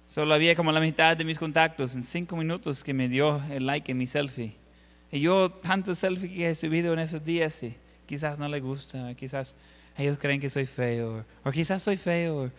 solo 0.07 0.34
había 0.34 0.55
como 0.55 0.71
la 0.71 0.80
mitad 0.80 1.17
de 1.17 1.26
mis 1.26 1.38
contactos 1.38 1.93
en 1.95 2.03
cinco 2.03 2.38
minutos 2.38 2.84
que 2.84 2.93
me 2.93 3.09
dio 3.09 3.41
el 3.51 3.65
like 3.65 3.91
en 3.91 3.97
mi 3.97 4.07
selfie. 4.07 4.55
Y 5.11 5.19
yo, 5.19 5.51
tantos 5.51 5.99
selfies 5.99 6.32
que 6.32 6.49
he 6.49 6.55
subido 6.55 6.93
en 6.93 6.99
esos 6.99 7.24
días, 7.24 7.61
y 7.61 7.76
quizás 8.05 8.39
no 8.39 8.47
le 8.47 8.61
gusta, 8.61 9.13
quizás 9.15 9.53
ellos 9.97 10.17
creen 10.17 10.39
que 10.39 10.49
soy 10.49 10.65
feo, 10.65 11.26
o 11.43 11.51
quizás 11.51 11.84
soy 11.84 11.97
feo, 11.97 12.51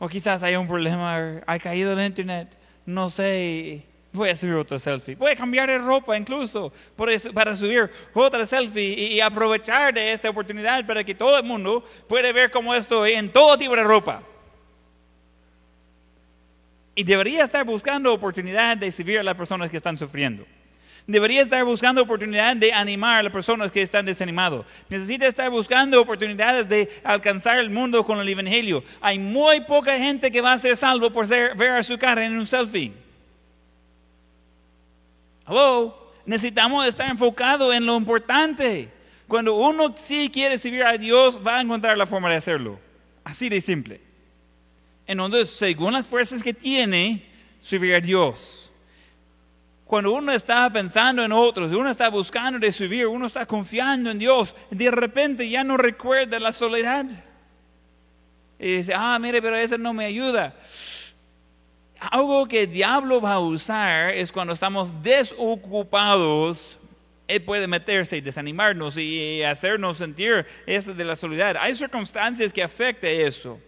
o 0.00 0.08
quizás 0.08 0.42
hay 0.42 0.56
un 0.56 0.66
problema, 0.66 1.42
ha 1.46 1.58
caído 1.58 1.92
en 1.92 2.06
internet, 2.06 2.56
no 2.86 3.10
sé. 3.10 3.84
Voy 4.12 4.30
a 4.30 4.34
subir 4.34 4.54
otra 4.54 4.78
selfie. 4.78 5.14
Voy 5.14 5.30
a 5.30 5.36
cambiar 5.36 5.68
de 5.68 5.78
ropa 5.78 6.16
incluso 6.16 6.72
para 6.96 7.54
subir 7.54 7.88
otra 8.14 8.44
selfie 8.44 9.12
y 9.12 9.20
aprovechar 9.20 9.94
de 9.94 10.10
esta 10.10 10.30
oportunidad 10.30 10.84
para 10.84 11.04
que 11.04 11.14
todo 11.14 11.38
el 11.38 11.44
mundo 11.44 11.84
pueda 12.08 12.32
ver 12.32 12.50
cómo 12.50 12.74
estoy 12.74 13.12
en 13.12 13.30
todo 13.30 13.56
tipo 13.56 13.76
de 13.76 13.84
ropa. 13.84 14.22
Y 16.94 17.04
debería 17.04 17.44
estar 17.44 17.64
buscando 17.64 18.12
oportunidad 18.12 18.78
de 18.78 18.90
servir 18.90 19.20
a 19.20 19.22
las 19.22 19.36
personas 19.36 19.70
que 19.70 19.76
están 19.76 19.96
sufriendo. 19.96 20.44
Debería 21.06 21.42
estar 21.42 21.64
buscando 21.64 22.02
oportunidad 22.02 22.56
de 22.56 22.72
animar 22.72 23.18
a 23.18 23.22
las 23.24 23.32
personas 23.32 23.70
que 23.70 23.82
están 23.82 24.06
desanimadas. 24.06 24.64
Necesita 24.88 25.26
estar 25.26 25.50
buscando 25.50 26.00
oportunidades 26.00 26.68
de 26.68 26.88
alcanzar 27.02 27.58
el 27.58 27.70
mundo 27.70 28.04
con 28.04 28.18
el 28.20 28.28
Evangelio. 28.28 28.84
Hay 29.00 29.18
muy 29.18 29.60
poca 29.62 29.96
gente 29.98 30.30
que 30.30 30.40
va 30.40 30.52
a 30.52 30.58
ser 30.58 30.76
salvo 30.76 31.10
por 31.10 31.26
ver 31.28 31.70
a 31.70 31.82
su 31.82 31.98
cara 31.98 32.24
en 32.24 32.38
un 32.38 32.46
selfie. 32.46 32.92
Hello, 35.46 36.12
necesitamos 36.24 36.86
estar 36.86 37.10
enfocados 37.10 37.74
en 37.74 37.84
lo 37.84 37.96
importante. 37.96 38.88
Cuando 39.26 39.54
uno 39.54 39.94
sí 39.96 40.30
quiere 40.32 40.58
servir 40.58 40.84
a 40.84 40.96
Dios, 40.96 41.40
va 41.44 41.58
a 41.58 41.60
encontrar 41.60 41.96
la 41.96 42.06
forma 42.06 42.28
de 42.30 42.36
hacerlo. 42.36 42.78
Así 43.24 43.48
de 43.48 43.60
simple. 43.60 44.00
Entonces, 45.06 45.50
según 45.50 45.92
las 45.92 46.06
fuerzas 46.06 46.42
que 46.42 46.54
tiene, 46.54 47.24
servir 47.60 47.94
a 47.94 48.00
Dios. 48.00 48.69
Cuando 49.90 50.12
uno 50.12 50.30
está 50.30 50.70
pensando 50.72 51.24
en 51.24 51.32
otros, 51.32 51.72
uno 51.72 51.90
está 51.90 52.08
buscando 52.08 52.60
de 52.60 52.70
subir, 52.70 53.08
uno 53.08 53.26
está 53.26 53.44
confiando 53.44 54.12
en 54.12 54.20
Dios, 54.20 54.54
de 54.70 54.88
repente 54.88 55.50
ya 55.50 55.64
no 55.64 55.76
recuerda 55.76 56.38
la 56.38 56.52
soledad. 56.52 57.06
Y 58.56 58.76
dice, 58.76 58.92
ah, 58.94 59.18
mire, 59.18 59.42
pero 59.42 59.56
eso 59.56 59.76
no 59.76 59.92
me 59.92 60.04
ayuda. 60.04 60.54
Algo 61.98 62.46
que 62.46 62.62
el 62.62 62.72
diablo 62.72 63.20
va 63.20 63.32
a 63.32 63.40
usar 63.40 64.10
es 64.10 64.30
cuando 64.30 64.52
estamos 64.52 65.02
desocupados 65.02 66.78
Él 67.26 67.42
puede 67.42 67.66
meterse 67.66 68.16
y 68.16 68.20
desanimarnos 68.20 68.96
y 68.96 69.42
hacernos 69.42 69.96
sentir 69.96 70.46
eso 70.66 70.94
de 70.94 71.04
la 71.04 71.16
soledad. 71.16 71.56
Hay 71.60 71.74
circunstancias 71.74 72.52
que 72.52 72.62
afectan 72.62 73.10
eso. 73.10 73.58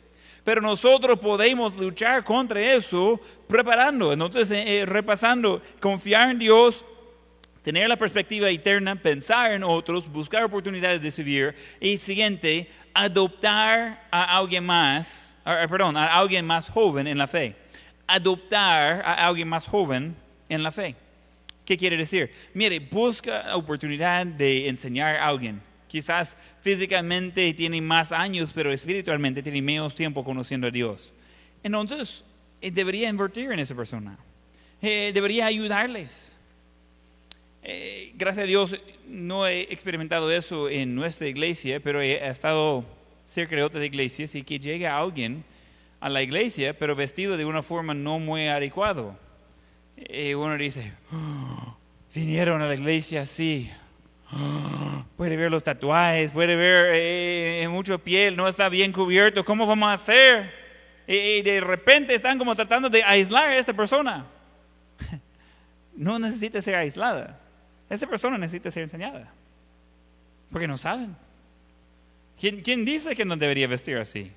Pero 0.45 0.61
nosotros 0.61 1.18
podemos 1.18 1.76
luchar 1.76 2.24
contra 2.24 2.61
eso 2.61 3.20
preparando, 3.47 4.12
entonces 4.12 4.51
eh, 4.51 4.80
eh, 4.80 4.86
repasando, 4.86 5.62
confiar 5.80 6.30
en 6.30 6.38
Dios, 6.38 6.84
tener 7.62 7.88
la 7.88 7.97
perspectiva 7.97 8.51
eterna, 8.51 8.97
pensar 8.97 9.53
en 9.53 9.62
otros, 9.62 10.11
buscar 10.11 10.43
oportunidades 10.43 11.03
de 11.03 11.12
servir 11.12 11.55
y 11.80 11.97
siguiente, 11.97 12.68
adoptar 12.93 14.09
a 14.11 14.36
alguien 14.36 14.64
más, 14.64 15.36
perdón, 15.45 15.97
a 15.97 16.07
alguien 16.07 16.45
más 16.45 16.68
joven 16.68 17.07
en 17.07 17.18
la 17.18 17.28
fe. 17.28 17.55
Adoptar 18.09 19.01
a 19.03 19.26
alguien 19.26 19.49
más 19.49 19.64
joven 19.66 20.16
en 20.49 20.62
la 20.62 20.72
fe. 20.72 20.97
¿Qué 21.64 21.78
quiere 21.78 21.97
decir? 21.97 22.30
Mire, 22.53 22.80
busca 22.80 23.55
oportunidad 23.55 24.26
de 24.26 24.68
enseñar 24.68 25.16
a 25.16 25.28
alguien. 25.28 25.62
Quizás 25.93 26.38
físicamente 26.62 27.53
tiene 27.53 27.78
más 27.82 28.12
años, 28.12 28.51
pero 28.55 28.72
espiritualmente 28.72 29.43
tiene 29.43 29.61
menos 29.61 29.95
tiempo 29.95 30.24
conociendo 30.24 30.68
a 30.68 30.70
Dios. 30.70 31.12
Entonces, 31.62 32.24
eh, 32.62 32.70
debería 32.70 33.11
invertir 33.11 33.53
en 33.53 33.59
esa 33.59 33.74
persona. 33.74 34.16
Eh, 34.80 35.11
debería 35.12 35.45
ayudarles. 35.45 36.32
Eh, 37.62 38.11
gracias 38.14 38.45
a 38.45 38.47
Dios 38.47 38.80
no 39.07 39.47
he 39.47 39.70
experimentado 39.70 40.32
eso 40.32 40.70
en 40.70 40.95
nuestra 40.95 41.28
iglesia, 41.28 41.78
pero 41.78 42.01
he, 42.01 42.26
estado 42.26 42.86
cerca 43.26 43.55
de 43.55 43.62
otras 43.62 43.84
iglesias 43.84 44.34
y 44.34 44.45
que 44.45 44.59
llega 44.59 44.97
alguien 44.97 45.45
a 46.01 46.09
la 46.09 46.22
iglesia, 46.22 46.72
pero 46.72 46.97
vestido 46.97 47.36
de 47.36 47.45
una 47.45 47.62
forma 47.62 47.93
no 47.93 48.18
muy 48.18 48.47
adecuada. 48.47 49.14
Y 49.99 50.32
uno 50.32 50.57
dice, 50.57 50.95
oh, 51.12 51.76
vinieron 52.14 52.62
a 52.62 52.66
la 52.66 52.76
iglesia 52.76 53.20
así, 53.20 53.70
Puede 55.16 55.37
ver 55.37 55.51
los 55.51 55.62
tatuajes, 55.62 56.33
puede 56.33 56.57
ver 56.57 56.91
eh, 56.95 57.68
mucho 57.68 57.99
piel, 57.99 58.35
no 58.35 58.49
está 58.49 58.68
bien 58.68 58.93
cubierto. 58.93 59.45
¿Cómo 59.45 59.66
vamos 59.66 59.89
a 59.89 59.93
hacer? 59.93 60.51
Y, 61.07 61.43
de 61.43 61.61
repente 61.61 62.14
están 62.14 62.39
como 62.39 62.55
tratando 62.55 62.89
de 62.89 63.03
aislar 63.03 63.49
a 63.49 63.57
esa 63.57 63.72
persona. 63.72 64.26
No 65.95 66.18
necesita 66.18 66.62
ser 66.62 66.74
aislada. 66.74 67.39
Esa 67.91 68.07
persona 68.07 68.39
necesita 68.39 68.70
ser 68.70 68.85
enseñada. 68.85 69.30
Porque 70.51 70.66
no 70.66 70.78
saben. 70.78 71.14
¿Quién, 72.41 72.62
quién 72.62 72.87
dice 72.87 73.14
que 73.14 73.26
no 73.26 73.37
debería 73.37 73.66
vestir 73.66 73.99
así? 73.99 74.33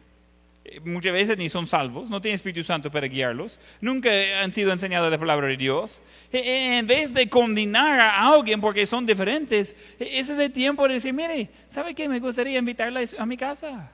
Muchas 0.83 1.13
veces 1.13 1.37
ni 1.37 1.49
son 1.49 1.67
salvos, 1.67 2.09
no 2.09 2.21
tienen 2.21 2.35
Espíritu 2.35 2.63
Santo 2.63 2.91
para 2.91 3.07
guiarlos, 3.07 3.59
nunca 3.81 4.09
han 4.41 4.51
sido 4.51 4.71
enseñados 4.71 5.11
la 5.11 5.17
palabra 5.17 5.47
de 5.47 5.57
Dios. 5.57 6.01
E, 6.31 6.39
e, 6.39 6.77
en 6.79 6.87
vez 6.87 7.13
de 7.13 7.29
condenar 7.29 7.99
a 7.99 8.27
alguien 8.27 8.59
porque 8.61 8.85
son 8.85 9.05
diferentes, 9.05 9.75
e, 9.99 10.19
ese 10.19 10.33
es 10.33 10.39
el 10.39 10.51
tiempo 10.51 10.87
de 10.87 10.95
decir, 10.95 11.13
mire, 11.13 11.49
¿sabe 11.69 11.93
qué? 11.93 12.09
Me 12.09 12.19
gustaría 12.19 12.59
invitarla 12.59 13.01
a 13.17 13.25
mi 13.25 13.37
casa. 13.37 13.91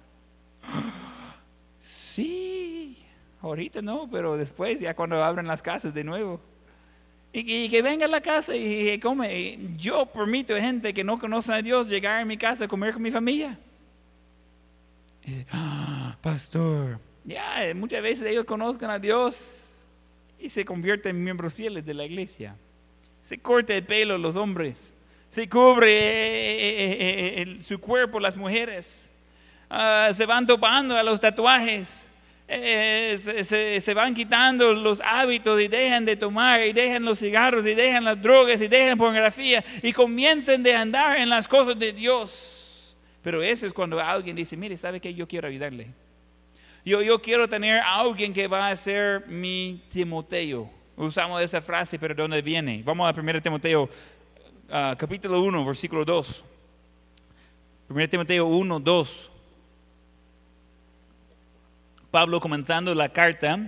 Sí, 1.84 2.98
ahorita 3.42 3.82
no, 3.82 4.08
pero 4.12 4.36
después, 4.36 4.82
ya 4.82 4.94
cuando 4.94 5.24
abran 5.24 5.48
las 5.48 5.62
casas 5.62 5.94
de 5.94 6.04
nuevo. 6.04 6.42
Y, 7.34 7.70
que 7.70 7.82
venga 7.82 8.06
a 8.06 8.10
la 8.10 8.20
casa 8.20 8.54
y, 8.54 9.00
come. 9.00 9.58
Yo 9.78 10.06
permito 10.06 10.54
a 10.54 10.60
gente 10.60 10.94
que 10.94 11.06
no 11.06 11.18
conoce 11.18 11.54
a 11.54 11.62
Dios 11.62 11.88
llegar 11.88 12.22
a 12.22 12.26
mi 12.26 12.36
casa 12.36 12.66
a 12.66 12.68
comer 12.68 12.92
con 12.94 13.02
mi 13.02 13.12
familia. 13.12 13.58
Y 15.24 15.32
dice, 15.32 15.46
ah, 15.52 16.18
pastor, 16.22 17.00
ya, 17.24 17.72
muchas 17.76 18.02
veces 18.02 18.28
ellos 18.28 18.46
conozcan 18.46 18.90
a 18.90 19.00
Dios 19.00 19.70
y 20.40 20.50
se 20.50 20.66
convierten 20.66 21.16
en 21.16 21.24
miembros 21.24 21.54
fieles 21.54 21.86
de 21.86 21.94
la 21.94 22.06
iglesia. 22.06 22.56
Se 23.22 23.38
corta 23.38 23.76
el 23.76 23.84
pelo 23.84 24.18
los 24.18 24.36
hombres, 24.36 24.96
se 25.30 25.48
cubre 25.48 25.94
eh, 25.94 26.72
eh, 26.72 27.42
eh, 27.42 27.64
su 27.64 27.80
cuerpo 27.80 28.20
las 28.20 28.36
mujeres, 28.36 29.12
ah, 29.70 30.10
se 30.14 30.26
van 30.26 30.48
topando 30.48 30.98
a 30.98 31.04
los 31.04 31.20
tatuajes. 31.20 32.08
se, 32.48 33.80
se, 33.80 33.94
van 33.94 34.14
quitando 34.14 34.74
los 34.74 35.00
hábitos 35.00 35.62
y 35.62 35.70
dejan 35.70 36.04
de 36.04 36.18
tomar 36.18 36.60
y 36.66 36.74
dejan 36.74 37.06
los 37.06 37.20
cigarros 37.20 37.66
y 37.66 37.74
dejan 37.74 38.04
las 38.04 38.22
drogas 38.22 38.60
y 38.60 38.68
dejan 38.68 38.98
pornografía 38.98 39.64
y 39.82 39.94
comiencen 39.94 40.62
de 40.62 40.76
andar 40.76 41.18
en 41.18 41.30
las 41.30 41.48
cosas 41.48 41.80
de 41.80 41.94
Dios. 41.94 42.61
Pero 43.22 43.44
eso 43.44 43.68
es 43.68 43.74
cuando 43.74 44.00
alguien 44.00 44.36
dice, 44.36 44.58
mire, 44.58 44.76
¿sabe 44.78 45.00
qué? 45.00 45.14
Yo 45.14 45.28
quiero 45.28 45.48
ayudarle. 45.48 45.88
Yo, 46.84 47.02
yo 47.02 47.22
quiero 47.22 47.48
tener 47.48 47.80
a 47.80 48.00
alguien 48.00 48.34
que 48.34 48.48
va 48.48 48.70
a 48.70 48.76
ser 48.76 49.28
mi 49.28 49.84
Timoteo. 49.90 50.70
Usamos 50.96 51.42
esa 51.42 51.62
frase, 51.62 52.00
pero 52.00 52.16
¿de 52.16 52.22
dónde 52.24 52.42
viene? 52.42 52.82
Vamos 52.84 53.08
a 53.08 53.20
1 53.20 53.42
Timoteo, 53.42 53.84
uh, 53.84 54.98
capítulo 54.98 55.42
1, 55.42 55.66
versículo 55.66 56.04
2. 56.04 56.46
1 57.90 58.10
Timoteo 58.10 58.46
1, 58.48 58.80
2. 58.80 59.32
Pablo 62.10 62.40
comenzando 62.40 62.94
la 62.96 63.10
carta 63.10 63.60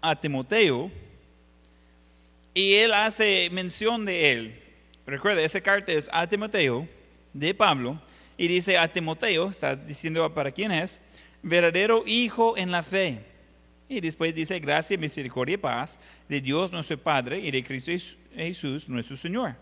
a 0.00 0.14
Timoteo 0.14 0.90
y 2.54 2.74
él 2.74 2.94
hace 2.94 3.50
mención 3.50 4.04
de 4.04 4.32
él. 4.32 4.62
Recuerda, 5.04 5.42
esa 5.42 5.60
carta 5.60 5.92
es 5.92 6.08
a 6.12 6.26
Timoteo 6.26 6.88
de 7.32 7.52
Pablo 7.52 8.00
y 8.38 8.48
dice 8.48 8.76
a 8.78 8.90
Timoteo, 8.90 9.48
está 9.48 9.74
diciendo 9.74 10.32
para 10.34 10.50
quién 10.50 10.72
es, 10.72 11.00
verdadero 11.42 12.02
hijo 12.06 12.56
en 12.56 12.70
la 12.70 12.82
fe. 12.82 13.20
Y 13.88 14.00
después 14.00 14.34
dice, 14.34 14.58
gracia, 14.58 14.98
misericordia 14.98 15.54
y 15.54 15.58
paz 15.58 15.98
de 16.28 16.40
Dios 16.40 16.72
nuestro 16.72 16.98
Padre 16.98 17.38
y 17.38 17.50
de 17.50 17.64
Cristo 17.64 17.92
Jesús 18.34 18.88
nuestro 18.88 19.16
Señor. 19.16 19.54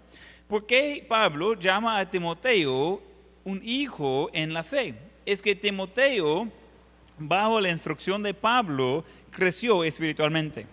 ¿Por 0.49 0.66
qué 0.66 1.05
Pablo 1.07 1.55
llama 1.55 1.99
a 1.99 2.11
Timoteo 2.11 3.03
un 3.45 3.61
hijo 3.62 4.31
en 4.33 4.53
la 4.53 4.62
fe? 4.62 4.95
Es 5.27 5.41
que 5.41 5.55
Timoteo, 5.55 6.49
bajo 7.18 7.61
la 7.61 7.70
instrucción 7.70 8.22
de 8.22 8.35
Pablo, 8.35 9.05
creció 9.31 9.85
espiritualmente. 9.85 10.66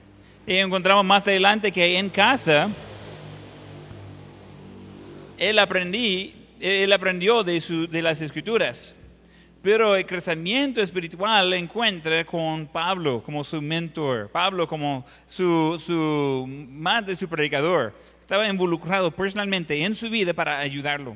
Y 0.47 0.55
encontramos 0.55 1.05
más 1.05 1.27
adelante 1.27 1.71
que 1.71 1.97
en 1.97 2.09
casa, 2.09 2.69
él 5.37 5.59
aprendí 5.59 6.40
él 6.61 6.93
aprendió 6.93 7.43
de, 7.43 7.87
de 7.89 8.01
las 8.01 8.21
escrituras. 8.21 8.95
Pero 9.61 9.95
el 9.95 10.05
crecimiento 10.05 10.81
espiritual 10.81 11.53
encuentra 11.53 12.25
con 12.25 12.65
Pablo 12.65 13.21
como 13.23 13.43
su 13.43 13.61
mentor, 13.61 14.29
Pablo 14.31 14.67
como 14.67 15.05
su, 15.27 15.79
su 15.83 16.47
madre, 16.47 17.15
su 17.15 17.27
predicador. 17.27 17.93
Estaba 18.19 18.47
involucrado 18.47 19.11
personalmente 19.11 19.83
en 19.83 19.93
su 19.93 20.09
vida 20.09 20.33
para 20.33 20.59
ayudarlo. 20.59 21.15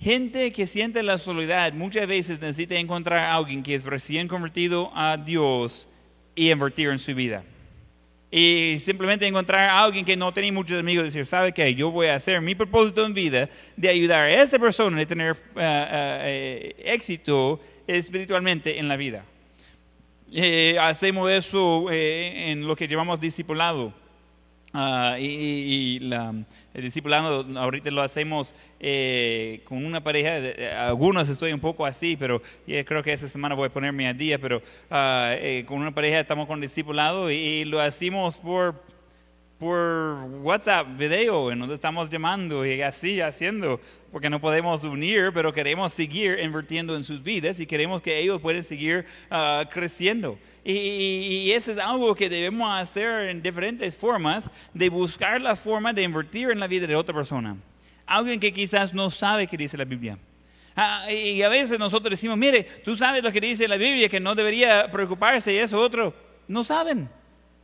Gente 0.00 0.50
que 0.50 0.66
siente 0.66 1.02
la 1.02 1.18
soledad 1.18 1.72
muchas 1.72 2.06
veces 2.08 2.40
necesita 2.40 2.74
encontrar 2.74 3.18
a 3.18 3.34
alguien 3.34 3.62
que 3.62 3.74
es 3.74 3.84
recién 3.84 4.26
convertido 4.26 4.90
a 4.94 5.16
Dios 5.16 5.86
y 6.34 6.50
invertir 6.50 6.88
en 6.88 6.98
su 6.98 7.14
vida 7.14 7.44
y 8.30 8.76
simplemente 8.78 9.26
encontrar 9.26 9.68
a 9.68 9.82
alguien 9.82 10.04
que 10.04 10.16
no 10.16 10.32
tiene 10.32 10.52
muchos 10.52 10.78
amigos 10.78 11.02
y 11.02 11.06
decir, 11.06 11.26
¿sabe 11.26 11.52
qué? 11.52 11.74
Yo 11.74 11.90
voy 11.90 12.06
a 12.06 12.14
hacer 12.14 12.40
mi 12.40 12.54
propósito 12.54 13.04
en 13.04 13.12
vida 13.12 13.48
de 13.76 13.88
ayudar 13.88 14.26
a 14.28 14.42
esa 14.42 14.58
persona 14.58 15.02
a 15.02 15.06
tener 15.06 15.36
eh, 15.56 15.56
eh, 15.56 16.74
éxito 16.84 17.60
espiritualmente 17.88 18.78
en 18.78 18.86
la 18.86 18.96
vida. 18.96 19.24
Eh, 20.32 20.76
hacemos 20.80 21.28
eso 21.28 21.86
en 21.90 22.66
lo 22.68 22.76
que 22.76 22.86
llamamos 22.86 23.18
discipulado. 23.18 23.92
Ah, 24.72 25.16
y, 25.18 25.98
el 26.74 26.82
discipulado 26.82 27.44
ahorita 27.58 27.90
lo 27.90 28.02
hacemos 28.02 28.54
eh, 28.78 29.62
con 29.64 29.84
una 29.84 30.00
pareja, 30.00 30.38
algunos 30.86 31.28
estoy 31.28 31.52
un 31.52 31.58
poco 31.58 31.84
así, 31.84 32.16
pero 32.16 32.40
creo 32.66 33.02
que 33.02 33.12
esta 33.12 33.26
semana 33.26 33.56
voy 33.56 33.66
a 33.66 33.72
ponerme 33.72 34.06
a 34.06 34.14
día, 34.14 34.38
pero 34.38 34.62
eh, 34.90 35.64
con 35.66 35.80
una 35.80 35.92
pareja 35.92 36.20
estamos 36.20 36.46
con 36.46 36.60
discipulado 36.60 37.30
y 37.32 37.64
lo 37.64 37.80
hacemos 37.80 38.36
por 38.36 38.80
por 39.60 40.16
WhatsApp, 40.40 40.86
video, 40.96 41.52
en 41.52 41.58
donde 41.58 41.74
estamos 41.74 42.08
llamando 42.08 42.64
y 42.64 42.80
así 42.80 43.20
haciendo, 43.20 43.78
porque 44.10 44.30
no 44.30 44.40
podemos 44.40 44.82
unir, 44.84 45.32
pero 45.34 45.52
queremos 45.52 45.92
seguir 45.92 46.38
invirtiendo 46.40 46.96
en 46.96 47.04
sus 47.04 47.22
vidas 47.22 47.60
y 47.60 47.66
queremos 47.66 48.00
que 48.00 48.18
ellos 48.18 48.40
puedan 48.40 48.64
seguir 48.64 49.04
ah, 49.30 49.68
creciendo. 49.70 50.38
Y, 50.64 50.72
y, 50.72 51.52
eso 51.52 51.72
es 51.72 51.78
algo 51.78 52.14
que 52.14 52.30
debemos 52.30 52.74
hacer 52.80 53.28
en 53.28 53.42
diferentes 53.42 53.94
formas, 53.94 54.50
de 54.72 54.88
buscar 54.88 55.38
la 55.38 55.54
forma 55.54 55.92
de 55.92 56.04
invertir 56.04 56.50
en 56.50 56.58
la 56.58 56.66
vida 56.66 56.86
de 56.86 56.96
otra 56.96 57.14
persona. 57.14 57.54
Alguien 58.06 58.40
que 58.40 58.54
quizás 58.54 58.94
no 58.94 59.10
sabe 59.10 59.46
qué 59.46 59.58
dice 59.58 59.76
la 59.76 59.84
Biblia. 59.84 60.16
Ah, 60.74 61.12
y 61.12 61.42
a 61.42 61.50
veces 61.50 61.78
nosotros 61.78 62.08
decimos, 62.08 62.38
mire, 62.38 62.64
tú 62.82 62.96
sabes 62.96 63.22
lo 63.22 63.30
que 63.30 63.42
dice 63.42 63.68
la 63.68 63.76
Biblia, 63.76 64.08
que 64.08 64.20
no 64.20 64.34
debería 64.34 64.90
preocuparse 64.90 65.52
y 65.52 65.58
eso 65.58 65.78
otro. 65.78 66.14
No 66.48 66.64
saben. 66.64 67.10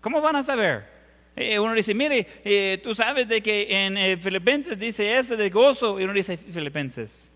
¿Cómo 0.03 0.21
van 0.21 0.37
a 0.37 0.43
saber? 0.43 0.96
Eh, 1.37 1.59
uno 1.59 1.75
dice, 1.75 1.95
mire, 1.95 2.27
eh, 2.45 2.81
tú 2.83 2.95
sabes 2.95 3.29
de 3.29 3.43
que 3.43 3.67
en 3.85 3.99
eh, 3.99 4.17
Filipenses 4.17 4.79
dice 4.79 5.19
ese 5.19 5.37
de 5.37 5.51
gozo, 5.51 6.01
y 6.01 6.05
uno 6.05 6.15
dice 6.15 6.39
Filipenses. 6.39 7.31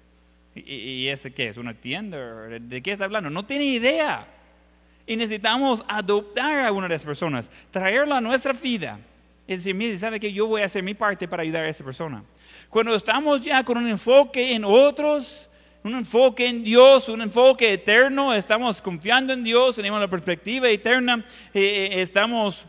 ¿Y, 0.54 1.06
ese 1.06 1.32
qué 1.32 1.48
es? 1.48 1.58
¿Una 1.58 1.74
tienda? 1.74 2.18
¿De 2.18 2.82
qué 2.82 2.92
está 2.92 3.04
hablando? 3.04 3.28
No 3.28 3.44
tiene 3.44 3.66
idea. 3.66 4.26
Y 5.06 5.16
necesitamos 5.16 5.84
adoptar 5.86 6.66
a 6.66 6.72
una 6.72 6.88
de 6.88 6.94
las 6.94 7.04
personas, 7.04 7.50
traerla 7.70 8.18
a 8.18 8.20
nuestra 8.20 8.52
vida 8.52 8.98
Es 9.46 9.58
decir, 9.58 9.74
mire, 9.74 9.98
¿sabe 9.98 10.18
que 10.18 10.32
Yo 10.32 10.46
voy 10.46 10.62
a 10.62 10.66
hacer 10.66 10.82
mi 10.82 10.94
parte 10.94 11.28
para 11.28 11.42
ayudar 11.42 11.64
a 11.64 11.68
esa 11.68 11.84
persona. 11.84 12.24
Cuando 12.68 12.94
estamos 12.94 13.40
ya 13.40 13.62
con 13.64 13.76
un 13.78 13.88
enfoque 13.88 14.54
en 14.54 14.64
otros, 14.64 15.48
un 15.82 15.94
enfoque 15.94 16.46
en 16.46 16.62
Dios, 16.62 17.08
un 17.08 17.22
enfoque 17.22 17.72
eterno, 17.72 18.32
estamos 18.32 18.80
confiando 18.80 19.32
en 19.32 19.42
Dios, 19.42 19.76
tenemos 19.76 20.00
la 20.00 20.08
perspectiva 20.08 20.68
eterna, 20.68 21.24
eh, 21.54 21.90
eh, 21.92 22.00
estamos 22.02 22.66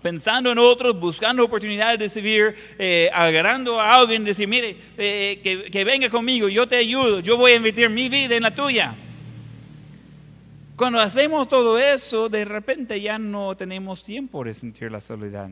pensando 0.00 0.52
en 0.52 0.58
otros, 0.58 0.98
buscando 0.98 1.44
oportunidades 1.44 1.98
de 1.98 2.08
servir, 2.08 2.54
eh, 2.78 3.10
agarrando 3.12 3.80
a 3.80 3.94
alguien, 3.94 4.24
decir, 4.24 4.46
mire, 4.46 4.76
que, 4.96 5.68
que 5.70 5.84
venga 5.84 6.08
conmigo, 6.08 6.48
yo 6.48 6.66
te 6.68 6.76
ayudo, 6.76 7.20
yo 7.20 7.36
voy 7.36 7.52
a 7.52 7.56
invertir 7.56 7.90
mi 7.90 8.08
vida 8.08 8.36
en 8.36 8.42
la 8.42 8.54
tuya. 8.54 8.94
Cuando 10.76 11.00
hacemos 11.00 11.48
todo 11.48 11.78
eso, 11.78 12.28
de 12.28 12.44
repente 12.44 13.00
ya 13.00 13.18
no 13.18 13.56
tenemos 13.56 14.02
tiempo 14.02 14.42
de 14.42 14.54
sentir 14.54 14.90
la 14.90 15.00
soledad. 15.00 15.50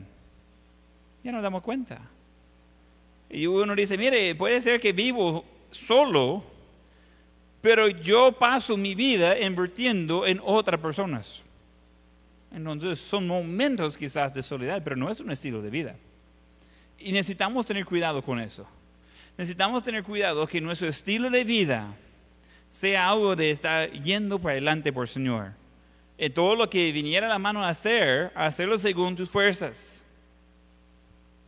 Ya 1.22 1.32
nos 1.32 1.42
damos 1.42 1.62
cuenta. 1.62 2.00
Y 3.28 3.46
uno 3.46 3.74
dice, 3.76 3.96
mire, 3.96 4.34
puede 4.34 4.60
ser 4.60 4.80
que 4.80 4.92
vivo 4.92 5.44
solo, 5.70 6.42
pero 7.60 7.88
yo 7.88 8.32
paso 8.32 8.76
mi 8.76 8.94
vida 8.94 9.38
invirtiendo 9.38 10.26
en 10.26 10.40
otras 10.42 10.80
personas. 10.80 11.44
Entonces 12.52 13.00
son 13.00 13.26
momentos 13.26 13.96
quizás 13.96 14.34
de 14.34 14.42
soledad, 14.42 14.82
pero 14.82 14.96
no 14.96 15.10
es 15.10 15.20
un 15.20 15.30
estilo 15.30 15.62
de 15.62 15.70
vida. 15.70 15.96
Y 16.98 17.12
necesitamos 17.12 17.64
tener 17.64 17.84
cuidado 17.84 18.22
con 18.22 18.40
eso. 18.40 18.66
Necesitamos 19.38 19.82
tener 19.82 20.02
cuidado 20.02 20.46
que 20.46 20.60
nuestro 20.60 20.88
estilo 20.88 21.30
de 21.30 21.44
vida 21.44 21.94
sea 22.68 23.08
algo 23.08 23.34
de 23.34 23.50
estar 23.50 23.90
yendo 23.90 24.38
para 24.38 24.52
adelante 24.52 24.92
por 24.92 25.04
el 25.04 25.08
Señor. 25.08 25.52
Y 26.18 26.28
todo 26.28 26.54
lo 26.54 26.68
que 26.68 26.92
viniera 26.92 27.26
a 27.26 27.30
la 27.30 27.38
mano 27.38 27.64
a 27.64 27.70
hacer, 27.70 28.30
hacerlo 28.34 28.78
según 28.78 29.16
tus 29.16 29.30
fuerzas. 29.30 30.04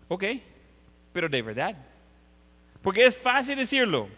¿Ok? 0.09 0.25
Pero 1.13 1.29
de 1.29 1.43
verdad. 1.43 1.77
Porque 2.81 3.05
es 3.05 3.21
fácil 3.21 3.57
decirlo. 3.57 4.09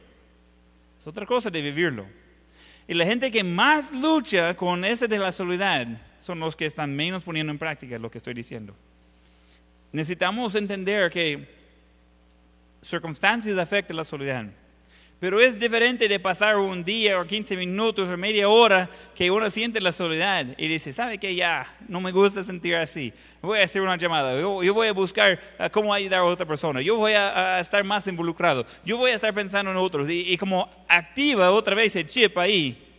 Es 0.99 1.07
otra 1.07 1.27
cosa 1.27 1.51
de 1.51 1.61
vivirlo. 1.61 2.07
Y 2.87 2.95
la 2.95 3.05
gente 3.05 3.31
que 3.31 3.43
más 3.43 3.93
lucha 3.93 4.55
con 4.57 4.85
ese 4.85 5.09
de 5.09 5.19
la 5.19 5.33
soledad 5.33 5.87
son 6.25 6.41
los 6.41 6.57
que 6.57 6.65
están 6.65 6.97
menos 6.97 7.23
poniendo 7.23 7.53
en 7.53 7.59
práctica 7.59 7.99
lo 7.99 8.11
que 8.11 8.17
estoy 8.17 8.33
diciendo. 8.33 8.75
Necesitamos 9.93 10.55
entender 10.55 11.11
que 11.11 11.47
circunstancias 12.81 13.59
afectan 13.59 13.99
la 13.99 14.07
soledad. 14.07 14.47
Pero 15.21 15.39
es 15.39 15.61
diferente 15.61 16.09
de 16.09 16.19
pasar 16.19 16.57
un 16.57 16.83
día 16.83 17.21
o 17.21 17.27
15 17.27 17.59
minutos 17.59 18.09
o 18.09 18.17
media 18.17 18.49
hora 18.49 18.89
que 19.15 19.31
uno 19.31 19.51
siente 19.51 19.83
la 19.83 19.93
soledad 19.93 20.47
y 20.57 20.67
dice, 20.67 20.95
¿sabe 20.95 21.19
qué? 21.19 21.35
Ya, 21.35 21.77
no 21.89 22.01
me 22.01 22.11
gusta 22.11 22.43
sentir 22.43 22.75
así. 22.77 23.13
Voy 23.43 23.61
a 23.61 23.65
hacer 23.65 23.83
una 23.83 23.97
llamada, 23.99 24.35
yo, 24.41 24.73
voy 24.73 24.89
a 24.89 24.93
buscar 24.95 25.39
ah, 25.59 25.69
cómo 25.69 25.93
ayudar 25.93 26.21
a 26.21 26.25
otra 26.25 26.47
persona, 26.47 26.81
yo 26.81 26.97
voy 26.97 27.13
a, 27.13 27.61
estar 27.61 27.85
más 27.85 28.07
involucrado, 28.07 28.65
yo 28.83 28.97
voy 28.97 29.11
a 29.11 29.17
estar 29.17 29.35
pensando 29.35 29.71
en 29.71 29.77
otros 29.77 30.09
y, 30.09 30.39
como 30.39 30.71
activa 30.89 31.51
otra 31.51 31.75
vez 31.75 31.95
el 31.97 32.07
chip 32.07 32.39
ahí. 32.39 32.94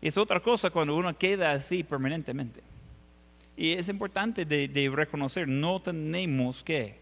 Es 0.00 0.16
otra 0.16 0.40
cosa 0.40 0.70
cuando 0.70 0.96
uno 0.96 1.16
queda 1.16 1.52
así 1.52 1.82
permanentemente. 1.82 2.62
Y 3.56 3.72
es 3.72 3.88
importante 3.88 4.44
de, 4.44 4.90
reconocer, 4.94 5.46
no 5.46 5.80
tenemos 5.82 6.64
que 6.64 6.98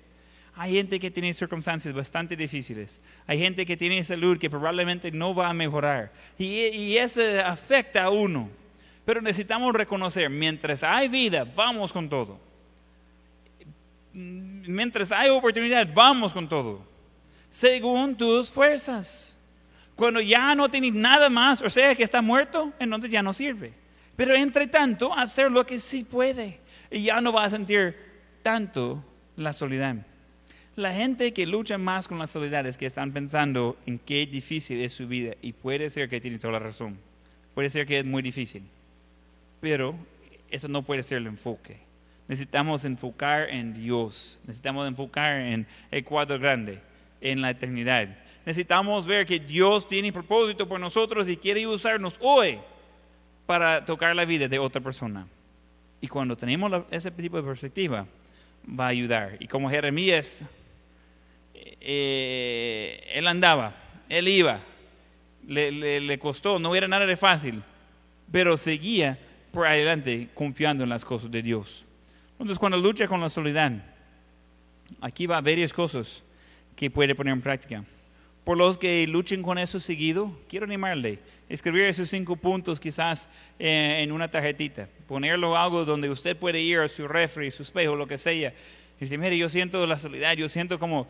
hay 0.60 0.74
gente 0.74 0.98
que 0.98 1.08
tiene 1.08 1.32
circunstancias 1.32 1.94
bastante 1.94 2.34
difíciles. 2.34 3.00
Hay 3.28 3.38
gente 3.38 3.64
que 3.64 3.76
tiene 3.76 4.02
salud 4.02 4.38
que 4.38 4.50
probablemente 4.50 5.12
no 5.12 5.32
va 5.32 5.50
a 5.50 5.54
mejorar. 5.54 6.12
Y, 6.36 6.96
eso 6.96 7.20
afecta 7.44 8.02
a 8.02 8.10
uno. 8.10 8.50
Pero 9.04 9.22
necesitamos 9.22 9.72
reconocer, 9.72 10.28
mientras 10.28 10.82
hay 10.82 11.06
vida, 11.06 11.44
vamos 11.44 11.92
con 11.92 12.08
todo. 12.08 12.40
Mientras 14.12 15.12
hay 15.12 15.30
oportunidad, 15.30 15.88
vamos 15.94 16.32
con 16.32 16.48
todo. 16.48 16.84
Según 17.48 18.16
tus 18.16 18.50
fuerzas. 18.50 19.37
Cuando 19.98 20.20
ya 20.20 20.54
no 20.54 20.70
tienes 20.70 20.94
nada 20.94 21.28
más, 21.28 21.60
o 21.60 21.68
sea 21.68 21.92
que 21.96 22.04
está 22.04 22.22
muerto, 22.22 22.72
entonces 22.78 23.10
ya 23.10 23.20
no 23.20 23.32
sirve. 23.32 23.72
Pero 24.14 24.32
entre 24.36 24.68
tanto, 24.68 25.12
hacer 25.12 25.50
lo 25.50 25.66
que 25.66 25.80
sí 25.80 26.04
puede. 26.04 26.60
Y 26.88 27.02
ya 27.02 27.20
no 27.20 27.32
va 27.32 27.44
a 27.44 27.50
sentir 27.50 27.96
tanto 28.44 29.04
la 29.34 29.52
soledad. 29.52 29.96
La 30.76 30.94
gente 30.94 31.32
que 31.32 31.46
lucha 31.46 31.78
más 31.78 32.06
con 32.06 32.20
la 32.20 32.28
soledad 32.28 32.64
es 32.68 32.78
que 32.78 32.86
están 32.86 33.12
pensando 33.12 33.76
en 33.86 33.98
qué 33.98 34.24
difícil 34.24 34.80
es 34.82 34.92
su 34.92 35.08
vida 35.08 35.34
y 35.42 35.52
puede 35.52 35.90
ser 35.90 36.08
que 36.08 36.20
tiene 36.20 36.38
toda 36.38 36.52
la 36.52 36.60
razón. 36.60 36.96
Puede 37.52 37.68
ser 37.68 37.84
que 37.84 37.98
es 37.98 38.04
muy 38.04 38.22
difícil. 38.22 38.62
Pero 39.60 39.96
eso 40.48 40.68
no 40.68 40.82
puede 40.82 41.02
ser 41.02 41.18
el 41.18 41.26
enfoque. 41.26 41.80
Necesitamos 42.28 42.84
enfocar 42.84 43.50
en 43.50 43.74
Dios. 43.74 44.38
Necesitamos 44.44 44.86
enfocar 44.86 45.40
en 45.40 45.66
el 45.90 46.04
cuadro 46.04 46.38
grande, 46.38 46.78
en 47.20 47.40
la 47.40 47.50
eternidad. 47.50 48.16
Necesitamos 48.48 49.04
ver 49.04 49.26
que 49.26 49.38
Dios 49.38 49.86
tiene 49.86 50.10
propósito 50.10 50.66
por 50.66 50.80
nosotros 50.80 51.28
y 51.28 51.36
quiere 51.36 51.66
usarnos 51.66 52.16
hoy 52.18 52.58
para 53.44 53.84
tocar 53.84 54.16
la 54.16 54.24
vida 54.24 54.48
de 54.48 54.58
otra 54.58 54.80
persona. 54.80 55.28
Y 56.00 56.08
cuando 56.08 56.34
tenemos 56.34 56.72
ese 56.90 57.10
tipo 57.10 57.36
de 57.36 57.42
perspectiva, 57.42 58.06
va 58.66 58.86
a 58.86 58.88
ayudar. 58.88 59.36
Y 59.38 59.46
como 59.46 59.68
Jeremías 59.68 60.46
eh, 61.54 63.06
él 63.12 63.26
andaba, 63.26 63.74
él 64.08 64.26
iba, 64.28 64.60
le, 65.46 66.00
le, 66.00 66.18
costó, 66.18 66.58
no 66.58 66.74
era 66.74 66.88
nada 66.88 67.04
de 67.04 67.18
fácil, 67.18 67.62
pero 68.32 68.56
seguía 68.56 69.18
por 69.52 69.66
adelante 69.66 70.30
confiando 70.32 70.84
en 70.84 70.88
las 70.88 71.04
cosas 71.04 71.30
de 71.30 71.42
Dios. 71.42 71.84
Entonces, 72.32 72.58
cuando 72.58 72.78
lucha 72.78 73.06
con 73.08 73.20
la 73.20 73.28
soledad, 73.28 73.72
aquí 75.02 75.26
va 75.26 75.38
varias 75.42 75.70
cosas 75.70 76.24
que 76.74 76.90
puede 76.90 77.14
poner 77.14 77.34
en 77.34 77.42
práctica. 77.42 77.84
Por 78.48 78.56
los 78.56 78.78
que 78.78 79.06
luchen 79.06 79.42
con 79.42 79.58
eso 79.58 79.78
seguido, 79.78 80.32
quiero 80.48 80.64
animarle, 80.64 81.18
escribir 81.50 81.82
esos 81.82 82.08
cinco 82.08 82.34
puntos 82.34 82.80
quizás 82.80 83.28
eh, 83.58 83.98
en 84.02 84.10
una 84.10 84.30
tarjetita, 84.30 84.88
ponerlo 85.06 85.54
algo 85.54 85.84
donde 85.84 86.08
usted 86.08 86.34
puede 86.34 86.58
ir 86.58 86.78
a 86.78 86.88
su 86.88 87.06
refri, 87.06 87.50
su 87.50 87.62
espejo, 87.62 87.94
lo 87.94 88.06
que 88.06 88.16
sea, 88.16 88.32
y 88.32 88.50
decir, 88.98 89.18
mire, 89.18 89.36
yo 89.36 89.50
siento 89.50 89.86
la 89.86 89.98
soledad, 89.98 90.32
yo 90.32 90.48
siento 90.48 90.78
como 90.78 91.06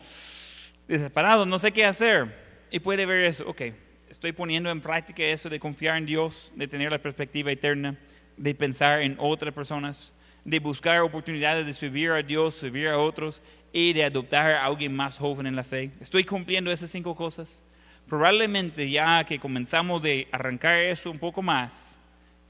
desesperado, 0.85 1.45
no 1.45 1.59
sé 1.59 1.71
qué 1.71 1.85
hacer. 1.85 2.35
Y 2.71 2.79
puede 2.79 3.05
ver 3.05 3.23
eso, 3.23 3.47
ok, 3.47 3.61
estoy 4.09 4.33
poniendo 4.33 4.69
en 4.69 4.81
práctica 4.81 5.23
eso 5.23 5.47
de 5.49 5.61
confiar 5.61 5.95
en 5.95 6.05
Dios, 6.05 6.51
de 6.55 6.67
tener 6.67 6.91
la 6.91 6.99
perspectiva 6.99 7.53
eterna, 7.53 7.95
de 8.35 8.53
pensar 8.53 9.01
en 9.01 9.15
otras 9.17 9.53
personas, 9.53 10.11
de 10.43 10.59
buscar 10.59 10.99
oportunidades 10.99 11.65
de 11.65 11.71
servir 11.71 12.11
a 12.11 12.21
Dios, 12.21 12.55
servir 12.55 12.89
a 12.89 12.97
otros 12.97 13.41
y 13.71 13.93
de 13.93 14.03
adoptar 14.03 14.51
a 14.51 14.65
alguien 14.65 14.95
más 14.95 15.17
joven 15.17 15.45
en 15.45 15.55
la 15.55 15.63
fe. 15.63 15.91
Estoy 15.99 16.23
cumpliendo 16.23 16.71
esas 16.71 16.89
cinco 16.89 17.15
cosas. 17.15 17.61
Probablemente 18.07 18.89
ya 18.89 19.23
que 19.23 19.39
comenzamos 19.39 20.01
de 20.01 20.27
arrancar 20.31 20.79
eso 20.79 21.11
un 21.11 21.19
poco 21.19 21.41
más, 21.41 21.97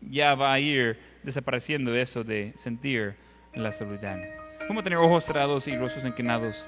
ya 0.01 0.35
va 0.35 0.53
a 0.53 0.59
ir 0.59 0.97
desapareciendo 1.23 1.93
eso 1.95 2.23
de 2.23 2.53
sentir 2.55 3.15
la 3.53 3.73
soledad. 3.73 4.17
Vamos 4.67 4.83
tener 4.83 4.99
ojos 4.99 5.25
cerrados 5.25 5.67
y 5.67 5.75
rostros 5.75 6.05
inclinados. 6.05 6.67